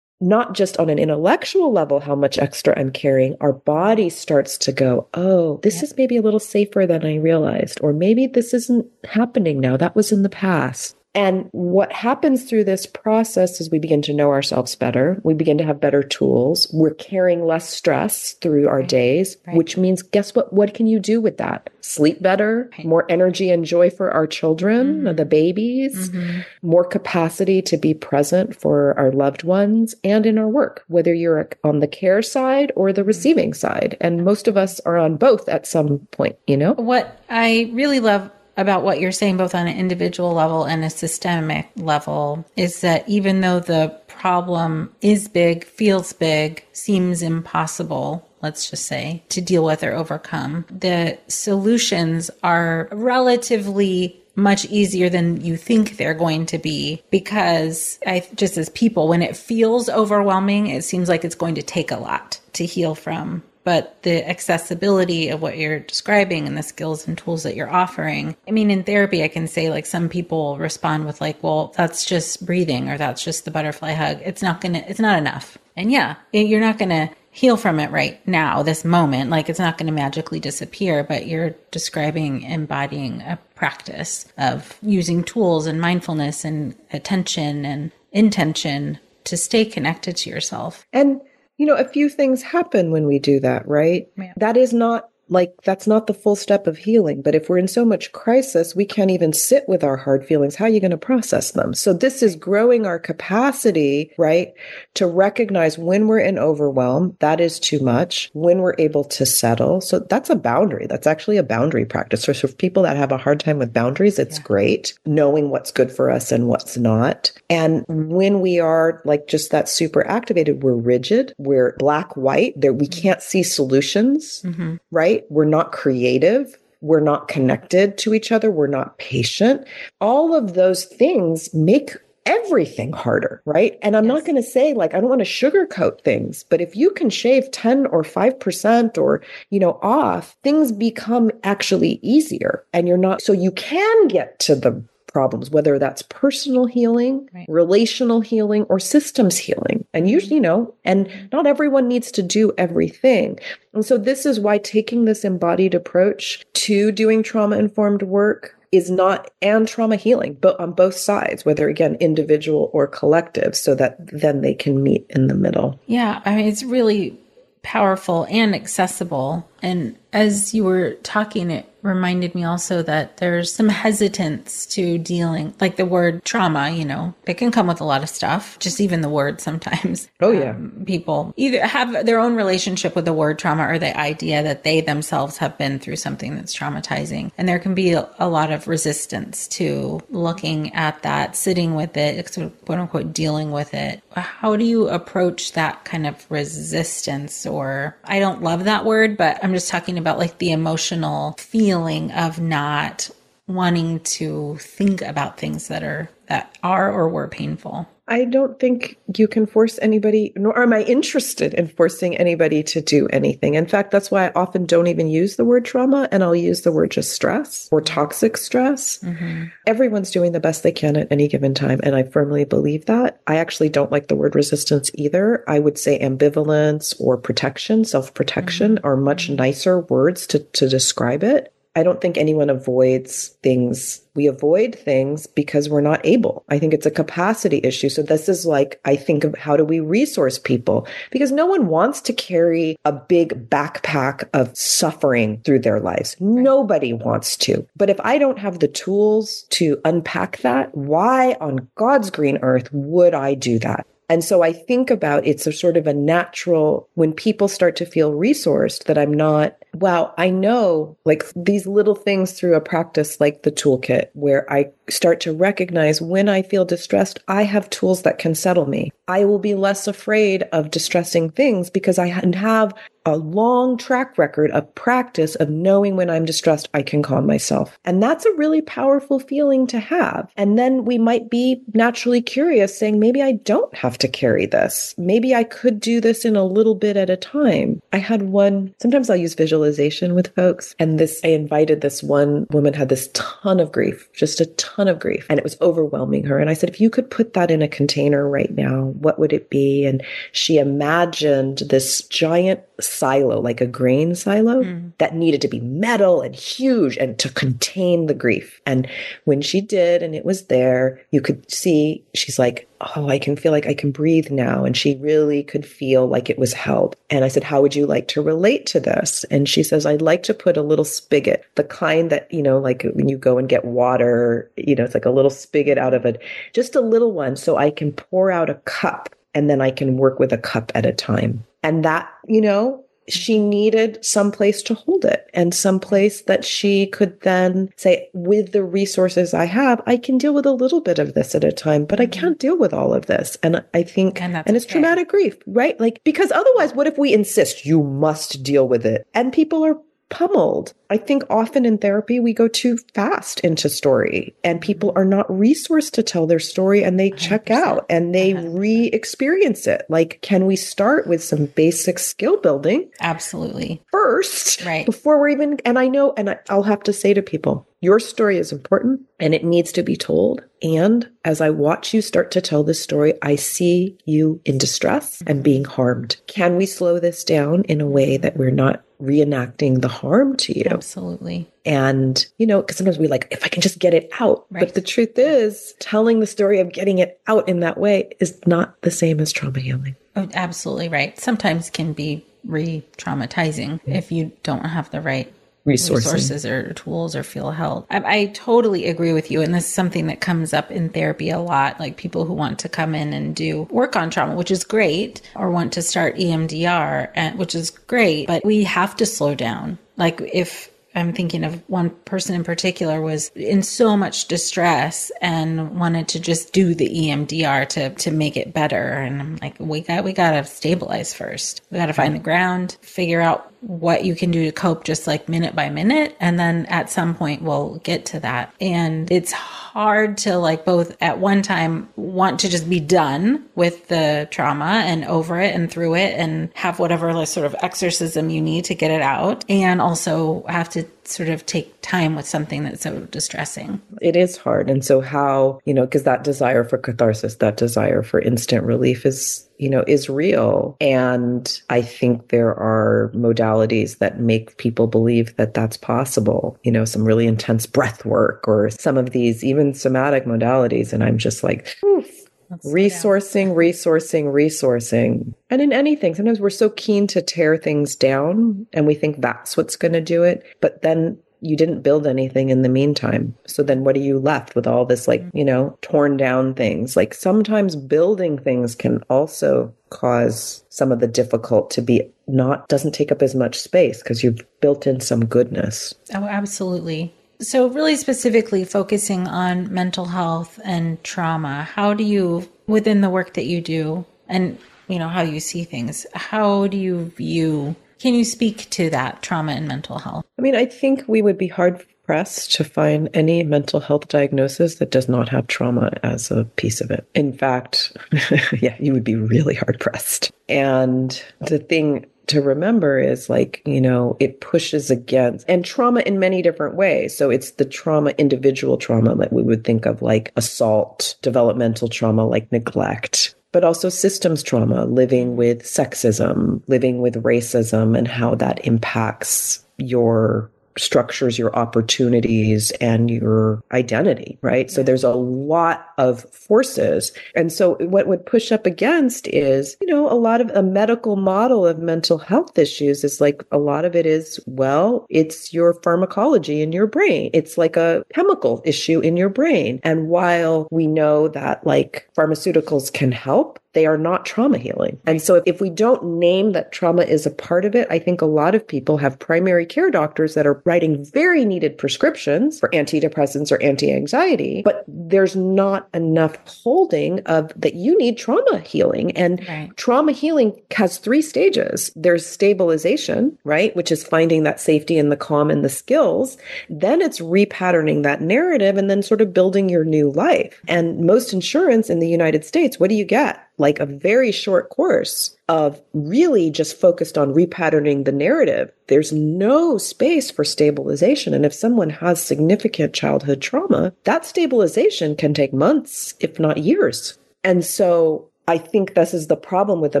not 0.20 0.54
just 0.54 0.78
on 0.78 0.88
an 0.88 0.98
intellectual 0.98 1.72
level 1.72 2.00
how 2.00 2.14
much 2.14 2.38
extra 2.38 2.78
I'm 2.78 2.90
carrying, 2.90 3.36
our 3.40 3.52
body 3.52 4.08
starts 4.08 4.56
to 4.58 4.72
go, 4.72 5.08
oh, 5.14 5.60
this 5.62 5.76
yeah. 5.76 5.82
is 5.84 5.96
maybe 5.96 6.16
a 6.16 6.22
little 6.22 6.40
safer 6.40 6.86
than 6.86 7.04
I 7.04 7.16
realized, 7.16 7.78
or 7.82 7.92
maybe 7.92 8.26
this 8.26 8.54
isn't 8.54 8.86
happening 9.04 9.60
now. 9.60 9.76
That 9.76 9.94
was 9.94 10.12
in 10.12 10.22
the 10.22 10.28
past. 10.28 10.95
And 11.16 11.48
what 11.52 11.92
happens 11.92 12.44
through 12.44 12.64
this 12.64 12.84
process 12.84 13.58
is 13.58 13.70
we 13.70 13.78
begin 13.78 14.02
to 14.02 14.12
know 14.12 14.30
ourselves 14.30 14.76
better. 14.76 15.18
We 15.24 15.32
begin 15.32 15.56
to 15.58 15.64
have 15.64 15.80
better 15.80 16.02
tools. 16.02 16.68
We're 16.74 16.92
carrying 16.92 17.46
less 17.46 17.70
stress 17.70 18.34
through 18.34 18.68
our 18.68 18.80
right. 18.80 18.88
days, 18.88 19.38
right. 19.46 19.56
which 19.56 19.78
means 19.78 20.02
guess 20.02 20.34
what? 20.34 20.52
What 20.52 20.74
can 20.74 20.86
you 20.86 21.00
do 21.00 21.22
with 21.22 21.38
that? 21.38 21.70
Sleep 21.80 22.20
better, 22.20 22.68
right. 22.76 22.86
more 22.86 23.10
energy 23.10 23.50
and 23.50 23.64
joy 23.64 23.88
for 23.88 24.10
our 24.10 24.26
children, 24.26 25.04
mm-hmm. 25.04 25.16
the 25.16 25.24
babies, 25.24 26.10
mm-hmm. 26.10 26.40
more 26.60 26.84
capacity 26.84 27.62
to 27.62 27.78
be 27.78 27.94
present 27.94 28.54
for 28.54 28.92
our 28.98 29.10
loved 29.10 29.42
ones 29.42 29.94
and 30.04 30.26
in 30.26 30.36
our 30.36 30.48
work, 30.48 30.84
whether 30.88 31.14
you're 31.14 31.48
on 31.64 31.80
the 31.80 31.88
care 31.88 32.20
side 32.20 32.72
or 32.76 32.92
the 32.92 33.04
receiving 33.04 33.54
side. 33.54 33.96
And 34.02 34.22
most 34.22 34.48
of 34.48 34.58
us 34.58 34.80
are 34.80 34.98
on 34.98 35.16
both 35.16 35.48
at 35.48 35.66
some 35.66 36.00
point, 36.10 36.36
you 36.46 36.58
know? 36.58 36.74
What 36.74 37.22
I 37.30 37.70
really 37.72 38.00
love 38.00 38.30
about 38.56 38.82
what 38.82 39.00
you're 39.00 39.12
saying, 39.12 39.36
both 39.36 39.54
on 39.54 39.66
an 39.66 39.76
individual 39.76 40.32
level 40.32 40.64
and 40.64 40.84
a 40.84 40.90
systemic 40.90 41.68
level, 41.76 42.44
is 42.56 42.80
that 42.80 43.08
even 43.08 43.40
though 43.40 43.60
the 43.60 43.96
problem 44.08 44.94
is 45.02 45.28
big, 45.28 45.64
feels 45.64 46.12
big, 46.12 46.64
seems 46.72 47.22
impossible, 47.22 48.28
let's 48.42 48.70
just 48.70 48.86
say, 48.86 49.22
to 49.28 49.40
deal 49.40 49.64
with 49.64 49.82
or 49.82 49.92
overcome, 49.92 50.64
the 50.70 51.18
solutions 51.28 52.30
are 52.42 52.88
relatively 52.92 54.20
much 54.36 54.66
easier 54.66 55.08
than 55.08 55.40
you 55.40 55.56
think 55.56 55.96
they're 55.96 56.14
going 56.14 56.44
to 56.46 56.58
be 56.58 57.02
because 57.10 57.98
I 58.06 58.26
just 58.34 58.58
as 58.58 58.68
people 58.68 59.08
when 59.08 59.22
it 59.22 59.34
feels 59.34 59.88
overwhelming 59.88 60.66
it 60.66 60.84
seems 60.84 61.08
like 61.08 61.24
it's 61.24 61.34
going 61.34 61.54
to 61.54 61.62
take 61.62 61.90
a 61.90 61.96
lot 61.96 62.38
to 62.52 62.66
heal 62.66 62.94
from 62.94 63.42
but 63.66 64.00
the 64.04 64.24
accessibility 64.30 65.28
of 65.28 65.42
what 65.42 65.58
you're 65.58 65.80
describing 65.80 66.46
and 66.46 66.56
the 66.56 66.62
skills 66.62 67.08
and 67.08 67.18
tools 67.18 67.42
that 67.42 67.56
you're 67.56 67.68
offering. 67.68 68.36
I 68.46 68.52
mean, 68.52 68.70
in 68.70 68.84
therapy, 68.84 69.24
I 69.24 69.28
can 69.28 69.48
say 69.48 69.70
like 69.70 69.86
some 69.86 70.08
people 70.08 70.56
respond 70.56 71.04
with 71.04 71.20
like, 71.20 71.42
well, 71.42 71.74
that's 71.76 72.04
just 72.04 72.46
breathing 72.46 72.88
or 72.88 72.96
that's 72.96 73.24
just 73.24 73.44
the 73.44 73.50
butterfly 73.50 73.94
hug. 73.94 74.20
It's 74.24 74.40
not 74.40 74.60
going 74.60 74.74
to, 74.74 74.88
it's 74.88 75.00
not 75.00 75.18
enough. 75.18 75.58
And 75.76 75.90
yeah, 75.90 76.14
you're 76.32 76.60
not 76.60 76.78
going 76.78 76.90
to 76.90 77.10
heal 77.32 77.56
from 77.56 77.80
it 77.80 77.90
right 77.90 78.24
now, 78.24 78.62
this 78.62 78.84
moment. 78.84 79.30
Like 79.30 79.48
it's 79.48 79.58
not 79.58 79.78
going 79.78 79.88
to 79.88 79.92
magically 79.92 80.38
disappear, 80.38 81.02
but 81.02 81.26
you're 81.26 81.56
describing 81.72 82.42
embodying 82.42 83.20
a 83.22 83.36
practice 83.56 84.26
of 84.38 84.78
using 84.80 85.24
tools 85.24 85.66
and 85.66 85.80
mindfulness 85.80 86.44
and 86.44 86.76
attention 86.92 87.64
and 87.64 87.90
intention 88.12 89.00
to 89.24 89.36
stay 89.36 89.64
connected 89.64 90.16
to 90.18 90.30
yourself. 90.30 90.86
And, 90.92 91.20
you 91.58 91.66
know, 91.66 91.74
a 91.74 91.88
few 91.88 92.08
things 92.08 92.42
happen 92.42 92.90
when 92.90 93.06
we 93.06 93.18
do 93.18 93.40
that, 93.40 93.66
right? 93.66 94.08
Yeah. 94.16 94.32
That 94.36 94.56
is 94.56 94.72
not 94.72 95.08
like 95.28 95.54
that's 95.64 95.86
not 95.86 96.06
the 96.06 96.14
full 96.14 96.36
step 96.36 96.66
of 96.66 96.76
healing 96.78 97.22
but 97.22 97.34
if 97.34 97.48
we're 97.48 97.58
in 97.58 97.68
so 97.68 97.84
much 97.84 98.12
crisis 98.12 98.74
we 98.76 98.84
can't 98.84 99.10
even 99.10 99.32
sit 99.32 99.68
with 99.68 99.82
our 99.84 99.96
hard 99.96 100.24
feelings. 100.24 100.54
How 100.56 100.66
are 100.66 100.68
you 100.68 100.80
going 100.80 100.90
to 100.90 100.96
process 100.96 101.52
them? 101.52 101.74
So 101.74 101.92
this 101.92 102.22
is 102.22 102.36
growing 102.36 102.86
our 102.86 102.98
capacity 102.98 104.12
right 104.18 104.52
to 104.94 105.06
recognize 105.06 105.78
when 105.78 106.06
we're 106.08 106.20
in 106.20 106.38
overwhelm 106.38 107.16
that 107.20 107.40
is 107.40 107.58
too 107.60 107.80
much. 107.80 108.30
When 108.32 108.58
we're 108.60 108.74
able 108.78 109.04
to 109.04 109.26
settle. 109.26 109.80
So 109.80 109.98
that's 110.00 110.30
a 110.30 110.36
boundary. 110.36 110.86
That's 110.86 111.06
actually 111.06 111.36
a 111.36 111.42
boundary 111.42 111.84
practice. 111.84 112.22
So 112.22 112.34
for 112.34 112.48
people 112.48 112.82
that 112.84 112.96
have 112.96 113.12
a 113.12 113.18
hard 113.18 113.40
time 113.40 113.58
with 113.58 113.72
boundaries 113.72 114.18
it's 114.18 114.38
Yeah. 114.38 114.44
great 114.44 114.94
knowing 115.06 115.50
what's 115.50 115.72
good 115.72 115.90
for 115.90 116.10
us 116.10 116.32
and 116.32 116.48
what's 116.48 116.76
not. 116.76 117.32
And 117.50 117.84
when 117.88 118.40
we 118.40 118.58
are 118.60 119.02
like 119.04 119.26
just 119.28 119.50
that 119.50 119.68
super 119.68 120.06
activated 120.06 120.62
we're 120.62 120.74
rigid 120.74 121.34
we're 121.38 121.74
black 121.78 122.16
white 122.16 122.54
there 122.60 122.72
we 122.72 122.86
can't 122.86 123.22
see 123.22 123.42
solutions 123.42 124.42
Mm-hmm. 124.44 124.76
right? 124.90 125.15
We're 125.30 125.44
not 125.44 125.72
creative. 125.72 126.56
We're 126.80 127.00
not 127.00 127.28
connected 127.28 127.98
to 127.98 128.14
each 128.14 128.30
other. 128.30 128.50
We're 128.50 128.66
not 128.66 128.98
patient. 128.98 129.66
All 130.00 130.34
of 130.34 130.54
those 130.54 130.84
things 130.84 131.52
make 131.54 131.96
everything 132.26 132.92
harder, 132.92 133.40
right? 133.44 133.78
And 133.82 133.96
I'm 133.96 134.06
not 134.06 134.24
going 134.24 134.36
to 134.36 134.42
say 134.42 134.74
like, 134.74 134.94
I 134.94 135.00
don't 135.00 135.08
want 135.08 135.24
to 135.24 135.24
sugarcoat 135.24 136.02
things, 136.02 136.44
but 136.50 136.60
if 136.60 136.76
you 136.76 136.90
can 136.90 137.08
shave 137.08 137.50
10 137.52 137.86
or 137.86 138.02
5% 138.02 138.98
or, 138.98 139.22
you 139.50 139.60
know, 139.60 139.78
off, 139.80 140.36
things 140.42 140.72
become 140.72 141.30
actually 141.44 142.00
easier 142.02 142.64
and 142.72 142.88
you're 142.88 142.96
not, 142.96 143.22
so 143.22 143.32
you 143.32 143.52
can 143.52 144.08
get 144.08 144.38
to 144.40 144.56
the 144.56 144.82
problems, 145.16 145.48
whether 145.48 145.78
that's 145.78 146.02
personal 146.02 146.66
healing, 146.66 147.26
Right. 147.34 147.46
relational 147.48 148.20
healing, 148.20 148.64
or 148.68 148.78
systems 148.78 149.38
healing. 149.38 149.86
And 149.94 150.10
usually, 150.10 150.36
mm-hmm. 150.36 150.44
you 150.44 150.50
know, 150.50 150.74
and 150.84 151.08
not 151.32 151.46
everyone 151.46 151.88
needs 151.88 152.10
to 152.12 152.22
do 152.22 152.52
everything. 152.58 153.38
And 153.72 153.82
so 153.82 153.96
this 153.96 154.26
is 154.26 154.38
why 154.38 154.58
taking 154.58 155.06
this 155.06 155.24
embodied 155.24 155.74
approach 155.74 156.44
to 156.66 156.92
doing 156.92 157.22
trauma 157.22 157.56
informed 157.56 158.02
work 158.02 158.60
is 158.72 158.90
not 158.90 159.30
and 159.40 159.66
trauma 159.66 159.96
healing, 159.96 160.36
but 160.38 160.60
on 160.60 160.72
both 160.72 160.96
sides, 160.96 161.46
whether 161.46 161.66
again 161.66 161.94
individual 161.98 162.68
or 162.74 162.86
collective, 162.86 163.56
so 163.56 163.74
that 163.74 163.96
then 164.12 164.42
they 164.42 164.52
can 164.52 164.82
meet 164.82 165.06
in 165.08 165.28
the 165.28 165.34
middle. 165.34 165.80
Yeah, 165.86 166.20
I 166.26 166.36
mean, 166.36 166.46
it's 166.46 166.62
really 166.62 167.18
powerful 167.62 168.26
and 168.28 168.54
accessible. 168.54 169.48
And 169.62 169.96
as 170.12 170.54
you 170.54 170.64
were 170.64 170.94
talking, 171.02 171.50
it 171.50 171.70
reminded 171.86 172.34
me 172.34 172.44
also 172.44 172.82
that 172.82 173.16
there's 173.18 173.52
some 173.52 173.68
hesitance 173.68 174.66
to 174.66 174.98
dealing, 174.98 175.54
like 175.60 175.76
the 175.76 175.86
word 175.86 176.24
trauma, 176.24 176.70
you 176.70 176.84
know, 176.84 177.14
it 177.26 177.34
can 177.34 177.50
come 177.50 177.66
with 177.66 177.80
a 177.80 177.84
lot 177.84 178.02
of 178.02 178.08
stuff, 178.08 178.58
just 178.58 178.80
even 178.80 179.00
the 179.00 179.08
word 179.08 179.40
sometimes. 179.40 180.08
Oh, 180.20 180.32
yeah. 180.32 180.50
Um, 180.50 180.82
people 180.86 181.34
either 181.36 181.64
have 181.64 182.06
their 182.06 182.18
own 182.18 182.36
relationship 182.36 182.96
with 182.96 183.04
the 183.04 183.12
word 183.12 183.38
trauma 183.38 183.68
or 183.68 183.78
the 183.78 183.96
idea 183.96 184.42
that 184.42 184.64
they 184.64 184.80
themselves 184.80 185.36
have 185.36 185.58
been 185.58 185.78
through 185.78 185.96
something 185.96 186.34
that's 186.34 186.56
traumatizing. 186.56 187.30
And 187.36 187.46
there 187.46 187.58
can 187.58 187.74
be 187.74 187.92
a, 187.92 188.08
a 188.18 188.28
lot 188.28 188.50
of 188.50 188.66
resistance 188.66 189.46
to 189.48 190.00
looking 190.08 190.74
at 190.74 191.02
that, 191.02 191.36
sitting 191.36 191.74
with 191.74 191.96
it, 191.96 192.32
sort 192.32 192.46
of 192.46 192.64
quote 192.64 192.78
unquote 192.78 193.12
dealing 193.12 193.50
with 193.52 193.74
it. 193.74 194.02
How 194.12 194.56
do 194.56 194.64
you 194.64 194.88
approach 194.88 195.52
that 195.52 195.84
kind 195.84 196.06
of 196.06 196.28
resistance? 196.30 197.44
Or 197.46 197.96
I 198.04 198.18
don't 198.18 198.42
love 198.42 198.64
that 198.64 198.86
word, 198.86 199.18
but 199.18 199.38
I'm 199.46 199.54
just 199.54 199.68
talking 199.68 199.96
about 199.96 200.18
like 200.18 200.38
the 200.38 200.50
emotional 200.50 201.36
feeling 201.38 202.10
of 202.10 202.40
not 202.40 203.08
wanting 203.46 204.00
to 204.00 204.56
think 204.56 205.02
about 205.02 205.38
things 205.38 205.68
that 205.68 205.84
are 205.84 206.10
that 206.26 206.58
are 206.64 206.90
or 206.90 207.08
were 207.08 207.28
painful. 207.28 207.88
I 208.08 208.24
don't 208.24 208.58
think 208.60 208.98
you 209.16 209.26
can 209.26 209.46
force 209.46 209.78
anybody, 209.82 210.32
nor 210.36 210.56
am 210.58 210.72
I 210.72 210.82
interested 210.82 211.54
in 211.54 211.66
forcing 211.66 212.16
anybody 212.16 212.62
to 212.62 212.80
do 212.80 213.08
anything. 213.08 213.54
In 213.54 213.66
fact, 213.66 213.90
that's 213.90 214.10
why 214.10 214.26
I 214.26 214.32
often 214.36 214.64
don't 214.64 214.86
even 214.86 215.08
use 215.08 215.36
the 215.36 215.44
word 215.44 215.64
trauma 215.64 216.08
and 216.12 216.22
I'll 216.22 216.34
use 216.34 216.62
the 216.62 216.70
word 216.70 216.92
just 216.92 217.12
stress 217.12 217.68
or 217.72 217.80
toxic 217.80 218.36
stress. 218.36 218.98
Mm-hmm. 218.98 219.46
Everyone's 219.66 220.12
doing 220.12 220.32
the 220.32 220.40
best 220.40 220.62
they 220.62 220.70
can 220.70 220.96
at 220.96 221.10
any 221.10 221.26
given 221.26 221.52
time. 221.52 221.80
And 221.82 221.96
I 221.96 222.04
firmly 222.04 222.44
believe 222.44 222.86
that. 222.86 223.20
I 223.26 223.36
actually 223.36 223.70
don't 223.70 223.90
like 223.90 224.06
the 224.06 224.16
word 224.16 224.36
resistance 224.36 224.90
either. 224.94 225.42
I 225.48 225.58
would 225.58 225.78
say 225.78 225.98
ambivalence 225.98 226.94
or 227.00 227.16
protection, 227.16 227.84
self 227.84 228.14
protection 228.14 228.76
mm-hmm. 228.76 228.86
are 228.86 228.96
much 228.96 229.26
mm-hmm. 229.26 229.36
nicer 229.36 229.80
words 229.80 230.28
to, 230.28 230.38
to 230.38 230.68
describe 230.68 231.24
it. 231.24 231.52
I 231.76 231.82
don't 231.82 232.00
think 232.00 232.16
anyone 232.16 232.48
avoids 232.48 233.28
things. 233.42 234.00
We 234.14 234.26
avoid 234.26 234.74
things 234.74 235.26
because 235.26 235.68
we're 235.68 235.82
not 235.82 236.00
able. 236.04 236.42
I 236.48 236.58
think 236.58 236.72
it's 236.72 236.86
a 236.86 236.90
capacity 236.90 237.60
issue. 237.62 237.90
So 237.90 238.02
this 238.02 238.30
is 238.30 238.46
like, 238.46 238.80
I 238.86 238.96
think 238.96 239.24
of 239.24 239.36
how 239.36 239.58
do 239.58 239.64
we 239.64 239.80
resource 239.80 240.38
people? 240.38 240.88
Because 241.10 241.30
no 241.30 241.44
one 241.44 241.66
wants 241.66 242.00
to 242.00 242.14
carry 242.14 242.76
a 242.86 242.92
big 242.92 243.50
backpack 243.50 244.26
of 244.32 244.56
suffering 244.56 245.42
through 245.42 245.58
their 245.58 245.78
lives. 245.78 246.16
Nobody 246.18 246.94
wants 246.94 247.36
to. 247.38 247.66
But 247.76 247.90
if 247.90 248.00
I 248.00 248.16
don't 248.16 248.38
have 248.38 248.58
the 248.58 248.68
tools 248.68 249.42
to 249.50 249.78
unpack 249.84 250.38
that, 250.38 250.74
why 250.74 251.36
on 251.42 251.68
God's 251.74 252.10
green 252.10 252.38
earth 252.40 252.70
would 252.72 253.12
I 253.12 253.34
do 253.34 253.58
that? 253.58 253.86
And 254.08 254.22
so 254.22 254.42
I 254.42 254.52
think 254.52 254.90
about 254.90 255.26
it's 255.26 255.46
a 255.46 255.52
sort 255.52 255.76
of 255.76 255.86
a 255.86 255.94
natural 255.94 256.88
when 256.94 257.12
people 257.12 257.48
start 257.48 257.76
to 257.76 257.86
feel 257.86 258.12
resourced 258.12 258.84
that 258.84 258.98
I'm 258.98 259.12
not, 259.12 259.56
wow, 259.74 260.14
I 260.16 260.30
know 260.30 260.96
like 261.04 261.24
these 261.34 261.66
little 261.66 261.96
things 261.96 262.32
through 262.32 262.54
a 262.54 262.60
practice 262.60 263.20
like 263.20 263.42
the 263.42 263.50
toolkit 263.50 264.10
where 264.12 264.50
I 264.52 264.70
start 264.88 265.20
to 265.20 265.32
recognize 265.32 266.00
when 266.00 266.28
I 266.28 266.42
feel 266.42 266.64
distressed, 266.64 267.18
I 267.28 267.42
have 267.42 267.70
tools 267.70 268.02
that 268.02 268.18
can 268.18 268.34
settle 268.34 268.66
me. 268.66 268.92
I 269.08 269.24
will 269.24 269.38
be 269.38 269.54
less 269.54 269.86
afraid 269.86 270.42
of 270.52 270.70
distressing 270.70 271.30
things 271.30 271.70
because 271.70 271.98
I 271.98 272.08
have 272.08 272.74
a 273.06 273.16
long 273.16 273.78
track 273.78 274.18
record 274.18 274.50
of 274.50 274.74
practice 274.74 275.36
of 275.36 275.48
knowing 275.48 275.94
when 275.94 276.10
I'm 276.10 276.24
distressed, 276.24 276.68
I 276.74 276.82
can 276.82 277.02
calm 277.02 277.24
myself. 277.24 277.78
And 277.84 278.02
that's 278.02 278.26
a 278.26 278.34
really 278.34 278.60
powerful 278.62 279.20
feeling 279.20 279.68
to 279.68 279.78
have. 279.78 280.28
And 280.36 280.58
then 280.58 280.84
we 280.84 280.98
might 280.98 281.30
be 281.30 281.62
naturally 281.72 282.20
curious, 282.20 282.76
saying, 282.76 282.98
maybe 282.98 283.22
I 283.22 283.32
don't 283.32 283.72
have 283.76 283.96
to 283.98 284.08
carry 284.08 284.46
this. 284.46 284.92
Maybe 284.98 285.36
I 285.36 285.44
could 285.44 285.78
do 285.78 286.00
this 286.00 286.24
in 286.24 286.34
a 286.34 286.44
little 286.44 286.74
bit 286.74 286.96
at 286.96 287.08
a 287.08 287.16
time. 287.16 287.80
I 287.92 287.98
had 287.98 288.22
one, 288.22 288.74
sometimes 288.82 289.08
I'll 289.08 289.16
use 289.16 289.34
visualization 289.34 290.14
with 290.16 290.34
folks. 290.34 290.74
And 290.80 290.98
this, 290.98 291.20
I 291.22 291.28
invited 291.28 291.80
this 291.80 292.02
one 292.02 292.48
woman 292.50 292.74
had 292.74 292.88
this 292.88 293.08
ton 293.14 293.60
of 293.60 293.70
grief, 293.70 294.08
just 294.12 294.40
a 294.40 294.46
ton 294.46 294.75
of 294.78 294.98
grief, 294.98 295.26
and 295.28 295.38
it 295.38 295.44
was 295.44 295.56
overwhelming 295.60 296.24
her. 296.24 296.38
And 296.38 296.50
I 296.50 296.54
said, 296.54 296.68
if 296.68 296.80
you 296.80 296.90
could 296.90 297.10
put 297.10 297.32
that 297.32 297.50
in 297.50 297.62
a 297.62 297.68
container 297.68 298.28
right 298.28 298.54
now, 298.54 298.92
what 299.00 299.18
would 299.18 299.32
it 299.32 299.50
be? 299.50 299.86
And 299.86 300.02
she 300.32 300.58
imagined 300.58 301.62
this 301.70 302.02
giant 302.02 302.60
silo, 302.80 303.40
like 303.40 303.60
a 303.60 303.66
grain 303.66 304.14
silo 304.14 304.62
hmm. 304.62 304.88
that 304.98 305.14
needed 305.14 305.40
to 305.40 305.48
be 305.48 305.60
metal 305.60 306.20
and 306.20 306.34
huge 306.34 306.96
and 306.98 307.18
to 307.18 307.30
contain 307.30 308.06
the 308.06 308.14
grief. 308.14 308.60
And 308.66 308.86
when 309.24 309.40
she 309.40 309.60
did, 309.60 310.02
and 310.02 310.14
it 310.14 310.24
was 310.24 310.46
there, 310.46 311.00
you 311.10 311.20
could 311.20 311.50
see 311.50 312.04
she's 312.14 312.38
like, 312.38 312.68
Oh, 312.80 313.08
I 313.08 313.18
can 313.18 313.36
feel 313.36 313.52
like 313.52 313.66
I 313.66 313.74
can 313.74 313.90
breathe 313.90 314.30
now. 314.30 314.64
And 314.64 314.76
she 314.76 314.96
really 314.96 315.42
could 315.42 315.66
feel 315.66 316.06
like 316.06 316.28
it 316.28 316.38
was 316.38 316.52
held. 316.52 316.96
And 317.10 317.24
I 317.24 317.28
said, 317.28 317.44
How 317.44 317.62
would 317.62 317.74
you 317.74 317.86
like 317.86 318.08
to 318.08 318.22
relate 318.22 318.66
to 318.66 318.80
this? 318.80 319.24
And 319.30 319.48
she 319.48 319.62
says, 319.62 319.86
I'd 319.86 320.02
like 320.02 320.22
to 320.24 320.34
put 320.34 320.56
a 320.56 320.62
little 320.62 320.84
spigot, 320.84 321.44
the 321.54 321.64
kind 321.64 322.10
that, 322.10 322.32
you 322.32 322.42
know, 322.42 322.58
like 322.58 322.84
when 322.94 323.08
you 323.08 323.18
go 323.18 323.38
and 323.38 323.48
get 323.48 323.64
water, 323.64 324.50
you 324.56 324.74
know, 324.74 324.84
it's 324.84 324.94
like 324.94 325.04
a 325.04 325.10
little 325.10 325.30
spigot 325.30 325.78
out 325.78 325.94
of 325.94 326.04
it, 326.04 326.22
just 326.52 326.74
a 326.74 326.80
little 326.80 327.12
one, 327.12 327.36
so 327.36 327.56
I 327.56 327.70
can 327.70 327.92
pour 327.92 328.30
out 328.30 328.50
a 328.50 328.54
cup 328.66 329.14
and 329.34 329.50
then 329.50 329.60
I 329.60 329.70
can 329.70 329.98
work 329.98 330.18
with 330.18 330.32
a 330.32 330.38
cup 330.38 330.72
at 330.74 330.86
a 330.86 330.92
time. 330.92 331.44
And 331.62 331.84
that, 331.84 332.10
you 332.26 332.40
know, 332.40 332.85
she 333.08 333.38
needed 333.38 334.04
some 334.04 334.32
place 334.32 334.62
to 334.62 334.74
hold 334.74 335.04
it 335.04 335.30
and 335.34 335.54
some 335.54 335.80
place 335.80 336.22
that 336.22 336.44
she 336.44 336.86
could 336.86 337.20
then 337.20 337.70
say, 337.76 338.08
with 338.12 338.52
the 338.52 338.64
resources 338.64 339.34
I 339.34 339.44
have, 339.44 339.82
I 339.86 339.96
can 339.96 340.18
deal 340.18 340.34
with 340.34 340.46
a 340.46 340.52
little 340.52 340.80
bit 340.80 340.98
of 340.98 341.14
this 341.14 341.34
at 341.34 341.44
a 341.44 341.52
time, 341.52 341.84
but 341.84 342.00
I 342.00 342.06
mm-hmm. 342.06 342.20
can't 342.20 342.38
deal 342.38 342.58
with 342.58 342.72
all 342.72 342.94
of 342.94 343.06
this. 343.06 343.36
And 343.42 343.64
I 343.74 343.82
think, 343.82 344.20
And 344.20 344.36
and, 344.36 344.56
it's 344.56 344.66
okay. 344.66 344.72
traumatic 344.72 345.08
grief, 345.08 345.36
right? 345.46 345.78
Like, 345.80 346.00
because 346.04 346.30
otherwise, 346.32 346.72
what 346.74 346.86
if 346.86 346.98
we 346.98 347.12
insist 347.12 347.64
you 347.64 347.82
must 347.82 348.42
deal 348.42 348.68
with 348.68 348.84
it? 348.84 349.06
And 349.14 349.32
people 349.32 349.64
are 349.64 349.78
pummeled. 350.08 350.72
I 350.88 350.96
think 350.98 351.24
often 351.28 351.64
in 351.64 351.78
therapy, 351.78 352.20
we 352.20 352.32
go 352.32 352.48
too 352.48 352.78
fast 352.94 353.40
into 353.40 353.68
story 353.68 354.34
and 354.44 354.60
people 354.60 354.92
are 354.94 355.04
not 355.04 355.26
resourced 355.28 355.92
to 355.92 356.02
tell 356.02 356.26
their 356.26 356.38
story 356.38 356.84
and 356.84 356.98
they 356.98 357.10
100%. 357.10 357.16
check 357.18 357.50
out 357.50 357.86
and 357.90 358.14
they 358.14 358.34
re 358.34 358.86
experience 358.86 359.66
it. 359.66 359.84
Like, 359.88 360.20
can 360.22 360.46
we 360.46 360.56
start 360.56 361.06
with 361.06 361.22
some 361.24 361.46
basic 361.46 361.98
skill 361.98 362.40
building? 362.40 362.90
Absolutely. 363.00 363.82
First, 363.90 364.64
right. 364.64 364.86
Before 364.86 365.18
we're 365.18 365.30
even, 365.30 365.58
and 365.64 365.78
I 365.78 365.88
know, 365.88 366.14
and 366.16 366.30
I, 366.30 366.38
I'll 366.48 366.62
have 366.62 366.84
to 366.84 366.92
say 366.92 367.12
to 367.14 367.22
people, 367.22 367.66
your 367.86 368.00
story 368.00 368.36
is 368.36 368.50
important 368.50 369.00
and 369.20 369.32
it 369.32 369.44
needs 369.44 369.70
to 369.70 369.82
be 369.84 369.94
told. 369.94 370.42
And 370.60 371.08
as 371.24 371.40
I 371.40 371.50
watch 371.50 371.94
you 371.94 372.02
start 372.02 372.32
to 372.32 372.40
tell 372.40 372.64
this 372.64 372.82
story, 372.82 373.14
I 373.22 373.36
see 373.36 373.96
you 374.06 374.40
in 374.44 374.58
distress 374.58 375.22
and 375.24 375.44
being 375.44 375.64
harmed. 375.64 376.16
Can 376.26 376.56
we 376.56 376.66
slow 376.66 376.98
this 376.98 377.22
down 377.22 377.62
in 377.68 377.80
a 377.80 377.86
way 377.86 378.16
that 378.16 378.36
we're 378.36 378.50
not 378.50 378.82
reenacting 379.00 379.82
the 379.82 379.88
harm 379.88 380.36
to 380.38 380.58
you? 380.58 380.64
Absolutely. 380.68 381.48
And, 381.64 382.26
you 382.38 382.46
know, 382.48 382.60
because 382.60 382.76
sometimes 382.76 382.98
we 382.98 383.06
like, 383.06 383.28
if 383.30 383.44
I 383.44 383.48
can 383.48 383.62
just 383.62 383.78
get 383.78 383.94
it 383.94 384.10
out. 384.18 384.46
Right. 384.50 384.64
But 384.64 384.74
the 384.74 384.80
truth 384.80 385.16
is, 385.16 385.72
telling 385.78 386.18
the 386.18 386.26
story 386.26 386.58
of 386.58 386.72
getting 386.72 386.98
it 386.98 387.20
out 387.28 387.48
in 387.48 387.60
that 387.60 387.78
way 387.78 388.10
is 388.18 388.36
not 388.48 388.82
the 388.82 388.90
same 388.90 389.20
as 389.20 389.32
trauma 389.32 389.60
healing. 389.60 389.94
Oh, 390.16 390.28
absolutely 390.34 390.88
right. 390.88 391.16
Sometimes 391.20 391.70
can 391.70 391.92
be 391.92 392.26
re 392.42 392.82
traumatizing 392.96 393.74
mm-hmm. 393.74 393.92
if 393.92 394.10
you 394.10 394.32
don't 394.42 394.64
have 394.64 394.90
the 394.90 395.00
right 395.00 395.32
resources 395.66 396.46
or 396.46 396.72
tools 396.74 397.14
or 397.14 397.22
feel 397.22 397.50
held. 397.50 397.86
I, 397.90 398.20
I, 398.20 398.26
totally 398.26 398.86
agree 398.86 399.12
with 399.12 399.30
you. 399.30 399.42
And 399.42 399.52
this 399.52 399.66
is 399.66 399.74
something 399.74 400.06
that 400.06 400.20
comes 400.20 400.54
up 400.54 400.70
in 400.70 400.88
therapy 400.90 401.28
a 401.30 401.40
lot, 401.40 401.80
like 401.80 401.96
people 401.96 402.24
who 402.24 402.32
want 402.32 402.60
to 402.60 402.68
come 402.68 402.94
in 402.94 403.12
and 403.12 403.34
do 403.34 403.62
work 403.64 403.96
on 403.96 404.08
trauma, 404.08 404.36
which 404.36 404.50
is 404.50 404.64
great, 404.64 405.20
or 405.34 405.50
want 405.50 405.72
to 405.72 405.82
start 405.82 406.16
EMDR, 406.16 407.10
uh, 407.16 407.30
which 407.32 407.54
is 407.54 407.70
great, 407.70 408.28
but 408.28 408.44
we 408.44 408.62
have 408.64 408.96
to 408.96 409.04
slow 409.06 409.34
down. 409.34 409.78
Like 409.96 410.20
if 410.32 410.70
I'm 410.96 411.12
thinking 411.12 411.44
of 411.44 411.62
one 411.68 411.90
person 411.90 412.34
in 412.34 412.42
particular 412.42 413.02
was 413.02 413.28
in 413.34 413.62
so 413.62 413.96
much 413.98 414.28
distress 414.28 415.12
and 415.20 415.78
wanted 415.78 416.08
to 416.08 416.20
just 416.20 416.54
do 416.54 416.74
the 416.74 416.88
EMDR 416.88 417.68
to 417.68 417.90
to 417.90 418.10
make 418.10 418.36
it 418.36 418.54
better. 418.54 418.92
And 418.92 419.20
I'm 419.20 419.36
like, 419.36 419.56
we 419.58 419.82
got 419.82 420.04
we 420.04 420.14
gotta 420.14 420.42
stabilize 420.44 421.12
first. 421.12 421.60
We 421.70 421.78
gotta 421.78 421.92
find 421.92 422.14
the 422.14 422.18
ground, 422.18 422.78
figure 422.80 423.20
out 423.20 423.52
what 423.66 424.04
you 424.04 424.14
can 424.14 424.30
do 424.30 424.44
to 424.44 424.52
cope 424.52 424.84
just 424.84 425.08
like 425.08 425.28
minute 425.28 425.54
by 425.56 425.68
minute. 425.68 426.16
And 426.20 426.38
then 426.38 426.66
at 426.66 426.88
some 426.88 427.16
point 427.16 427.42
we'll 427.42 427.76
get 427.78 428.06
to 428.06 428.20
that. 428.20 428.54
And 428.60 429.10
it's 429.10 429.32
hard 429.32 430.18
to 430.18 430.38
like 430.38 430.64
both 430.64 430.96
at 431.00 431.18
one 431.18 431.42
time 431.42 431.88
want 431.96 432.40
to 432.40 432.48
just 432.48 432.70
be 432.70 432.78
done 432.78 433.44
with 433.56 433.88
the 433.88 434.28
trauma 434.30 434.82
and 434.86 435.04
over 435.04 435.40
it 435.40 435.52
and 435.52 435.70
through 435.70 435.96
it 435.96 436.14
and 436.16 436.50
have 436.54 436.78
whatever 436.78 437.12
like 437.12 437.26
sort 437.26 437.44
of 437.44 437.56
exorcism 437.60 438.30
you 438.30 438.40
need 438.40 438.66
to 438.66 438.76
get 438.76 438.92
it 438.92 439.02
out. 439.02 439.44
And 439.48 439.80
also 439.80 440.44
have 440.48 440.68
to 440.70 440.84
sort 441.08 441.28
of 441.28 441.46
take 441.46 441.80
time 441.82 442.16
with 442.16 442.26
something 442.26 442.64
that's 442.64 442.82
so 442.82 443.00
distressing. 443.06 443.80
It 444.00 444.16
is 444.16 444.36
hard. 444.36 444.68
And 444.70 444.84
so 444.84 445.00
how, 445.00 445.60
you 445.64 445.74
know, 445.74 445.84
because 445.84 446.04
that 446.04 446.24
desire 446.24 446.64
for 446.64 446.78
catharsis, 446.78 447.36
that 447.36 447.56
desire 447.56 448.02
for 448.02 448.20
instant 448.20 448.64
relief 448.64 449.06
is, 449.06 449.48
you 449.58 449.70
know, 449.70 449.84
is 449.86 450.08
real. 450.08 450.76
And 450.80 451.60
I 451.70 451.82
think 451.82 452.28
there 452.28 452.54
are 452.54 453.10
modalities 453.14 453.98
that 453.98 454.20
make 454.20 454.56
people 454.58 454.86
believe 454.86 455.36
that 455.36 455.54
that's 455.54 455.76
possible, 455.76 456.58
you 456.62 456.72
know, 456.72 456.84
some 456.84 457.04
really 457.04 457.26
intense 457.26 457.66
breath 457.66 458.04
work 458.04 458.46
or 458.46 458.70
some 458.70 458.96
of 458.96 459.10
these 459.10 459.44
even 459.44 459.74
somatic 459.74 460.24
modalities. 460.24 460.92
And 460.92 461.02
I'm 461.02 461.18
just 461.18 461.42
like, 461.42 461.76
Oof 461.84 462.25
resourcing, 462.64 463.54
resourcing, 463.54 464.24
resourcing. 464.24 465.34
And 465.50 465.60
in 465.60 465.72
anything, 465.72 466.14
sometimes 466.14 466.40
we're 466.40 466.50
so 466.50 466.70
keen 466.70 467.06
to 467.08 467.22
tear 467.22 467.56
things 467.56 467.96
down 467.96 468.66
and 468.72 468.86
we 468.86 468.94
think 468.94 469.20
that's 469.20 469.56
what's 469.56 469.76
going 469.76 469.92
to 469.92 470.00
do 470.00 470.22
it. 470.22 470.44
But 470.60 470.82
then 470.82 471.18
you 471.40 471.56
didn't 471.56 471.82
build 471.82 472.06
anything 472.06 472.50
in 472.50 472.62
the 472.62 472.68
meantime. 472.68 473.34
So 473.46 473.62
then 473.62 473.84
what 473.84 473.96
are 473.96 474.00
you 474.00 474.18
left 474.18 474.54
with 474.54 474.66
all 474.66 474.84
this, 474.84 475.06
like, 475.06 475.20
mm-hmm. 475.20 475.36
you 475.36 475.44
know, 475.44 475.78
torn 475.82 476.16
down 476.16 476.54
things? 476.54 476.96
Like 476.96 477.14
sometimes 477.14 477.76
building 477.76 478.38
things 478.38 478.74
can 478.74 479.02
also 479.10 479.72
cause 479.90 480.64
some 480.68 480.90
of 480.90 481.00
the 481.00 481.06
difficult 481.06 481.70
to 481.70 481.82
be 481.82 482.10
not, 482.26 482.68
doesn't 482.68 482.92
take 482.92 483.12
up 483.12 483.22
as 483.22 483.34
much 483.34 483.58
space 483.58 484.02
because 484.02 484.24
you've 484.24 484.40
built 484.60 484.86
in 484.86 485.00
some 485.00 485.24
goodness. 485.24 485.94
Oh, 486.14 486.24
absolutely. 486.24 487.14
So, 487.40 487.68
really 487.68 487.96
specifically 487.96 488.64
focusing 488.64 489.28
on 489.28 489.72
mental 489.72 490.06
health 490.06 490.58
and 490.64 491.02
trauma, 491.04 491.64
how 491.64 491.94
do 491.94 492.04
you, 492.04 492.48
within 492.66 493.00
the 493.00 493.10
work 493.10 493.34
that 493.34 493.46
you 493.46 493.60
do 493.60 494.04
and, 494.28 494.58
you 494.88 494.98
know, 494.98 495.08
how 495.08 495.22
you 495.22 495.40
see 495.40 495.64
things, 495.64 496.06
how 496.14 496.66
do 496.66 496.76
you 496.76 497.12
view, 497.16 497.76
can 497.98 498.14
you 498.14 498.24
speak 498.24 498.70
to 498.70 498.90
that 498.90 499.22
trauma 499.22 499.52
and 499.52 499.68
mental 499.68 499.98
health? 499.98 500.24
I 500.38 500.42
mean, 500.42 500.56
I 500.56 500.64
think 500.64 501.04
we 501.06 501.22
would 501.22 501.38
be 501.38 501.48
hard 501.48 501.84
pressed 502.06 502.54
to 502.54 502.64
find 502.64 503.10
any 503.14 503.42
mental 503.42 503.80
health 503.80 504.08
diagnosis 504.08 504.76
that 504.76 504.90
does 504.90 505.08
not 505.08 505.28
have 505.28 505.46
trauma 505.48 505.90
as 506.02 506.30
a 506.30 506.44
piece 506.44 506.80
of 506.80 506.90
it. 506.90 507.06
In 507.14 507.32
fact, 507.32 507.96
yeah, 508.60 508.76
you 508.78 508.92
would 508.92 509.04
be 509.04 509.16
really 509.16 509.54
hard 509.54 509.80
pressed. 509.80 510.30
And 510.48 511.22
the 511.40 511.58
thing 511.58 512.06
to 512.28 512.40
remember 512.40 512.98
is 512.98 513.30
like, 513.30 513.62
you 513.64 513.80
know, 513.80 514.16
it 514.20 514.40
pushes 514.40 514.90
against 514.90 515.48
and 515.48 515.64
trauma 515.64 516.00
in 516.00 516.18
many 516.18 516.42
different 516.42 516.74
ways. 516.74 517.16
So 517.16 517.30
it's 517.30 517.52
the 517.52 517.64
trauma, 517.64 518.10
individual 518.18 518.76
trauma 518.76 519.14
that 519.16 519.32
we 519.32 519.42
would 519.42 519.64
think 519.64 519.86
of 519.86 520.02
like 520.02 520.32
assault, 520.36 521.16
developmental 521.22 521.88
trauma 521.88 522.26
like 522.26 522.50
neglect, 522.50 523.34
but 523.52 523.64
also 523.64 523.88
systems 523.88 524.42
trauma, 524.42 524.84
living 524.86 525.36
with 525.36 525.62
sexism, 525.62 526.62
living 526.66 527.00
with 527.00 527.22
racism, 527.22 527.96
and 527.96 528.08
how 528.08 528.34
that 528.34 528.64
impacts 528.66 529.64
your 529.78 530.50
structures 530.78 531.38
your 531.38 531.54
opportunities 531.56 532.70
and 532.72 533.10
your 533.10 533.62
identity, 533.72 534.38
right? 534.42 534.70
So 534.70 534.82
there's 534.82 535.04
a 535.04 535.14
lot 535.14 535.88
of 535.98 536.22
forces. 536.32 537.12
And 537.34 537.52
so 537.52 537.76
what 537.76 538.06
would 538.06 538.26
push 538.26 538.52
up 538.52 538.66
against 538.66 539.28
is, 539.28 539.76
you 539.80 539.86
know, 539.86 540.10
a 540.10 540.14
lot 540.14 540.40
of 540.40 540.50
a 540.50 540.62
medical 540.62 541.16
model 541.16 541.66
of 541.66 541.78
mental 541.78 542.18
health 542.18 542.58
issues 542.58 543.04
is 543.04 543.20
like 543.20 543.44
a 543.50 543.58
lot 543.58 543.84
of 543.84 543.96
it 543.96 544.06
is, 544.06 544.40
well, 544.46 545.06
it's 545.08 545.52
your 545.52 545.74
pharmacology 545.82 546.62
in 546.62 546.72
your 546.72 546.86
brain. 546.86 547.30
It's 547.32 547.58
like 547.58 547.76
a 547.76 548.04
chemical 548.14 548.62
issue 548.64 549.00
in 549.00 549.16
your 549.16 549.28
brain. 549.28 549.80
And 549.82 550.08
while 550.08 550.68
we 550.70 550.86
know 550.86 551.28
that 551.28 551.66
like 551.66 552.08
pharmaceuticals 552.16 552.92
can 552.92 553.12
help, 553.12 553.58
they 553.76 553.84
are 553.84 553.98
not 553.98 554.24
trauma 554.24 554.56
healing. 554.56 554.98
And 555.06 555.20
so 555.20 555.42
if 555.44 555.60
we 555.60 555.68
don't 555.68 556.02
name 556.18 556.52
that 556.52 556.72
trauma 556.72 557.02
is 557.02 557.26
a 557.26 557.30
part 557.30 557.66
of 557.66 557.74
it, 557.74 557.86
I 557.90 557.98
think 557.98 558.22
a 558.22 558.26
lot 558.26 558.54
of 558.54 558.66
people 558.66 558.96
have 558.96 559.18
primary 559.18 559.66
care 559.66 559.90
doctors 559.90 560.32
that 560.32 560.46
are 560.46 560.62
writing 560.64 561.04
very 561.12 561.44
needed 561.44 561.76
prescriptions 561.76 562.58
for 562.58 562.70
antidepressants 562.70 563.52
or 563.52 563.62
anti-anxiety, 563.62 564.62
but 564.64 564.82
there's 564.88 565.36
not 565.36 565.88
enough 565.92 566.38
holding 566.46 567.20
of 567.26 567.52
that 567.54 567.74
you 567.74 567.98
need 567.98 568.16
trauma 568.16 568.60
healing. 568.60 569.12
And 569.12 569.46
right. 569.46 569.70
trauma 569.76 570.12
healing 570.12 570.58
has 570.74 570.96
three 570.96 571.20
stages. 571.20 571.92
There's 571.94 572.24
stabilization, 572.24 573.36
right? 573.44 573.76
Which 573.76 573.92
is 573.92 574.02
finding 574.02 574.44
that 574.44 574.58
safety 574.58 574.96
and 574.96 575.12
the 575.12 575.18
calm 575.18 575.50
and 575.50 575.62
the 575.62 575.68
skills. 575.68 576.38
Then 576.70 577.02
it's 577.02 577.20
repatterning 577.20 578.04
that 578.04 578.22
narrative 578.22 578.78
and 578.78 578.88
then 578.88 579.02
sort 579.02 579.20
of 579.20 579.34
building 579.34 579.68
your 579.68 579.84
new 579.84 580.10
life. 580.12 580.62
And 580.66 581.00
most 581.00 581.34
insurance 581.34 581.90
in 581.90 581.98
the 581.98 582.08
United 582.08 582.42
States, 582.42 582.80
what 582.80 582.88
do 582.88 582.96
you 582.96 583.04
get? 583.04 583.45
Like 583.58 583.80
a 583.80 583.86
very 583.86 584.32
short 584.32 584.70
course 584.70 585.36
of 585.48 585.80
really 585.92 586.50
just 586.50 586.78
focused 586.78 587.16
on 587.16 587.34
repatterning 587.34 588.04
the 588.04 588.12
narrative. 588.12 588.70
There's 588.88 589.12
no 589.12 589.78
space 589.78 590.30
for 590.30 590.44
stabilization. 590.44 591.34
And 591.34 591.46
if 591.46 591.54
someone 591.54 591.90
has 591.90 592.22
significant 592.22 592.94
childhood 592.94 593.40
trauma, 593.40 593.92
that 594.04 594.26
stabilization 594.26 595.16
can 595.16 595.34
take 595.34 595.52
months, 595.52 596.14
if 596.20 596.38
not 596.38 596.58
years. 596.58 597.18
And 597.44 597.64
so 597.64 598.28
I 598.48 598.58
think 598.58 598.94
this 598.94 599.12
is 599.12 599.26
the 599.26 599.36
problem 599.36 599.80
with 599.80 599.92
the 599.92 600.00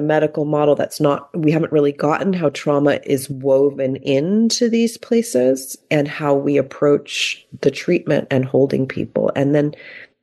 medical 0.00 0.44
model 0.44 0.76
that's 0.76 1.00
not, 1.00 1.36
we 1.36 1.50
haven't 1.50 1.72
really 1.72 1.92
gotten 1.92 2.32
how 2.32 2.50
trauma 2.50 3.00
is 3.04 3.28
woven 3.28 3.96
into 3.96 4.68
these 4.68 4.96
places 4.98 5.76
and 5.90 6.06
how 6.06 6.34
we 6.34 6.56
approach 6.56 7.44
the 7.60 7.72
treatment 7.72 8.28
and 8.30 8.44
holding 8.44 8.86
people. 8.86 9.32
And 9.34 9.52
then 9.52 9.74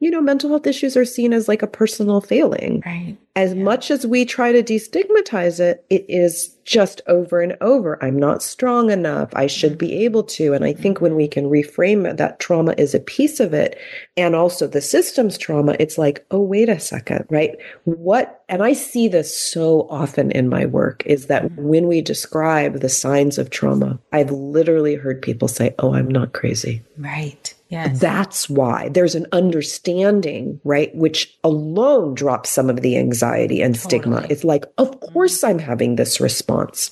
you 0.03 0.11
know, 0.11 0.21
mental 0.21 0.49
health 0.49 0.67
issues 0.67 0.97
are 0.97 1.05
seen 1.05 1.31
as 1.31 1.47
like 1.47 1.61
a 1.61 1.67
personal 1.67 2.19
failing. 2.19 2.83
Right. 2.85 3.15
As 3.35 3.53
yeah. 3.53 3.63
much 3.63 3.89
as 3.89 4.05
we 4.05 4.25
try 4.25 4.51
to 4.51 4.61
destigmatize 4.61 5.59
it, 5.59 5.85
it 5.89 6.05
is 6.09 6.55
just 6.65 7.01
over 7.07 7.41
and 7.41 7.57
over. 7.61 8.01
I'm 8.03 8.17
not 8.17 8.43
strong 8.43 8.91
enough. 8.91 9.29
I 9.33 9.47
should 9.47 9.77
be 9.77 9.89
mm-hmm. 9.89 10.03
able 10.03 10.23
to. 10.23 10.53
And 10.53 10.65
I 10.65 10.73
think 10.73 10.99
when 10.99 11.15
we 11.15 11.27
can 11.27 11.45
reframe 11.45 12.09
it, 12.09 12.17
that 12.17 12.39
trauma 12.39 12.75
is 12.77 12.93
a 12.93 12.99
piece 12.99 13.39
of 13.39 13.53
it 13.53 13.77
and 14.17 14.35
also 14.35 14.67
the 14.67 14.81
systems 14.81 15.37
trauma, 15.37 15.75
it's 15.79 15.97
like, 15.97 16.25
oh, 16.31 16.41
wait 16.41 16.69
a 16.69 16.79
second, 16.79 17.25
right? 17.29 17.55
What, 17.85 18.43
and 18.49 18.61
I 18.61 18.73
see 18.73 19.07
this 19.07 19.35
so 19.35 19.87
often 19.89 20.31
in 20.31 20.49
my 20.49 20.65
work 20.65 21.03
is 21.05 21.27
that 21.27 21.43
mm-hmm. 21.43 21.63
when 21.63 21.87
we 21.87 22.01
describe 22.01 22.81
the 22.81 22.89
signs 22.89 23.37
of 23.37 23.49
trauma, 23.49 23.99
I've 24.11 24.31
literally 24.31 24.95
heard 24.95 25.21
people 25.21 25.47
say, 25.47 25.73
oh, 25.79 25.93
I'm 25.93 26.09
not 26.09 26.33
crazy. 26.33 26.83
Right. 26.97 27.53
Yes. 27.73 27.99
That's 27.99 28.47
why 28.47 28.89
there's 28.89 29.15
an 29.15 29.25
understanding, 29.31 30.61
right? 30.63 30.95
Which 30.95 31.35
alone 31.43 32.13
drops 32.13 32.51
some 32.51 32.69
of 32.69 32.81
the 32.81 32.97
anxiety 32.97 33.63
and 33.63 33.75
stigma. 33.75 34.17
Totally. 34.17 34.31
It's 34.31 34.43
like, 34.43 34.65
of 34.77 34.91
mm-hmm. 34.91 35.11
course 35.11 35.43
I'm 35.43 35.57
having 35.57 35.95
this 35.95 36.21
response. 36.21 36.91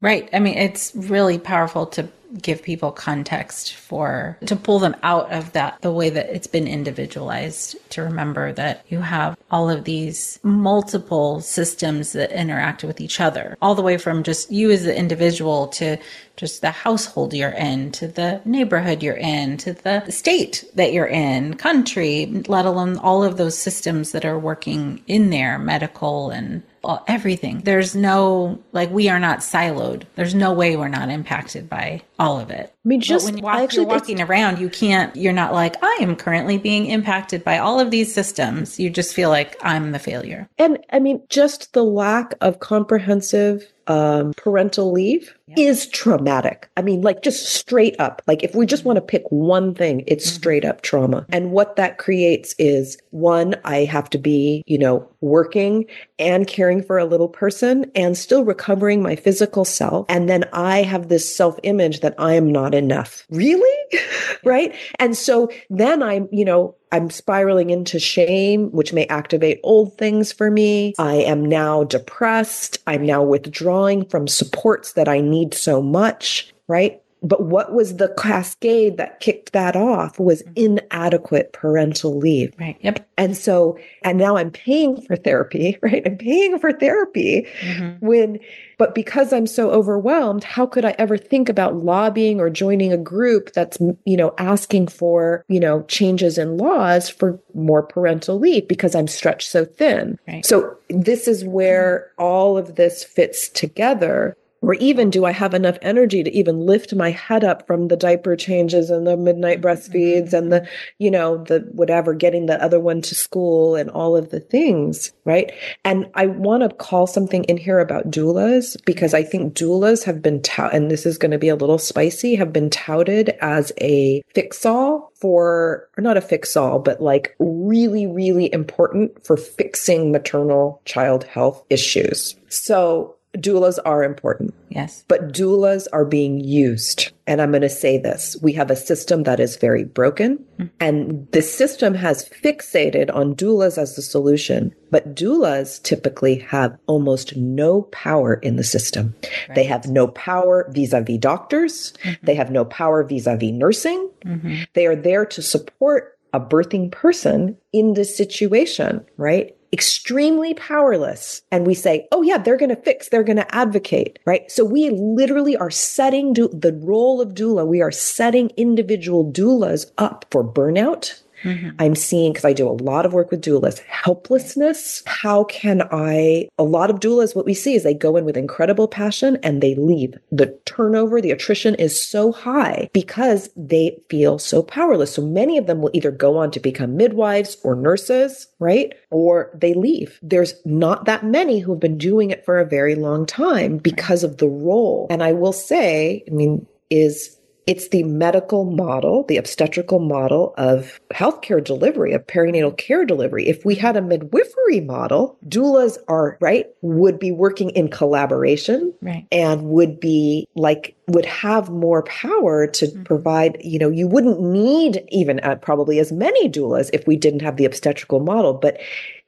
Right. 0.00 0.28
I 0.32 0.38
mean, 0.38 0.58
it's 0.58 0.94
really 0.94 1.38
powerful 1.38 1.86
to 1.86 2.08
give 2.42 2.62
people 2.62 2.90
context 2.90 3.74
for 3.74 4.38
to 4.46 4.56
pull 4.56 4.78
them 4.78 4.96
out 5.02 5.30
of 5.32 5.52
that 5.52 5.80
the 5.82 5.92
way 5.92 6.10
that 6.10 6.34
it's 6.34 6.46
been 6.46 6.66
individualized 6.66 7.76
to 7.90 8.02
remember 8.02 8.52
that 8.52 8.84
you 8.88 9.00
have 9.00 9.36
all 9.50 9.70
of 9.70 9.84
these 9.84 10.40
multiple 10.42 11.40
systems 11.40 12.12
that 12.12 12.32
interact 12.32 12.82
with 12.82 13.00
each 13.00 13.20
other 13.20 13.56
all 13.62 13.74
the 13.74 13.82
way 13.82 13.96
from 13.96 14.22
just 14.22 14.50
you 14.50 14.70
as 14.70 14.84
the 14.84 14.96
individual 14.96 15.68
to 15.68 15.96
just 16.36 16.60
the 16.60 16.70
household 16.70 17.32
you're 17.32 17.50
in 17.50 17.92
to 17.92 18.08
the 18.08 18.40
neighborhood 18.44 19.02
you're 19.02 19.14
in 19.14 19.56
to 19.56 19.72
the 19.72 20.04
state 20.10 20.64
that 20.74 20.92
you're 20.92 21.06
in 21.06 21.54
country 21.54 22.26
let 22.48 22.66
alone 22.66 22.98
all 22.98 23.22
of 23.22 23.36
those 23.36 23.56
systems 23.56 24.12
that 24.12 24.24
are 24.24 24.38
working 24.38 25.00
in 25.06 25.30
there 25.30 25.58
medical 25.58 26.30
and 26.30 26.62
everything. 27.08 27.60
There's 27.60 27.94
no, 27.94 28.62
like, 28.72 28.90
we 28.90 29.08
are 29.08 29.20
not 29.20 29.40
siloed. 29.40 30.04
There's 30.14 30.34
no 30.34 30.52
way 30.52 30.76
we're 30.76 30.88
not 30.88 31.10
impacted 31.10 31.68
by 31.68 32.02
all 32.18 32.38
of 32.38 32.50
it. 32.50 32.74
I 32.84 32.88
mean, 32.88 33.00
just 33.00 33.26
but 33.26 33.32
when 33.32 33.38
you 33.38 33.44
walk, 33.44 33.56
actually, 33.56 33.82
you're 33.82 33.88
walking 33.88 34.20
around, 34.20 34.58
you 34.58 34.68
can't, 34.68 35.14
you're 35.16 35.32
not 35.32 35.52
like, 35.52 35.82
I 35.82 35.98
am 36.00 36.16
currently 36.16 36.58
being 36.58 36.86
impacted 36.86 37.42
by 37.42 37.58
all 37.58 37.80
of 37.80 37.90
these 37.90 38.12
systems. 38.14 38.78
You 38.78 38.90
just 38.90 39.14
feel 39.14 39.30
like 39.30 39.56
I'm 39.62 39.92
the 39.92 39.98
failure. 39.98 40.48
And 40.58 40.78
I 40.92 40.98
mean, 40.98 41.22
just 41.28 41.72
the 41.72 41.84
lack 41.84 42.34
of 42.40 42.60
comprehensive 42.60 43.72
um, 43.86 44.32
parental 44.34 44.92
leave 44.92 45.34
is 45.56 45.86
traumatic. 45.88 46.70
I 46.76 46.82
mean, 46.82 47.02
like 47.02 47.22
just 47.22 47.46
straight 47.46 47.96
up. 47.98 48.22
Like 48.26 48.42
if 48.42 48.54
we 48.54 48.66
just 48.66 48.84
want 48.84 48.96
to 48.96 49.02
pick 49.02 49.24
one 49.30 49.74
thing, 49.74 50.04
it's 50.06 50.26
mm-hmm. 50.26 50.36
straight 50.36 50.64
up 50.64 50.82
trauma. 50.82 51.26
And 51.30 51.52
what 51.52 51.76
that 51.76 51.98
creates 51.98 52.54
is 52.58 52.96
one, 53.10 53.54
I 53.64 53.84
have 53.84 54.08
to 54.10 54.18
be, 54.18 54.62
you 54.66 54.78
know, 54.78 55.08
working 55.20 55.86
and 56.18 56.46
caring 56.46 56.82
for 56.82 56.98
a 56.98 57.04
little 57.04 57.28
person 57.28 57.90
and 57.94 58.16
still 58.16 58.44
recovering 58.44 59.02
my 59.02 59.16
physical 59.16 59.64
self. 59.64 60.06
And 60.08 60.28
then 60.28 60.44
I 60.52 60.82
have 60.82 61.08
this 61.08 61.34
self 61.34 61.58
image 61.62 62.00
that 62.04 62.14
I 62.18 62.34
am 62.34 62.52
not 62.52 62.74
enough. 62.74 63.26
Really? 63.30 63.98
right. 64.44 64.74
And 64.98 65.16
so 65.16 65.50
then 65.70 66.02
I'm, 66.02 66.28
you 66.30 66.44
know, 66.44 66.76
I'm 66.92 67.08
spiraling 67.08 67.70
into 67.70 67.98
shame, 67.98 68.70
which 68.72 68.92
may 68.92 69.06
activate 69.06 69.58
old 69.64 69.96
things 69.96 70.32
for 70.32 70.50
me. 70.50 70.94
I 70.98 71.14
am 71.14 71.44
now 71.44 71.84
depressed. 71.84 72.78
I'm 72.86 73.06
now 73.06 73.22
withdrawing 73.22 74.04
from 74.04 74.28
supports 74.28 74.92
that 74.92 75.08
I 75.08 75.20
need 75.20 75.54
so 75.54 75.80
much, 75.80 76.52
right? 76.68 77.00
But 77.22 77.44
what 77.44 77.72
was 77.72 77.96
the 77.96 78.14
cascade 78.18 78.98
that 78.98 79.20
kicked 79.20 79.54
that 79.54 79.76
off 79.76 80.20
was 80.20 80.42
mm-hmm. 80.42 80.82
inadequate 80.92 81.54
parental 81.54 82.18
leave. 82.18 82.54
Right. 82.60 82.76
Yep. 82.82 83.08
And 83.16 83.34
so, 83.34 83.78
and 84.02 84.18
now 84.18 84.36
I'm 84.36 84.50
paying 84.50 85.00
for 85.00 85.16
therapy, 85.16 85.78
right? 85.82 86.02
I'm 86.04 86.18
paying 86.18 86.58
for 86.58 86.70
therapy 86.70 87.48
mm-hmm. 87.62 88.06
when, 88.06 88.40
but 88.84 88.94
because 88.94 89.32
I'm 89.32 89.46
so 89.46 89.70
overwhelmed, 89.70 90.44
how 90.44 90.66
could 90.66 90.84
I 90.84 90.94
ever 90.98 91.16
think 91.16 91.48
about 91.48 91.74
lobbying 91.74 92.38
or 92.38 92.50
joining 92.50 92.92
a 92.92 92.98
group 92.98 93.50
that's, 93.54 93.78
you 94.04 94.14
know, 94.14 94.34
asking 94.36 94.88
for, 94.88 95.42
you 95.48 95.58
know, 95.58 95.84
changes 95.84 96.36
in 96.36 96.58
laws 96.58 97.08
for 97.08 97.40
more 97.54 97.82
parental 97.82 98.38
leave 98.38 98.68
because 98.68 98.94
I'm 98.94 99.08
stretched 99.08 99.48
so 99.48 99.64
thin. 99.64 100.18
Right. 100.28 100.44
So 100.44 100.76
this 100.90 101.26
is 101.26 101.46
where 101.46 102.10
all 102.18 102.58
of 102.58 102.74
this 102.74 103.02
fits 103.02 103.48
together 103.48 104.36
or 104.64 104.74
even 104.74 105.10
do 105.10 105.26
I 105.26 105.30
have 105.32 105.52
enough 105.52 105.76
energy 105.82 106.22
to 106.22 106.32
even 106.32 106.64
lift 106.64 106.94
my 106.94 107.10
head 107.10 107.44
up 107.44 107.66
from 107.66 107.88
the 107.88 107.96
diaper 107.96 108.34
changes 108.34 108.88
and 108.88 109.06
the 109.06 109.16
midnight 109.16 109.60
mm-hmm. 109.60 109.66
breastfeeds 109.66 110.32
and 110.32 110.50
the, 110.50 110.66
you 110.98 111.10
know, 111.10 111.44
the 111.44 111.60
whatever, 111.72 112.14
getting 112.14 112.46
the 112.46 112.62
other 112.62 112.80
one 112.80 113.02
to 113.02 113.14
school 113.14 113.76
and 113.76 113.90
all 113.90 114.16
of 114.16 114.30
the 114.30 114.40
things, 114.40 115.12
right? 115.26 115.52
And 115.84 116.10
I 116.14 116.26
want 116.26 116.62
to 116.62 116.74
call 116.74 117.06
something 117.06 117.44
in 117.44 117.58
here 117.58 117.78
about 117.78 118.10
doulas 118.10 118.82
because 118.86 119.12
I 119.12 119.22
think 119.22 119.54
doulas 119.54 120.02
have 120.04 120.22
been, 120.22 120.40
touted, 120.40 120.74
and 120.74 120.90
this 120.90 121.04
is 121.04 121.18
going 121.18 121.32
to 121.32 121.38
be 121.38 121.48
a 121.48 121.56
little 121.56 121.78
spicy, 121.78 122.34
have 122.34 122.52
been 122.52 122.70
touted 122.70 123.30
as 123.40 123.70
a 123.80 124.22
fix 124.34 124.64
all 124.64 125.12
for, 125.14 125.88
or 125.96 126.02
not 126.02 126.16
a 126.16 126.22
fix 126.22 126.56
all, 126.56 126.78
but 126.78 127.02
like 127.02 127.36
really, 127.38 128.06
really 128.06 128.52
important 128.52 129.24
for 129.24 129.36
fixing 129.36 130.10
maternal 130.10 130.80
child 130.86 131.24
health 131.24 131.62
issues. 131.68 132.34
So 132.48 133.16
doulas 133.34 133.78
are 133.84 134.02
important. 134.02 134.54
Yes. 134.70 135.04
But 135.08 135.32
doulas 135.32 135.86
are 135.92 136.04
being 136.04 136.40
used. 136.40 137.12
And 137.26 137.40
I'm 137.40 137.50
going 137.50 137.62
to 137.62 137.68
say 137.68 137.98
this 137.98 138.36
we 138.42 138.52
have 138.52 138.70
a 138.70 138.76
system 138.76 139.22
that 139.22 139.40
is 139.40 139.56
very 139.56 139.84
broken, 139.84 140.38
mm-hmm. 140.58 140.66
and 140.78 141.26
the 141.32 141.40
system 141.40 141.94
has 141.94 142.28
fixated 142.28 143.14
on 143.14 143.34
doulas 143.34 143.78
as 143.78 143.96
the 143.96 144.02
solution. 144.02 144.74
But 144.90 145.14
doulas 145.14 145.82
typically 145.82 146.36
have 146.40 146.76
almost 146.86 147.36
no 147.36 147.82
power 147.82 148.34
in 148.34 148.56
the 148.56 148.64
system. 148.64 149.14
Right. 149.48 149.54
They 149.54 149.64
have 149.64 149.86
no 149.86 150.08
power 150.08 150.70
vis 150.70 150.92
a 150.92 151.00
vis 151.00 151.18
doctors, 151.18 151.94
mm-hmm. 152.02 152.26
they 152.26 152.34
have 152.34 152.50
no 152.50 152.64
power 152.64 153.02
vis 153.04 153.26
a 153.26 153.36
vis 153.36 153.52
nursing. 153.52 154.10
Mm-hmm. 154.26 154.62
They 154.74 154.86
are 154.86 154.96
there 154.96 155.24
to 155.26 155.42
support 155.42 156.18
a 156.34 156.40
birthing 156.40 156.90
person 156.90 157.56
in 157.72 157.94
this 157.94 158.14
situation, 158.14 159.06
right? 159.16 159.56
Extremely 159.74 160.54
powerless 160.54 161.42
and 161.50 161.66
we 161.66 161.74
say, 161.74 162.06
oh 162.12 162.22
yeah, 162.22 162.38
they're 162.38 162.56
going 162.56 162.74
to 162.74 162.76
fix, 162.76 163.08
they're 163.08 163.24
going 163.24 163.36
to 163.36 163.54
advocate, 163.54 164.20
right? 164.24 164.48
So 164.48 164.64
we 164.64 164.88
literally 164.90 165.56
are 165.56 165.70
setting 165.70 166.32
the 166.34 166.78
role 166.80 167.20
of 167.20 167.34
doula. 167.34 167.66
We 167.66 167.82
are 167.82 167.90
setting 167.90 168.52
individual 168.56 169.30
doulas 169.32 169.90
up 169.98 170.26
for 170.30 170.44
burnout, 170.44 171.23
Mm-hmm. 171.44 171.76
I'm 171.78 171.94
seeing, 171.94 172.32
because 172.32 172.44
I 172.44 172.52
do 172.52 172.68
a 172.68 172.72
lot 172.72 173.06
of 173.06 173.12
work 173.12 173.30
with 173.30 173.42
doulas, 173.42 173.78
helplessness. 173.80 175.02
How 175.06 175.44
can 175.44 175.82
I? 175.92 176.48
A 176.58 176.64
lot 176.64 176.90
of 176.90 177.00
doulas, 177.00 177.36
what 177.36 177.46
we 177.46 177.54
see 177.54 177.74
is 177.74 177.82
they 177.82 177.94
go 177.94 178.16
in 178.16 178.24
with 178.24 178.36
incredible 178.36 178.88
passion 178.88 179.38
and 179.42 179.62
they 179.62 179.74
leave. 179.74 180.14
The 180.32 180.58
turnover, 180.64 181.20
the 181.20 181.30
attrition 181.30 181.74
is 181.76 182.02
so 182.02 182.32
high 182.32 182.88
because 182.92 183.50
they 183.56 183.98
feel 184.08 184.38
so 184.38 184.62
powerless. 184.62 185.14
So 185.14 185.22
many 185.22 185.58
of 185.58 185.66
them 185.66 185.80
will 185.82 185.90
either 185.92 186.10
go 186.10 186.36
on 186.36 186.50
to 186.52 186.60
become 186.60 186.96
midwives 186.96 187.56
or 187.62 187.74
nurses, 187.74 188.46
right? 188.58 188.94
Or 189.10 189.50
they 189.54 189.74
leave. 189.74 190.18
There's 190.22 190.54
not 190.64 191.04
that 191.04 191.24
many 191.24 191.60
who've 191.60 191.78
been 191.78 191.98
doing 191.98 192.30
it 192.30 192.44
for 192.44 192.58
a 192.58 192.66
very 192.66 192.94
long 192.94 193.26
time 193.26 193.78
because 193.78 194.24
of 194.24 194.38
the 194.38 194.48
role. 194.48 195.06
And 195.10 195.22
I 195.22 195.32
will 195.32 195.52
say, 195.52 196.24
I 196.26 196.30
mean, 196.30 196.66
is 196.90 197.36
it's 197.66 197.88
the 197.88 198.02
medical 198.02 198.64
model, 198.64 199.24
the 199.24 199.36
obstetrical 199.36 199.98
model 199.98 200.54
of 200.58 201.00
healthcare 201.12 201.62
delivery, 201.62 202.12
of 202.12 202.26
perinatal 202.26 202.76
care 202.76 203.04
delivery. 203.04 203.48
If 203.48 203.64
we 203.64 203.74
had 203.74 203.96
a 203.96 204.02
midwifery 204.02 204.80
model, 204.80 205.38
doulas 205.48 205.96
are, 206.08 206.36
right, 206.40 206.66
would 206.82 207.18
be 207.18 207.32
working 207.32 207.70
in 207.70 207.88
collaboration 207.88 208.92
right. 209.00 209.26
and 209.32 209.64
would 209.64 209.98
be 209.98 210.46
like, 210.54 210.94
would 211.08 211.26
have 211.26 211.70
more 211.70 212.02
power 212.04 212.66
to 212.66 212.86
mm-hmm. 212.86 213.02
provide, 213.04 213.56
you 213.60 213.78
know, 213.78 213.90
you 213.90 214.06
wouldn't 214.08 214.40
need 214.40 215.02
even 215.08 215.40
uh, 215.40 215.56
probably 215.56 215.98
as 215.98 216.12
many 216.12 216.48
doulas 216.50 216.90
if 216.92 217.06
we 217.06 217.16
didn't 217.16 217.42
have 217.42 217.56
the 217.56 217.64
obstetrical 217.64 218.20
model. 218.20 218.54
But 218.54 218.78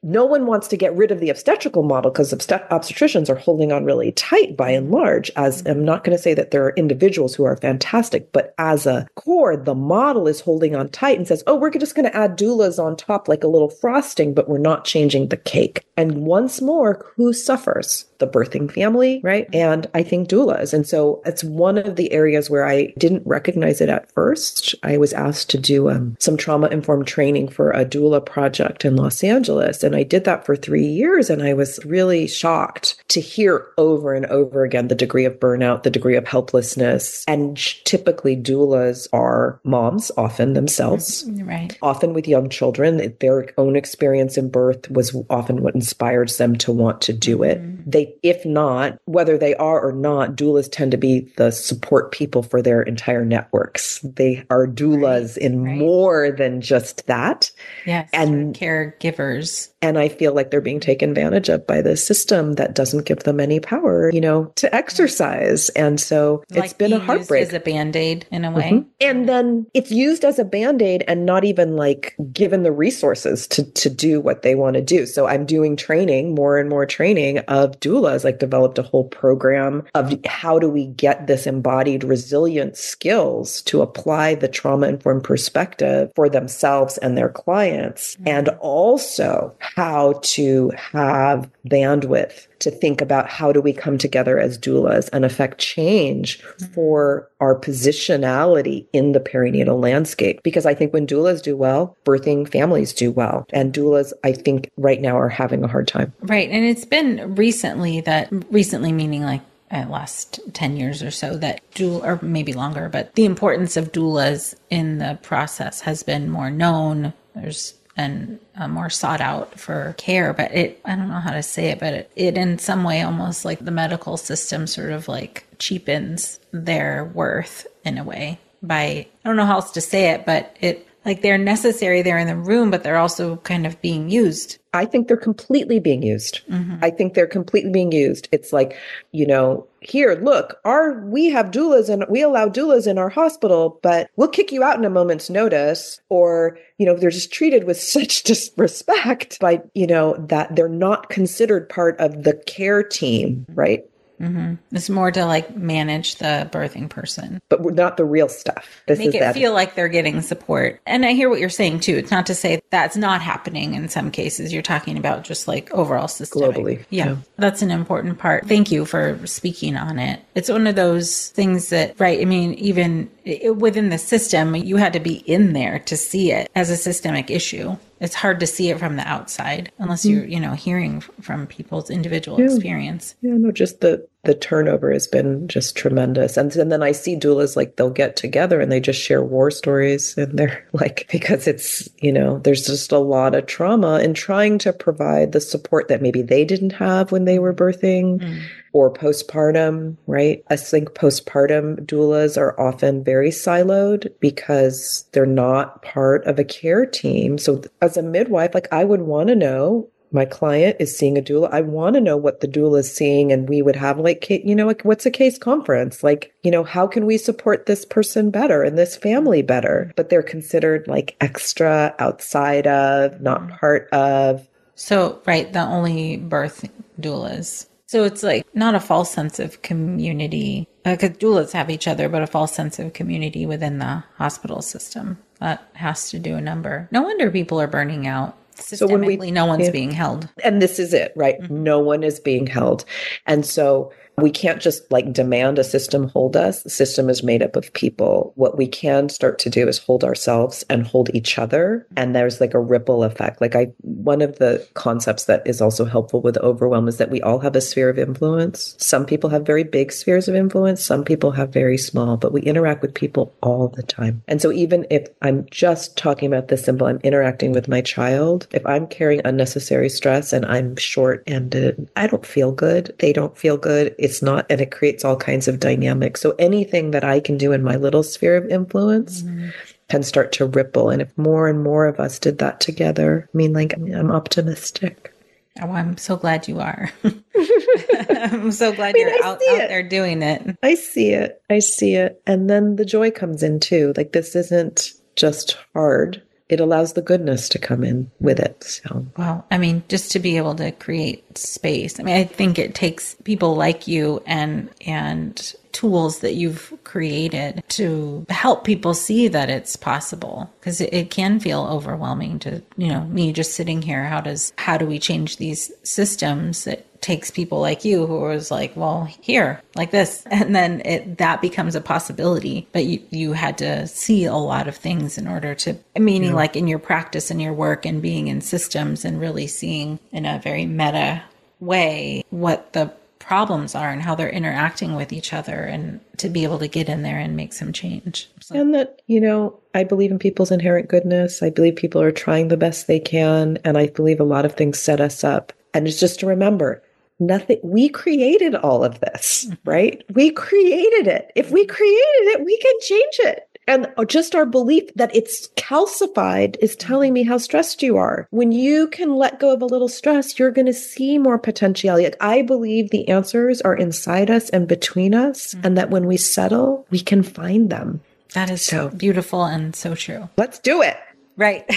no 0.03 0.25
one 0.25 0.47
wants 0.47 0.69
to 0.69 0.77
get 0.77 0.95
rid 0.97 1.11
of 1.11 1.21
the 1.21 1.31
obstetrical 1.31 1.83
model 1.83 2.11
because 2.11 2.33
obstet- 2.33 2.69
obstetricians 2.71 3.29
are 3.29 3.35
holding 3.35 3.73
on 3.73 3.85
really 3.85 4.13
tight 4.13 4.57
by 4.57 4.71
and 4.71 4.91
large. 4.91 5.31
As 5.37 5.67
I'm 5.67 5.85
not 5.85 6.05
going 6.05 6.17
to 6.17 6.23
say 6.23 6.35
that 6.35 6.51
there 6.51 6.65
are 6.65 6.75
individuals 6.77 7.35
who 7.35 7.45
are 7.45 7.57
fantastic, 7.57 8.33
but 8.33 8.55
as 8.59 8.87
a 8.87 9.07
core, 9.17 9.57
the 9.57 9.75
model 9.75 10.29
is 10.29 10.41
holding 10.41 10.77
on 10.77 10.89
tight 10.91 11.19
and 11.19 11.27
says, 11.27 11.43
oh, 11.47 11.57
we're 11.57 11.71
just 11.71 11.95
going 11.95 12.09
to 12.09 12.17
add 12.17 12.39
doulas 12.39 12.83
on 12.83 12.97
top 12.97 13.29
like 13.29 13.43
a 13.43 13.49
little 13.49 13.71
frosting, 13.71 14.35
but 14.35 14.49
we're 14.49 14.59
not 14.59 14.85
changing 14.85 15.29
the 15.29 15.37
cake. 15.37 15.85
And 15.97 16.27
once 16.27 16.61
more, 16.61 17.05
who 17.17 17.33
suffers? 17.33 18.07
the 18.19 18.27
birthing 18.27 18.71
family, 18.71 19.21
right? 19.23 19.49
And 19.53 19.87
I 19.95 20.03
think 20.03 20.29
doulas. 20.29 20.73
And 20.73 20.87
so 20.87 21.23
it's 21.25 21.45
one 21.45 21.79
of 21.79 21.97
the 21.97 22.13
areas 22.13 22.49
where 22.49 22.67
I 22.67 22.93
didn't 22.99 23.27
recognize 23.27 23.81
it 23.81 23.89
at 23.89 24.11
first. 24.13 24.75
I 24.83 24.97
was 24.97 25.13
asked 25.13 25.51
to 25.51 25.59
do 25.59 25.91
um, 25.91 26.17
some 26.19 26.37
trauma 26.37 26.69
informed 26.69 27.07
training 27.07 27.49
for 27.49 27.71
a 27.71 27.85
doula 27.85 28.25
project 28.25 28.85
in 28.85 28.97
Los 28.97 29.23
Angeles. 29.23 29.83
And 29.87 29.97
I 29.97 30.03
did 30.03 30.25
that 30.25 30.45
for 30.45 30.57
three 30.57 30.87
years. 30.87 31.31
And 31.31 31.43
I 31.43 31.55
was 31.55 31.83
really 31.85 32.27
shocked 32.27 33.03
to 33.09 33.21
hear 33.21 33.69
over 33.79 34.13
and 34.13 34.27
over 34.27 34.65
again 34.65 34.89
the 34.89 34.95
degree 34.95 35.25
of 35.25 35.41
burnout, 35.41 35.85
the 35.85 35.91
degree 35.91 36.17
of 36.17 36.27
helplessness. 36.27 37.25
And 37.27 37.57
typically, 37.85 38.37
doulas 38.37 39.09
are 39.13 39.61
moms, 39.65 40.11
often 40.17 40.53
themselves, 40.53 41.25
right? 41.43 41.77
Often 41.81 42.13
with 42.13 42.29
young 42.29 42.51
children. 42.51 43.17
Their 43.21 43.49
own 43.57 43.77
experience 43.77 44.37
in 44.37 44.51
birth 44.51 44.91
was 44.91 45.17
often 45.31 45.63
what 45.63 45.75
inspires 45.75 46.37
them 46.37 46.57
to 46.57 46.73
want 46.73 47.01
to 47.03 47.13
do 47.13 47.43
it. 47.43 47.63
Mm-hmm. 47.63 47.91
They 47.91 48.15
if 48.23 48.45
not, 48.45 48.99
whether 49.05 49.39
they 49.39 49.55
are 49.55 49.81
or 49.81 49.93
not, 49.93 50.37
doulas 50.37 50.69
tend 50.71 50.91
to 50.91 50.97
be 50.97 51.33
the 51.37 51.51
support 51.53 52.11
people 52.11 52.43
for 52.43 52.61
their 52.61 52.83
entire 52.83 53.25
networks. 53.25 54.01
They 54.01 54.45
are 54.51 54.67
doulas 54.67 55.37
right, 55.37 55.45
in 55.45 55.65
right. 55.65 55.77
more 55.77 56.31
than 56.31 56.61
just 56.61 57.07
that. 57.07 57.53
Yes. 57.85 58.11
And 58.13 58.55
caregivers. 58.55 59.71
And 59.87 59.99
I 59.99 60.09
feel 60.09 60.35
like 60.35 60.51
they're 60.51 60.61
being 60.61 60.81
taken 60.81 61.11
advantage 61.11 61.49
of 61.49 61.67
by 61.67 61.83
the 61.83 61.97
system 61.97 62.55
that 62.55 62.75
doesn't 62.75 63.07
give 63.07 63.21
them 63.21 63.41
any 63.41 63.61
power, 63.61 64.11
you 64.13 64.21
know, 64.21 64.53
to 64.57 64.75
exercise. 64.75 65.69
And 65.71 66.01
so 66.01 66.45
like 66.51 66.65
it's 66.65 66.73
been 66.73 66.93
a 66.93 66.99
heartbreak. 66.99 67.43
as 67.43 67.53
a 67.53 67.61
band-aid 67.61 68.27
in 68.31 68.45
a 68.45 68.51
way. 68.51 68.71
Mm-hmm. 68.71 68.89
And 69.01 69.29
then 69.29 69.67
it's 69.75 69.91
used 69.91 70.25
as 70.25 70.39
a 70.39 70.45
band-aid 70.45 71.05
and 71.09 71.27
not 71.27 71.45
even 71.45 71.77
like 71.77 72.17
given 72.33 72.63
the 72.63 72.73
resources 72.73 73.47
to 73.49 73.65
to 73.73 73.91
do 73.91 74.21
what 74.21 74.43
they 74.43 74.55
want 74.55 74.75
to 74.75 74.83
do. 74.83 75.07
So 75.07 75.27
I'm 75.27 75.47
doing 75.47 75.77
training, 75.77 76.35
more 76.35 76.59
and 76.59 76.69
more 76.69 76.87
training 76.87 77.39
of 77.41 77.79
doulas 77.81 77.97
doulas 78.07 78.25
like 78.25 78.39
developed 78.39 78.79
a 78.79 78.83
whole 78.83 79.05
program 79.09 79.83
of 79.95 80.15
how 80.27 80.59
do 80.59 80.69
we 80.69 80.87
get 80.87 81.27
this 81.27 81.47
embodied 81.47 82.05
resilient 82.05 82.77
skills 82.77 83.63
to 83.63 83.83
apply 83.83 84.35
the 84.35 84.49
trauma 84.49 84.89
informed 84.89 85.25
perspective 85.25 86.11
for 86.15 86.29
themselves 86.29 86.99
and 86.99 87.17
their 87.17 87.29
clients 87.29 88.17
mm-hmm. 88.17 88.29
and 88.29 88.49
also 88.61 89.57
how 89.77 90.15
to 90.23 90.73
have 90.93 91.51
bandwidth 91.69 92.47
to 92.61 92.71
think 92.71 93.03
about 93.03 93.29
how 93.29 93.53
do 93.53 93.61
we 93.61 93.73
come 93.73 93.99
together 93.99 94.41
as 94.41 94.59
doulas 94.59 95.11
and 95.13 95.25
affect 95.25 95.59
change 95.59 96.41
mm-hmm. 96.41 96.73
for 96.73 97.29
our 97.41 97.55
positionality 97.55 98.87
in 98.95 99.13
the 99.13 99.21
perinatal 99.21 99.81
landscape. 99.81 100.43
Because 100.43 100.65
I 100.65 100.75
think 100.75 100.95
when 100.95 101.07
doulas 101.07 101.43
do 101.43 101.57
well, 101.57 101.97
birthing 102.07 102.51
families 102.51 102.95
do 102.95 103.11
well. 103.13 103.47
And 103.51 103.75
doulas, 103.75 104.13
I 104.25 104.33
think 104.33 104.71
right 104.79 105.01
now 105.01 105.19
are 105.19 105.29
having 105.29 105.63
a 105.63 105.69
hard 105.69 105.87
time. 105.87 106.13
Right. 106.23 106.49
And 106.49 106.65
it's 106.65 106.87
been 106.87 107.35
recently 107.35 108.01
that, 108.03 108.29
recently 108.51 108.93
meaning 108.93 109.23
like 109.23 109.43
uh, 109.71 109.85
last 109.91 110.41
10 110.55 110.77
years 110.77 111.03
or 111.03 111.11
so 111.11 111.37
that 111.37 111.61
doula 111.73 112.03
or 112.05 112.25
maybe 112.25 112.53
longer 112.53 112.89
but 112.89 113.13
the 113.17 113.25
importance 113.25 113.77
of 113.77 113.91
doulas 113.91 114.55
in 114.71 114.99
the 114.99 115.19
process 115.25 115.81
has 115.81 116.05
been 116.05 116.31
more 116.31 116.51
known 116.51 117.13
there's 117.35 117.75
and 117.97 118.39
uh, 118.57 118.69
more 118.69 118.91
sought 118.91 119.21
out 119.21 119.59
for 119.59 119.95
care. 119.97 120.33
But 120.33 120.53
it, 120.53 120.81
I 120.85 120.97
don't 120.97 121.09
know 121.09 121.21
how 121.21 121.33
to 121.33 121.43
say 121.43 121.71
it, 121.71 121.79
but 121.79 121.95
it, 121.95 122.11
it 122.17 122.37
in 122.37 122.59
some 122.59 122.85
way 122.85 123.03
almost 123.03 123.45
like 123.45 123.65
the 123.65 123.71
medical 123.71 124.17
system 124.17 124.67
sort 124.67 124.93
of 124.93 125.09
like 125.09 125.47
cheapens 125.59 126.39
their 126.53 127.05
worth 127.05 127.67
in 127.85 127.99
a 127.99 128.05
way 128.05 128.39
by, 128.63 128.81
I 128.83 129.09
don't 129.25 129.37
know 129.37 129.47
how 129.47 129.57
else 129.57 129.73
to 129.73 129.81
say 129.81 130.11
it, 130.11 130.27
but 130.27 130.57
it, 130.61 130.87
like 131.07 131.23
they're 131.23 131.39
necessary 131.39 132.03
they're 132.03 132.19
in 132.19 132.27
the 132.27 132.37
room 132.37 132.71
but 132.71 132.83
they're 132.83 132.99
also 132.99 133.37
kind 133.39 133.67
of 133.67 133.81
being 133.81 134.11
used. 134.11 134.59
I 134.75 134.85
think 134.85 135.09
they're 135.09 135.17
completely 135.17 135.81
being 135.81 136.03
used. 136.03 136.47
Mm-hmm. 136.51 136.85
i 136.85 136.91
think 136.91 137.15
they're 137.15 137.27
completely 137.27 137.71
being 137.71 137.93
used. 137.93 138.29
It's 138.33 138.53
like 138.53 138.77
you 139.13 139.27
know 139.27 139.67
here 139.81 140.19
look 140.21 140.59
our 140.65 141.01
we 141.07 141.27
have 141.27 141.53
doulas 141.53 141.89
and 141.89 142.05
we 142.11 142.21
allow 142.21 142.49
doulas 142.49 142.89
in 142.89 142.99
our 142.99 143.09
hospital 143.09 143.79
but 143.83 144.11
we'll 144.17 144.29
kick 144.29 144.51
you 144.51 144.65
out 144.65 144.77
in 144.77 144.85
a 144.85 144.91
moment's 144.91 145.31
notice. 145.31 146.01
Or 146.11 146.59
you 146.77 146.85
know 146.85 146.97
they're 146.97 147.11
just 147.11 147.33
treated 147.33 147.65
with 147.65 147.81
such 147.97 148.25
disrespect 148.25 149.39
by 149.41 149.63
you 149.75 149.87
know 149.87 150.15
that 150.29 150.57
they're 150.57 150.69
not 150.69 151.09
considered 151.09 151.69
part 151.69 151.99
of 152.01 152.25
the 152.25 152.35
care 152.47 152.83
team 152.83 153.47
right 153.55 153.85
Mm-hmm. 154.21 154.55
It's 154.73 154.89
more 154.91 155.11
to 155.11 155.25
like 155.27 155.57
manage 155.57 156.17
the 156.17 156.49
birthing 156.53 156.89
person, 156.89 157.41
but 157.49 157.63
not 157.75 157.97
the 157.97 158.05
real 158.05 158.29
stuff. 158.29 158.83
This 158.87 158.99
Make 158.99 159.15
it 159.15 159.21
that. 159.21 159.35
feel 159.35 159.53
like 159.53 159.75
they're 159.75 159.89
getting 159.89 160.23
support. 160.23 160.81
And 160.87 161.05
I 161.05 161.13
hear 161.13 161.29
what 161.29 161.41
you're 161.41 161.49
saying 161.49 161.81
too. 161.81 161.97
It's 161.97 162.11
not 162.11 162.27
to 162.27 162.35
say 162.35 162.61
that's 162.71 162.97
not 162.97 163.21
happening 163.21 163.75
in 163.75 163.89
some 163.89 164.11
cases. 164.11 164.53
You're 164.53 164.63
talking 164.63 164.97
about 164.99 165.25
just 165.25 165.47
like 165.49 165.71
overall 165.73 166.09
systemic. 166.09 166.57
globally. 166.57 166.85
Yeah, 166.91 167.07
yeah, 167.07 167.17
that's 167.37 167.63
an 167.63 167.71
important 167.71 168.19
part. 168.19 168.47
Thank 168.47 168.71
you 168.71 168.85
for 168.85 169.19
speaking 169.27 169.77
on 169.77 169.99
it. 169.99 170.21
It's 170.35 170.49
one 170.49 170.67
of 170.67 170.77
those 170.77 171.29
things 171.29 171.71
that, 171.71 171.99
right? 172.01 172.21
I 172.21 172.25
mean, 172.25 172.55
even 172.55 173.11
within 173.57 173.91
the 173.91 173.99
system, 173.99 174.55
you 174.55 174.77
had 174.77 174.93
to 174.93 175.01
be 175.01 175.17
in 175.17 175.53
there 175.53 175.81
to 175.81 175.97
see 175.97 176.33
it 176.33 176.51
as 176.55 176.71
a 176.71 176.77
systemic 176.77 177.31
issue. 177.31 177.77
It's 177.99 178.15
hard 178.15 178.41
to 178.41 178.47
see 178.47 178.69
it 178.69 178.79
from 178.79 178.97
the 178.97 179.09
outside 179.09 179.73
unless 179.79 180.05
mm-hmm. 180.05 180.15
you're 180.15 180.25
you 180.27 180.39
know 180.39 180.53
hearing 180.53 181.01
from 181.01 181.47
people's 181.47 181.89
individual 181.91 182.39
yeah. 182.39 182.47
experience. 182.47 183.15
Yeah 183.23 183.35
no 183.39 183.51
just 183.51 183.81
the 183.81 184.07
the 184.25 184.35
turnover 184.35 184.93
has 184.93 185.07
been 185.07 185.49
just 185.49 185.77
tremendous. 185.77 186.37
And, 186.37 186.55
and 186.57 186.71
then 186.71 186.83
i 186.83 186.93
see 186.93 187.17
doulas 187.17 187.57
like 187.57 187.77
they'll 187.77 187.91
get 187.91 188.15
together 188.15 188.61
and 188.61 188.71
they 188.71 188.81
just 188.81 189.01
share 189.01 189.23
war 189.23 189.51
stories 189.51 190.17
and 190.19 190.39
they're 190.39 190.69
like 190.73 191.09
because 191.11 191.47
it's 191.47 191.89
you 192.03 192.13
know 192.13 192.39
there's 192.41 192.67
just 192.67 192.93
a 192.93 192.99
lot 192.99 193.35
of 193.35 193.47
trauma 193.47 193.99
in 194.01 194.13
trying 194.13 194.59
to 194.59 194.75
provide 194.75 195.33
the 195.33 195.41
support 195.41 195.89
that 195.89 196.03
maybe 196.03 196.21
they 196.21 196.45
didn't 196.45 196.73
have 196.73 197.13
when 197.13 197.25
they 197.25 197.39
were 197.39 197.55
birthing. 197.55 198.21
Mm 198.21 198.43
or 198.77 198.93
postpartum, 198.93 199.97
right? 200.07 200.45
I 200.51 200.57
think 200.57 200.91
postpartum 200.91 201.87
doulas 201.87 202.37
are 202.37 202.61
often 202.61 203.03
very 203.03 203.31
siloed 203.31 204.13
because 204.21 205.07
they're 205.13 205.25
not 205.25 205.81
part 205.81 206.27
of 206.27 206.39
a 206.39 206.45
care 206.45 206.85
team. 206.85 207.39
So 207.39 207.63
as 207.81 207.97
a 207.97 208.03
midwife, 208.03 208.53
like 208.53 208.69
I 208.71 208.85
would 208.85 209.01
want 209.01 209.31
to 209.31 209.35
know 209.35 209.89
my 210.13 210.27
client 210.27 210.77
is 210.79 210.97
seeing 210.97 211.17
a 211.17 211.23
doula. 211.23 211.49
I 211.51 211.63
want 211.63 211.95
to 211.95 212.03
know 212.03 212.19
what 212.19 212.41
the 212.41 212.49
doula 212.49 212.81
is 212.81 212.95
seeing. 212.95 213.33
And 213.33 213.49
we 213.49 213.63
would 213.63 213.77
have 213.77 213.99
like, 213.99 214.29
you 214.29 214.55
know, 214.55 214.67
like 214.67 214.83
what's 214.83 215.07
a 215.07 215.11
case 215.11 215.39
conference? 215.39 216.05
Like, 216.05 216.35
you 216.43 216.51
know, 216.51 216.63
how 216.63 216.87
can 216.87 217.07
we 217.07 217.17
support 217.17 217.65
this 217.65 217.87
person 217.87 218.31
better 218.31 218.63
and 218.63 218.77
this 218.77 218.95
family 218.95 219.41
better? 219.41 219.91
But 219.97 220.11
they're 220.11 220.23
considered 220.23 220.87
like 220.87 221.17
extra 221.23 221.95
outside 221.99 222.67
of, 222.67 223.23
not 223.23 223.41
mm. 223.41 223.59
part 223.59 223.89
of. 223.89 224.47
So, 224.75 225.23
right. 225.25 225.51
The 225.51 225.65
only 225.65 226.19
birth 226.19 226.69
doulas 227.01 227.69
so 227.87 228.05
it's 228.05 228.23
like 228.23 228.47
not 228.55 228.75
a 228.75 228.81
false 228.81 229.11
sense 229.11 229.39
of 229.39 229.63
community, 229.63 230.69
because 230.85 231.11
uh, 231.11 231.15
doulas 231.15 231.53
have 231.53 231.71
each 231.71 231.89
other, 231.89 232.09
but 232.09 232.23
a 232.23 232.27
false 232.27 232.53
sense 232.53 232.79
of 232.79 232.93
community 232.93 233.47
within 233.47 233.79
the 233.79 234.05
hospital 234.17 234.63
system. 234.63 235.19
That 235.39 235.69
has 235.75 236.11
to 236.11 236.19
do 236.19 236.37
a 236.37 236.41
number. 236.41 236.89
No 236.91 237.03
wonder 237.03 237.31
people 237.31 237.61
are 237.61 237.67
burning 237.67 238.07
out. 238.07 238.37
So 238.55 238.87
when 238.87 239.05
we, 239.05 239.31
no 239.31 239.45
one's 239.45 239.67
yeah. 239.67 239.71
being 239.71 239.91
held. 239.91 240.31
And 240.43 240.63
this 240.63 240.79
is 240.79 240.95
it, 240.95 241.13
right? 241.15 241.39
Mm-hmm. 241.39 241.63
No 241.63 241.79
one 241.79 242.03
is 242.03 242.19
being 242.19 242.47
held. 242.47 242.87
And 243.27 243.45
so 243.45 243.93
We 244.19 244.31
can't 244.31 244.63
just 244.63 244.91
like 244.91 245.13
demand 245.13 245.59
a 245.59 245.65
system 245.65 246.09
hold 246.09 246.37
us. 246.37 246.63
The 246.63 246.71
system 246.71 247.11
is 247.11 247.23
made 247.23 247.43
up 247.43 247.57
of 247.57 247.73
people. 247.75 248.33
What 248.37 248.57
we 248.57 248.67
can 248.67 249.09
start 249.09 249.39
to 249.41 249.51
do 249.51 249.69
is 249.69 249.79
hold 249.79 250.05
ourselves 250.05 250.65
and 250.71 250.87
hold 250.87 251.11
each 251.15 251.39
other. 251.39 251.87
And 251.97 252.15
there's 252.15 252.41
like 252.41 252.55
a 252.55 252.61
ripple 252.61 253.05
effect. 253.05 253.41
Like 253.41 253.55
I, 253.55 253.73
one 253.83 254.23
of 254.23 254.39
the 254.39 254.67
concepts 254.75 255.25
that 255.25 255.43
is 255.47 255.61
also 255.61 255.85
helpful 255.85 256.23
with 256.23 256.39
overwhelm 256.39 256.89
is 256.89 256.97
that 256.97 257.11
we 257.11 257.21
all 257.21 257.39
have 257.41 257.57
a 257.57 257.61
sphere 257.61 257.91
of 257.91 257.99
influence. 257.99 258.75
Some 258.79 259.05
people 259.05 259.29
have 259.31 259.45
very 259.45 259.65
big 259.65 259.93
spheres 259.93 260.29
of 260.29 260.35
influence. 260.35 260.85
Some 260.85 261.05
people 261.05 261.33
have 261.33 261.53
very 261.53 261.77
small, 261.77 262.17
but 262.17 262.33
we 262.33 262.41
interact 262.43 262.83
with 262.83 262.95
people 262.95 263.35
all 263.43 263.69
the 263.69 263.83
time. 263.83 264.23
And 264.29 264.41
so 264.41 264.51
even 264.51 264.87
if 264.91 265.09
I'm 265.21 265.47
just 265.51 265.97
talking 265.99 266.33
about 266.33 266.49
the 266.49 266.57
simple, 266.57 266.87
I'm 266.87 267.01
interacting 267.03 267.53
with 267.53 267.69
my 267.69 267.83
child. 267.83 268.47
If 268.53 268.65
I'm 268.65 268.87
carrying 268.87 269.21
unnecessary 269.25 269.91
stress 269.91 270.33
and 270.33 270.47
I'm 270.47 270.77
short 270.77 271.23
ended, 271.27 271.91
I 271.97 272.07
don't 272.07 272.25
feel 272.25 272.53
good. 272.53 272.95
They 272.99 273.13
don't 273.13 273.37
feel 273.37 273.57
good 273.57 273.95
it's 274.07 274.23
not, 274.23 274.47
and 274.49 274.61
it 274.61 274.71
creates 274.71 275.05
all 275.05 275.17
kinds 275.17 275.49
of 275.49 275.59
dynamics. 275.59 276.21
So 276.21 276.37
anything 276.39 276.93
that 276.93 277.05
I 277.05 277.19
can 277.19 277.37
do 277.37 277.53
in 277.53 277.63
my 277.63 277.75
little 277.75 278.05
sphere 278.05 278.37
of 278.37 278.49
influence 278.49 279.23
mm-hmm. 279.23 279.49
can 279.89 280.05
start 280.05 280.31
to 280.33 280.47
ripple. 280.47 280.91
And 280.91 281.03
if 281.03 281.17
more 281.19 281.49
and 281.49 281.63
more 281.63 281.87
of 281.87 281.99
us 281.99 282.21
did 282.21 282.39
that 282.39 282.61
together, 282.61 283.29
I 283.35 283.37
mean, 283.37 283.53
like, 283.53 283.75
I'm 283.75 284.13
optimistic. 284.13 285.13
Oh, 285.61 285.73
I'm 285.73 285.97
so 285.97 286.17
glad 286.17 286.47
you 286.47 286.61
are. 286.61 286.91
I'm 287.05 288.53
so 288.53 288.73
glad 288.73 288.91
I 288.91 288.93
mean, 288.93 289.09
you're 289.09 289.25
out, 289.25 289.41
out 289.49 289.69
there 289.69 289.83
doing 289.83 290.23
it. 290.23 290.57
I 290.63 290.75
see 290.75 291.11
it. 291.11 291.43
I 291.51 291.59
see 291.59 291.95
it. 291.95 292.23
And 292.27 292.49
then 292.49 292.77
the 292.77 292.85
joy 292.85 293.11
comes 293.11 293.43
in 293.43 293.59
too. 293.59 293.93
Like, 293.97 294.13
this 294.13 294.37
isn't 294.37 294.93
just 295.17 295.57
hard 295.75 296.23
it 296.49 296.61
allows 296.61 296.93
the 296.93 297.03
goodness 297.03 297.49
to 297.51 297.59
come 297.59 297.83
in 297.83 298.11
with 298.21 298.39
it. 298.39 298.63
So, 298.63 299.07
well, 299.17 299.45
I 299.51 299.59
mean, 299.59 299.83
just 299.89 300.13
to 300.13 300.19
be 300.19 300.37
able 300.37 300.55
to 300.57 300.71
create 300.73 301.37
space. 301.37 301.99
I 301.99 302.05
mean, 302.05 302.17
I 302.17 302.25
think 302.25 302.59
it 302.59 302.75
takes 302.75 303.15
people 303.25 303.57
like 303.57 303.89
you 303.89 304.23
and 304.27 304.71
and 304.87 305.55
tools 305.77 306.21
that 306.21 306.37
you've 306.37 306.73
created 306.85 307.63
to 307.69 308.25
help 308.31 308.65
people 308.65 308.95
see 308.95 309.29
that 309.29 309.51
it's 309.51 309.77
possible. 309.77 310.51
Because 310.59 310.81
it, 310.81 310.93
it, 310.95 311.11
can 311.11 311.39
feel 311.39 311.65
overwhelming 311.65 312.39
to 312.39 312.63
you 312.79 312.89
know 312.89 313.05
me 313.05 313.31
just 313.31 313.53
sitting 313.53 313.83
here 313.83 314.05
how 314.05 314.23
does 314.23 314.55
how 314.57 314.79
do 314.79 314.87
we 314.87 314.99
change 314.99 315.37
these 315.37 315.71
systems? 315.83 316.65
That 316.65 316.87
takes 317.03 317.31
people 317.31 317.61
like 317.61 317.85
you 317.85 318.07
who 318.07 318.21
was 318.21 318.51
like 318.51 318.75
well 318.75 319.05
here 319.21 319.61
like 319.75 319.91
this. 319.91 320.25
And 320.31 320.57
then 320.57 320.81
it 320.87 321.19
that 321.19 321.43
becomes 321.43 321.75
a 321.75 321.81
possibility 321.83 322.67
but 322.73 322.87
you 322.87 323.03
you 323.11 323.33
had 323.35 323.59
to 323.59 323.87
see 323.87 324.25
a 324.25 324.35
lot 324.35 324.69
of 324.69 324.77
things 324.77 325.19
in 325.19 325.29
order 325.29 325.55
to 325.57 325.77
meaning 325.99 326.31
yeah. 326.31 326.37
like 326.37 326.57
in 326.57 326.69
your 326.69 326.79
practice 326.79 327.31
and 327.31 327.43
your 327.43 327.53
work 327.53 327.85
and 327.85 328.01
being 328.01 328.29
in 328.29 328.41
systems 328.41 329.05
and 329.05 329.21
really 329.21 329.47
seeing 329.47 329.99
in 330.11 330.25
a 330.25 330.41
very 330.43 330.65
meta 330.65 331.23
way 331.61 332.25
what 332.31 332.73
the 332.73 332.93
problems 333.27 333.75
are 333.75 333.91
and 333.91 334.03
how 334.03 334.15
they're 334.15 334.31
interacting 334.31 334.95
with 334.95 335.13
each 335.13 335.33
other 335.33 335.65
and 335.65 336.01
to 336.17 336.29
be 336.29 336.45
able 336.45 336.61
to 336.61 336.69
get 336.69 336.89
in 336.89 337.03
there 337.03 337.19
and 337.19 337.37
make 337.37 337.53
some 337.53 337.73
change. 337.73 338.31
So. 338.41 338.55
And 338.55 338.73
that, 338.75 339.03
you 339.09 339.21
know, 339.21 339.59
I 339.75 339.83
believe 339.83 340.13
in 340.13 340.19
people's 340.21 340.53
inherent 340.53 340.89
goodness. 340.89 341.43
I 341.43 341.51
believe 341.51 341.75
people 341.75 342.01
are 342.01 342.13
trying 342.13 342.49
the 342.49 342.57
best 342.57 342.87
they 342.87 343.01
can. 343.01 343.59
And 343.65 343.77
I 343.77 343.89
believe 343.89 344.21
a 344.21 344.25
lot 344.25 344.45
of 344.45 344.55
things 344.55 344.79
set 344.79 345.01
us 345.01 345.25
up. 345.25 345.53
And 345.75 345.89
it's 345.89 345.99
just 345.99 346.21
to 346.21 346.27
remember 346.27 346.85
nothing, 347.19 347.59
we 347.65 347.89
created 347.89 348.55
all 348.55 348.85
of 348.85 349.01
this, 349.01 349.47
mm-hmm. 349.47 349.71
right? 349.71 350.05
We 350.15 350.31
created 350.31 351.09
it. 351.09 351.33
If 351.35 351.51
we 351.51 351.67
created 351.67 352.27
it, 352.29 352.45
we 352.45 352.57
can 352.59 352.75
change 352.81 353.17
it. 353.21 353.46
And 353.67 353.89
just 354.07 354.35
our 354.35 354.47
belief 354.47 354.93
that 354.95 355.15
it's 355.15 355.49
calcified 355.57 356.57
is 356.61 356.77
telling 356.77 357.13
me 357.13 357.25
how 357.25 357.39
stressed 357.39 357.83
you 357.83 357.97
are. 357.97 358.29
When 358.31 358.53
you 358.53 358.87
can 358.89 359.15
let 359.15 359.41
go 359.41 359.53
of 359.53 359.61
a 359.61 359.67
little 359.67 359.89
stress, 359.89 360.39
you're 360.39 360.53
going 360.53 360.67
to 360.67 360.73
see 360.73 361.19
more 361.19 361.39
potentiality. 361.39 362.15
I 362.21 362.43
believe 362.43 362.91
the 362.91 363.09
answers 363.09 363.61
are 363.63 363.75
inside 363.75 364.31
us 364.31 364.51
and 364.51 364.69
between 364.69 365.15
us, 365.15 365.55
mm-hmm. 365.55 365.67
and 365.67 365.79
that 365.79 365.91
when 365.91 366.07
we 366.07 366.17
settle, 366.17 366.87
we 366.91 367.01
can 367.01 367.23
find 367.23 367.71
them. 367.71 368.01
That 368.35 368.51
is 368.51 368.65
so 368.65 368.91
beautiful 368.91 369.45
and 369.45 369.75
so 369.75 369.95
true. 369.95 370.29
Let's 370.37 370.59
do 370.59 370.83
it. 370.83 370.97
Right. 371.37 371.65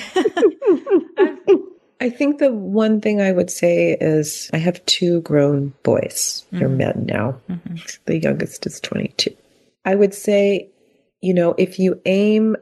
I 2.02 2.10
think 2.10 2.40
the 2.40 2.54
one 2.54 3.02
thing 3.02 3.22
I 3.22 3.32
would 3.32 3.50
say 3.50 3.98
is 4.00 4.50
I 4.54 4.58
have 4.58 4.86
two 4.86 5.22
grown 5.22 5.74
boys. 5.84 6.46
They're 6.52 6.68
mm-hmm. 6.68 6.78
men 6.78 7.06
now. 7.08 7.40
Mm-hmm. 7.50 7.76
The 8.06 8.20
youngest 8.20 8.66
is 8.66 8.80
22. 8.80 9.36
I 9.86 9.96
would 9.96 10.14
say 10.14 10.70
you 11.22 11.34
know, 11.34 11.56
if 11.58 11.80
you 11.80 12.02
aim 12.06 12.56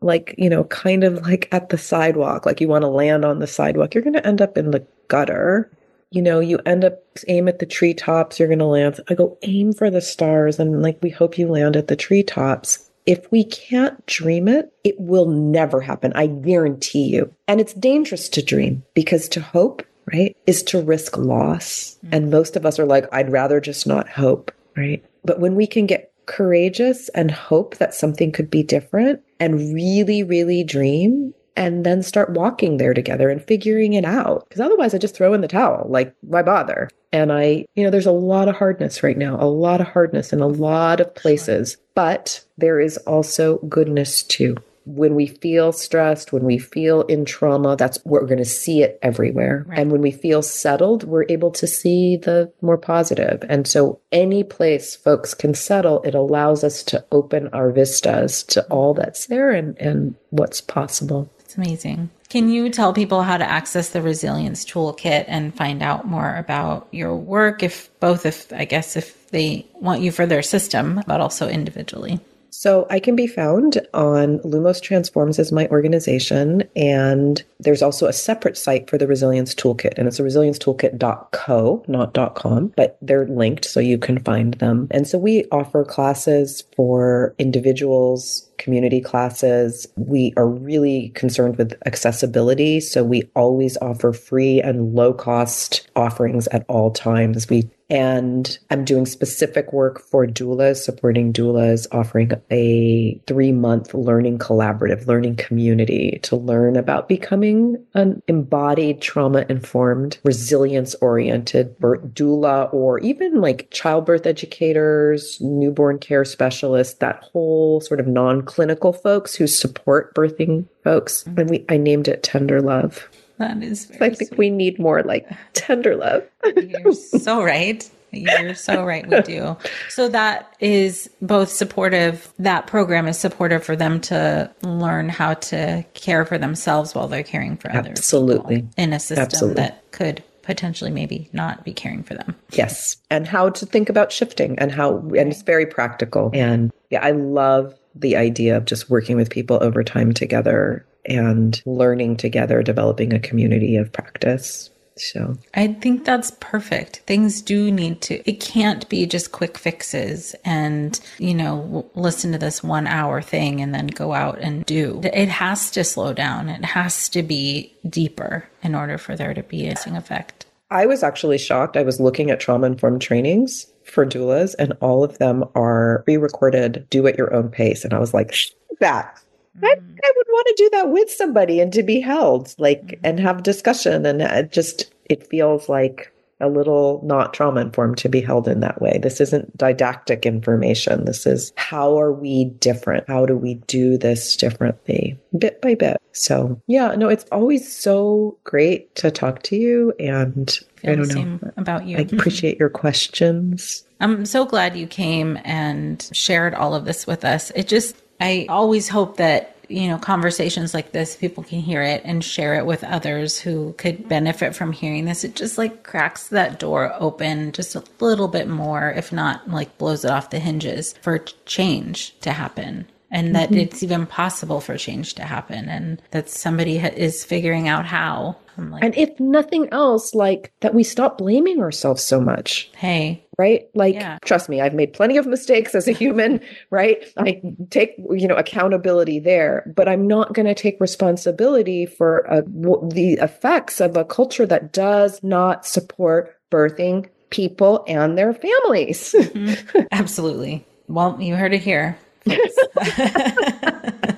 like, 0.00 0.34
you 0.36 0.50
know, 0.50 0.64
kind 0.64 1.04
of 1.04 1.22
like 1.22 1.48
at 1.52 1.68
the 1.68 1.78
sidewalk, 1.78 2.44
like 2.44 2.60
you 2.60 2.68
want 2.68 2.82
to 2.82 2.88
land 2.88 3.24
on 3.24 3.38
the 3.38 3.46
sidewalk, 3.46 3.94
you're 3.94 4.02
going 4.02 4.14
to 4.14 4.26
end 4.26 4.42
up 4.42 4.58
in 4.58 4.70
the 4.70 4.86
gutter. 5.08 5.70
You 6.10 6.20
know, 6.20 6.40
you 6.40 6.58
end 6.66 6.84
up 6.84 7.00
aim 7.28 7.48
at 7.48 7.58
the 7.58 7.66
treetops, 7.66 8.38
you're 8.38 8.48
going 8.48 8.58
to 8.58 8.66
land. 8.66 9.00
I 9.08 9.14
go 9.14 9.38
aim 9.42 9.72
for 9.72 9.90
the 9.90 10.00
stars 10.00 10.58
and 10.58 10.82
like 10.82 10.98
we 11.02 11.10
hope 11.10 11.38
you 11.38 11.48
land 11.48 11.76
at 11.76 11.88
the 11.88 11.96
treetops. 11.96 12.90
If 13.06 13.30
we 13.32 13.44
can't 13.44 14.04
dream 14.06 14.46
it, 14.46 14.72
it 14.84 14.94
will 15.00 15.26
never 15.26 15.80
happen. 15.80 16.12
I 16.14 16.26
guarantee 16.26 17.04
you. 17.08 17.32
And 17.48 17.60
it's 17.60 17.74
dangerous 17.74 18.28
to 18.30 18.42
dream 18.42 18.84
because 18.94 19.28
to 19.30 19.40
hope, 19.40 19.84
right, 20.12 20.36
is 20.46 20.62
to 20.64 20.82
risk 20.82 21.16
loss. 21.16 21.96
Mm-hmm. 22.04 22.14
And 22.14 22.30
most 22.30 22.56
of 22.56 22.66
us 22.66 22.78
are 22.78 22.86
like, 22.86 23.06
I'd 23.12 23.32
rather 23.32 23.60
just 23.60 23.86
not 23.86 24.08
hope, 24.08 24.52
right? 24.76 25.04
But 25.24 25.40
when 25.40 25.54
we 25.54 25.66
can 25.66 25.86
get 25.86 26.11
courageous 26.32 27.10
and 27.10 27.30
hope 27.30 27.76
that 27.76 27.94
something 27.94 28.32
could 28.32 28.50
be 28.50 28.62
different 28.62 29.20
and 29.38 29.74
really, 29.74 30.22
really 30.22 30.64
dream 30.64 31.34
and 31.56 31.84
then 31.84 32.02
start 32.02 32.30
walking 32.30 32.78
there 32.78 32.94
together 32.94 33.28
and 33.28 33.44
figuring 33.44 33.92
it 33.92 34.06
out. 34.06 34.48
Because 34.48 34.60
otherwise, 34.60 34.94
I 34.94 34.98
just 34.98 35.14
throw 35.14 35.34
in 35.34 35.42
the 35.42 35.48
towel. 35.48 35.86
Like, 35.90 36.14
why 36.22 36.40
bother? 36.40 36.88
And 37.12 37.30
I, 37.30 37.66
you 37.74 37.84
know, 37.84 37.90
there's 37.90 38.06
a 38.06 38.12
lot 38.12 38.48
of 38.48 38.56
hardness 38.56 39.02
right 39.02 39.18
now, 39.18 39.36
a 39.38 39.44
lot 39.44 39.82
of 39.82 39.88
hardness 39.88 40.32
in 40.32 40.40
a 40.40 40.46
lot 40.46 41.00
of 41.00 41.14
places, 41.14 41.76
but 41.94 42.42
there 42.56 42.80
is 42.80 42.96
also 42.98 43.58
goodness 43.68 44.22
too 44.22 44.56
when 44.84 45.14
we 45.14 45.26
feel 45.26 45.72
stressed, 45.72 46.32
when 46.32 46.44
we 46.44 46.58
feel 46.58 47.02
in 47.02 47.24
trauma, 47.24 47.76
that's 47.76 47.98
we're 48.04 48.26
going 48.26 48.38
to 48.38 48.44
see 48.44 48.82
it 48.82 48.98
everywhere. 49.02 49.64
Right. 49.68 49.78
And 49.78 49.92
when 49.92 50.00
we 50.00 50.10
feel 50.10 50.42
settled, 50.42 51.04
we're 51.04 51.26
able 51.28 51.50
to 51.52 51.66
see 51.66 52.16
the 52.16 52.52
more 52.60 52.78
positive. 52.78 53.44
And 53.48 53.66
so 53.66 54.00
any 54.10 54.44
place 54.44 54.94
folks 54.94 55.34
can 55.34 55.54
settle, 55.54 56.02
it 56.02 56.14
allows 56.14 56.64
us 56.64 56.82
to 56.84 57.04
open 57.12 57.48
our 57.48 57.70
vistas 57.70 58.42
to 58.44 58.64
all 58.64 58.94
that's 58.94 59.26
there 59.26 59.50
and, 59.50 59.78
and 59.78 60.14
what's 60.30 60.60
possible. 60.60 61.30
It's 61.40 61.56
amazing. 61.56 62.10
Can 62.32 62.48
you 62.48 62.70
tell 62.70 62.94
people 62.94 63.22
how 63.22 63.36
to 63.36 63.44
access 63.44 63.90
the 63.90 64.00
resilience 64.00 64.64
toolkit 64.64 65.26
and 65.28 65.54
find 65.54 65.82
out 65.82 66.06
more 66.06 66.34
about 66.36 66.88
your 66.90 67.14
work 67.14 67.62
if 67.62 67.90
both 68.00 68.24
if 68.24 68.50
I 68.54 68.64
guess 68.64 68.96
if 68.96 69.28
they 69.28 69.66
want 69.74 70.00
you 70.00 70.10
for 70.10 70.24
their 70.24 70.40
system, 70.40 71.02
but 71.06 71.20
also 71.20 71.46
individually? 71.46 72.20
So 72.54 72.86
I 72.90 73.00
can 73.00 73.16
be 73.16 73.26
found 73.26 73.80
on 73.94 74.38
Lumos 74.40 74.80
Transforms 74.80 75.38
as 75.38 75.50
my 75.50 75.66
organization. 75.68 76.62
And 76.76 77.42
there's 77.58 77.82
also 77.82 78.06
a 78.06 78.12
separate 78.12 78.58
site 78.58 78.90
for 78.90 78.98
the 78.98 79.06
Resilience 79.06 79.54
Toolkit. 79.54 79.94
And 79.96 80.06
it's 80.06 80.20
a 80.20 80.22
resiliencetoolkit.co, 80.22 81.84
not 81.88 82.34
.com, 82.34 82.72
but 82.76 82.98
they're 83.00 83.26
linked 83.26 83.64
so 83.64 83.80
you 83.80 83.96
can 83.96 84.18
find 84.18 84.54
them. 84.54 84.86
And 84.90 85.08
so 85.08 85.18
we 85.18 85.46
offer 85.50 85.82
classes 85.82 86.64
for 86.76 87.34
individuals, 87.38 88.50
community 88.58 89.00
classes. 89.00 89.88
We 89.96 90.34
are 90.36 90.46
really 90.46 91.08
concerned 91.14 91.56
with 91.56 91.74
accessibility. 91.86 92.80
So 92.80 93.02
we 93.02 93.30
always 93.34 93.78
offer 93.78 94.12
free 94.12 94.60
and 94.60 94.94
low 94.94 95.14
cost 95.14 95.88
offerings 95.96 96.48
at 96.48 96.66
all 96.68 96.90
times. 96.90 97.48
We 97.48 97.70
and 97.92 98.58
I'm 98.70 98.86
doing 98.86 99.04
specific 99.04 99.70
work 99.74 100.00
for 100.00 100.26
doulas, 100.26 100.76
supporting 100.78 101.30
doulas, 101.30 101.86
offering 101.92 102.32
a 102.50 103.20
three 103.26 103.52
month 103.52 103.92
learning 103.92 104.38
collaborative, 104.38 105.06
learning 105.06 105.36
community 105.36 106.18
to 106.22 106.34
learn 106.34 106.76
about 106.76 107.06
becoming 107.06 107.84
an 107.92 108.22
embodied, 108.28 109.02
trauma 109.02 109.44
informed, 109.50 110.18
resilience 110.24 110.94
oriented 111.02 111.78
doula, 111.78 112.72
or 112.72 112.98
even 113.00 113.42
like 113.42 113.70
childbirth 113.70 114.26
educators, 114.26 115.38
newborn 115.42 115.98
care 115.98 116.24
specialists, 116.24 116.94
that 116.94 117.22
whole 117.22 117.82
sort 117.82 118.00
of 118.00 118.06
non 118.06 118.40
clinical 118.40 118.94
folks 118.94 119.34
who 119.34 119.46
support 119.46 120.14
birthing 120.14 120.66
folks. 120.82 121.24
Mm-hmm. 121.24 121.40
And 121.40 121.50
we, 121.50 121.64
I 121.68 121.76
named 121.76 122.08
it 122.08 122.22
Tender 122.22 122.62
Love. 122.62 123.06
That 123.42 123.62
is. 123.62 123.90
I 124.00 124.10
think 124.10 124.28
sweet. 124.28 124.38
we 124.38 124.50
need 124.50 124.78
more 124.78 125.02
like 125.02 125.28
tender 125.52 125.96
love. 125.96 126.24
You're 126.56 126.92
so 126.92 127.42
right. 127.42 127.88
You're 128.12 128.54
so 128.54 128.84
right. 128.84 129.06
We 129.08 129.20
do. 129.22 129.56
So 129.88 130.08
that 130.08 130.54
is 130.60 131.10
both 131.20 131.50
supportive. 131.50 132.32
That 132.38 132.66
program 132.66 133.06
is 133.08 133.18
supportive 133.18 133.62
for 133.62 133.76
them 133.76 134.00
to 134.02 134.50
learn 134.62 135.08
how 135.08 135.34
to 135.34 135.84
care 135.94 136.24
for 136.24 136.38
themselves 136.38 136.94
while 136.94 137.08
they're 137.08 137.22
caring 137.22 137.56
for 137.58 137.70
others. 137.70 137.98
Absolutely. 137.98 138.66
In 138.78 138.92
a 138.92 139.00
system 139.00 139.24
Absolutely. 139.24 139.62
that 139.62 139.90
could 139.92 140.24
potentially 140.42 140.90
maybe 140.90 141.28
not 141.32 141.64
be 141.64 141.72
caring 141.74 142.02
for 142.02 142.14
them. 142.14 142.34
Yes. 142.52 142.96
And 143.10 143.26
how 143.26 143.50
to 143.50 143.66
think 143.66 143.88
about 143.88 144.12
shifting 144.12 144.58
and 144.58 144.72
how, 144.72 144.98
and 144.98 145.30
it's 145.30 145.42
very 145.42 145.66
practical. 145.66 146.30
And 146.32 146.72
yeah, 146.90 147.04
I 147.04 147.10
love 147.10 147.78
the 147.94 148.16
idea 148.16 148.56
of 148.56 148.64
just 148.64 148.88
working 148.88 149.16
with 149.16 149.30
people 149.30 149.58
over 149.62 149.84
time 149.84 150.12
together 150.12 150.86
and 151.04 151.62
learning 151.66 152.16
together, 152.16 152.62
developing 152.62 153.12
a 153.12 153.20
community 153.20 153.76
of 153.76 153.92
practice. 153.92 154.70
So 154.96 155.38
I 155.54 155.68
think 155.68 156.04
that's 156.04 156.32
perfect. 156.38 156.98
Things 157.06 157.40
do 157.40 157.70
need 157.70 158.02
to, 158.02 158.28
it 158.28 158.40
can't 158.40 158.86
be 158.88 159.06
just 159.06 159.32
quick 159.32 159.56
fixes 159.56 160.34
and, 160.44 161.00
you 161.18 161.34
know, 161.34 161.90
listen 161.94 162.32
to 162.32 162.38
this 162.38 162.62
one 162.62 162.86
hour 162.86 163.22
thing 163.22 163.60
and 163.60 163.74
then 163.74 163.86
go 163.86 164.12
out 164.12 164.38
and 164.40 164.66
do. 164.66 165.00
It 165.02 165.28
has 165.28 165.70
to 165.72 165.84
slow 165.84 166.12
down. 166.12 166.48
It 166.48 166.64
has 166.64 167.08
to 167.10 167.22
be 167.22 167.74
deeper 167.88 168.48
in 168.62 168.74
order 168.74 168.98
for 168.98 169.16
there 169.16 169.32
to 169.34 169.42
be 169.42 169.66
a 169.66 169.72
effect. 169.86 170.46
I 170.70 170.86
was 170.86 171.02
actually 171.02 171.38
shocked. 171.38 171.76
I 171.76 171.82
was 171.82 172.00
looking 172.00 172.30
at 172.30 172.40
trauma 172.40 172.66
informed 172.66 173.02
trainings 173.02 173.66
for 173.84 174.06
doulas, 174.06 174.54
and 174.58 174.72
all 174.80 175.04
of 175.04 175.18
them 175.18 175.44
are 175.54 176.02
pre 176.04 176.16
recorded, 176.16 176.86
do 176.88 177.06
at 177.06 177.18
your 177.18 177.34
own 177.34 177.50
pace. 177.50 177.84
And 177.84 177.92
I 177.92 177.98
was 177.98 178.14
like, 178.14 178.34
that. 178.80 179.20
Mm-hmm. 179.56 179.64
I, 179.66 179.70
I 179.70 180.12
would 180.16 180.26
want 180.28 180.46
to 180.46 180.54
do 180.56 180.70
that 180.72 180.90
with 180.90 181.10
somebody 181.10 181.60
and 181.60 181.72
to 181.72 181.82
be 181.82 182.00
held, 182.00 182.54
like, 182.58 182.82
mm-hmm. 182.82 183.06
and 183.06 183.20
have 183.20 183.42
discussion. 183.42 184.06
And 184.06 184.22
it 184.22 184.52
just, 184.52 184.92
it 185.06 185.26
feels 185.26 185.68
like 185.68 186.12
a 186.42 186.48
little 186.48 187.00
not 187.04 187.32
trauma 187.32 187.60
informed 187.60 187.96
to 187.98 188.08
be 188.08 188.20
held 188.20 188.48
in 188.48 188.60
that 188.60 188.82
way. 188.82 188.98
This 189.00 189.20
isn't 189.20 189.56
didactic 189.56 190.26
information. 190.26 191.04
This 191.04 191.24
is 191.24 191.52
how 191.56 191.98
are 191.98 192.12
we 192.12 192.46
different? 192.46 193.08
How 193.08 193.24
do 193.24 193.36
we 193.36 193.54
do 193.68 193.96
this 193.96 194.36
differently 194.36 195.16
bit 195.38 195.62
by 195.62 195.76
bit? 195.76 196.02
So, 196.10 196.60
yeah, 196.66 196.96
no, 196.96 197.08
it's 197.08 197.24
always 197.30 197.72
so 197.72 198.36
great 198.42 198.92
to 198.96 199.12
talk 199.12 199.44
to 199.44 199.56
you. 199.56 199.94
And 200.00 200.52
I 200.84 200.96
don't 200.96 201.14
know 201.14 201.52
about 201.56 201.86
you. 201.86 201.96
I 201.96 202.00
appreciate 202.12 202.58
your 202.58 202.70
questions. 202.70 203.84
I'm 204.00 204.26
so 204.26 204.44
glad 204.44 204.76
you 204.76 204.88
came 204.88 205.38
and 205.44 206.10
shared 206.12 206.54
all 206.54 206.74
of 206.74 206.84
this 206.84 207.06
with 207.06 207.24
us. 207.24 207.52
It 207.54 207.68
just, 207.68 208.01
I 208.22 208.46
always 208.48 208.88
hope 208.88 209.16
that 209.16 209.52
you 209.68 209.88
know, 209.88 209.98
conversations 209.98 210.74
like 210.74 210.92
this, 210.92 211.16
people 211.16 211.42
can 211.42 211.60
hear 211.60 211.82
it 211.82 212.02
and 212.04 212.22
share 212.22 212.54
it 212.54 212.66
with 212.66 212.84
others 212.84 213.38
who 213.40 213.72
could 213.78 214.08
benefit 214.08 214.54
from 214.54 214.72
hearing 214.72 215.06
this. 215.06 215.24
It 215.24 215.34
just 215.34 215.56
like 215.56 215.82
cracks 215.82 216.28
that 216.28 216.58
door 216.58 216.92
open 216.98 217.52
just 217.52 217.74
a 217.74 217.84
little 217.98 218.28
bit 218.28 218.48
more, 218.48 218.90
if 218.90 219.12
not 219.12 219.48
like 219.48 219.78
blows 219.78 220.04
it 220.04 220.10
off 220.10 220.30
the 220.30 220.40
hinges 220.40 220.94
for 221.00 221.20
change 221.46 222.18
to 222.20 222.32
happen. 222.32 222.86
And 223.12 223.36
that 223.36 223.50
mm-hmm. 223.50 223.58
it's 223.58 223.82
even 223.82 224.06
possible 224.06 224.60
for 224.60 224.76
change 224.76 225.14
to 225.14 225.22
happen, 225.22 225.68
and 225.68 226.02
that 226.10 226.30
somebody 226.30 226.78
ha- 226.78 226.90
is 226.96 227.24
figuring 227.24 227.68
out 227.68 227.86
how. 227.86 228.36
Like, 228.56 228.82
and 228.82 228.96
if 228.96 229.18
nothing 229.20 229.68
else, 229.70 230.14
like 230.14 230.52
that 230.60 230.74
we 230.74 230.82
stop 230.82 231.18
blaming 231.18 231.60
ourselves 231.60 232.02
so 232.02 232.20
much. 232.20 232.70
Hey, 232.74 233.24
right? 233.38 233.68
Like, 233.74 233.94
yeah. 233.94 234.18
trust 234.24 234.48
me, 234.48 234.60
I've 234.60 234.74
made 234.74 234.92
plenty 234.92 235.16
of 235.16 235.26
mistakes 235.26 235.74
as 235.74 235.88
a 235.88 235.92
human, 235.92 236.40
right? 236.70 237.04
I 237.16 237.40
take, 237.70 237.94
you 237.98 238.28
know, 238.28 238.36
accountability 238.36 239.18
there, 239.18 239.70
but 239.74 239.88
I'm 239.88 240.06
not 240.06 240.32
going 240.32 240.46
to 240.46 240.54
take 240.54 240.80
responsibility 240.80 241.86
for 241.86 242.20
a, 242.28 242.42
w- 242.42 242.88
the 242.90 243.14
effects 243.14 243.80
of 243.80 243.96
a 243.96 244.04
culture 244.04 244.46
that 244.46 244.72
does 244.72 245.22
not 245.22 245.66
support 245.66 246.36
birthing 246.50 247.08
people 247.30 247.84
and 247.88 248.16
their 248.16 248.34
families. 248.34 249.12
mm-hmm. 249.18 249.80
Absolutely. 249.90 250.66
Well, 250.88 251.20
you 251.20 251.34
heard 251.34 251.54
it 251.54 251.62
here. 251.62 251.98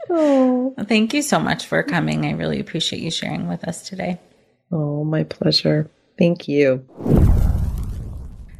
oh. 0.10 0.74
Thank 0.88 1.14
you 1.14 1.22
so 1.22 1.38
much 1.38 1.66
for 1.66 1.82
coming. 1.82 2.26
I 2.26 2.32
really 2.32 2.60
appreciate 2.60 3.02
you 3.02 3.10
sharing 3.10 3.48
with 3.48 3.66
us 3.66 3.88
today. 3.88 4.18
Oh, 4.70 5.04
my 5.04 5.24
pleasure. 5.24 5.90
Thank 6.18 6.48
you. 6.48 6.86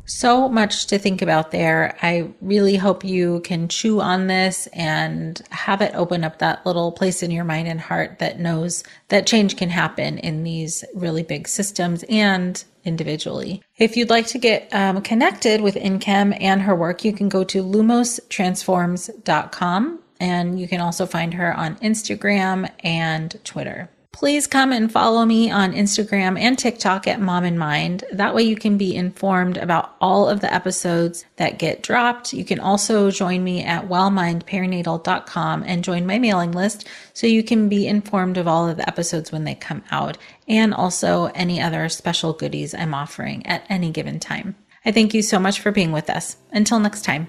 So 0.06 0.48
much 0.48 0.86
to 0.86 0.98
think 0.98 1.20
about 1.20 1.50
there. 1.50 1.98
I 2.00 2.30
really 2.40 2.76
hope 2.76 3.04
you 3.04 3.40
can 3.40 3.68
chew 3.68 4.00
on 4.00 4.28
this 4.28 4.68
and 4.68 5.42
have 5.50 5.82
it 5.82 5.92
open 5.94 6.22
up 6.22 6.38
that 6.38 6.64
little 6.64 6.92
place 6.92 7.24
in 7.24 7.32
your 7.32 7.42
mind 7.44 7.66
and 7.66 7.80
heart 7.80 8.20
that 8.20 8.38
knows 8.38 8.84
that 9.08 9.26
change 9.26 9.56
can 9.56 9.68
happen 9.68 10.18
in 10.18 10.44
these 10.44 10.84
really 10.94 11.24
big 11.24 11.48
systems 11.48 12.04
and 12.08 12.62
individually. 12.84 13.64
If 13.78 13.96
you'd 13.96 14.10
like 14.10 14.28
to 14.28 14.38
get 14.38 14.72
um, 14.72 15.02
connected 15.02 15.60
with 15.60 15.74
Nkem 15.74 16.40
and 16.40 16.62
her 16.62 16.76
work, 16.76 17.04
you 17.04 17.12
can 17.12 17.28
go 17.28 17.42
to 17.44 17.64
lumostransforms.com 17.64 19.98
and 20.18 20.58
you 20.60 20.66
can 20.68 20.80
also 20.80 21.04
find 21.04 21.34
her 21.34 21.54
on 21.54 21.76
Instagram 21.76 22.70
and 22.84 23.38
Twitter 23.44 23.90
please 24.16 24.46
come 24.46 24.72
and 24.72 24.90
follow 24.90 25.26
me 25.26 25.50
on 25.50 25.74
Instagram 25.74 26.40
and 26.40 26.58
TikTok 26.58 27.06
at 27.06 27.20
Mom 27.20 27.44
and 27.44 27.58
Mind. 27.58 28.02
That 28.10 28.34
way 28.34 28.44
you 28.44 28.56
can 28.56 28.78
be 28.78 28.96
informed 28.96 29.58
about 29.58 29.94
all 30.00 30.26
of 30.26 30.40
the 30.40 30.52
episodes 30.52 31.26
that 31.36 31.58
get 31.58 31.82
dropped. 31.82 32.32
You 32.32 32.42
can 32.42 32.58
also 32.58 33.10
join 33.10 33.44
me 33.44 33.62
at 33.62 33.90
wellmindperinatal.com 33.90 35.64
and 35.64 35.84
join 35.84 36.06
my 36.06 36.18
mailing 36.18 36.52
list 36.52 36.88
so 37.12 37.26
you 37.26 37.44
can 37.44 37.68
be 37.68 37.86
informed 37.86 38.38
of 38.38 38.48
all 38.48 38.66
of 38.66 38.78
the 38.78 38.88
episodes 38.88 39.30
when 39.30 39.44
they 39.44 39.54
come 39.54 39.84
out 39.90 40.16
and 40.48 40.72
also 40.72 41.26
any 41.34 41.60
other 41.60 41.86
special 41.90 42.32
goodies 42.32 42.74
I'm 42.74 42.94
offering 42.94 43.44
at 43.44 43.66
any 43.68 43.90
given 43.90 44.18
time. 44.18 44.56
I 44.86 44.92
thank 44.92 45.12
you 45.12 45.20
so 45.20 45.38
much 45.38 45.60
for 45.60 45.72
being 45.72 45.92
with 45.92 46.08
us. 46.08 46.38
Until 46.52 46.80
next 46.80 47.04
time. 47.04 47.28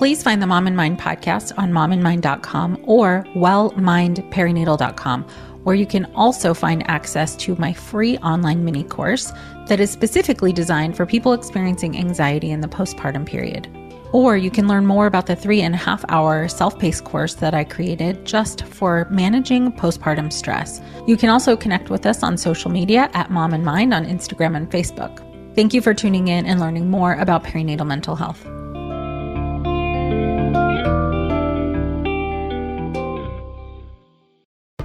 Please 0.00 0.22
find 0.22 0.40
the 0.40 0.46
Mom 0.46 0.66
and 0.66 0.74
Mind 0.74 0.98
podcast 0.98 1.52
on 1.58 1.72
mominmind.com 1.72 2.82
or 2.84 3.22
wellmindperinatal.com, 3.34 5.24
where 5.64 5.76
you 5.76 5.84
can 5.84 6.06
also 6.14 6.54
find 6.54 6.88
access 6.88 7.36
to 7.36 7.54
my 7.56 7.74
free 7.74 8.16
online 8.16 8.64
mini 8.64 8.82
course 8.82 9.30
that 9.66 9.78
is 9.78 9.90
specifically 9.90 10.54
designed 10.54 10.96
for 10.96 11.04
people 11.04 11.34
experiencing 11.34 11.98
anxiety 11.98 12.50
in 12.50 12.62
the 12.62 12.66
postpartum 12.66 13.26
period. 13.26 13.68
Or 14.14 14.38
you 14.38 14.50
can 14.50 14.66
learn 14.66 14.86
more 14.86 15.04
about 15.04 15.26
the 15.26 15.36
three 15.36 15.60
and 15.60 15.74
a 15.74 15.76
half 15.76 16.02
hour 16.08 16.48
self 16.48 16.78
paced 16.78 17.04
course 17.04 17.34
that 17.34 17.52
I 17.52 17.64
created 17.64 18.24
just 18.24 18.64
for 18.64 19.06
managing 19.10 19.70
postpartum 19.70 20.32
stress. 20.32 20.80
You 21.06 21.18
can 21.18 21.28
also 21.28 21.58
connect 21.58 21.90
with 21.90 22.06
us 22.06 22.22
on 22.22 22.38
social 22.38 22.70
media 22.70 23.10
at 23.12 23.30
Mom 23.30 23.52
and 23.52 23.66
Mind 23.66 23.92
on 23.92 24.06
Instagram 24.06 24.56
and 24.56 24.70
Facebook. 24.70 25.22
Thank 25.54 25.74
you 25.74 25.82
for 25.82 25.92
tuning 25.92 26.28
in 26.28 26.46
and 26.46 26.58
learning 26.58 26.88
more 26.88 27.16
about 27.16 27.44
perinatal 27.44 27.86
mental 27.86 28.16
health. 28.16 28.46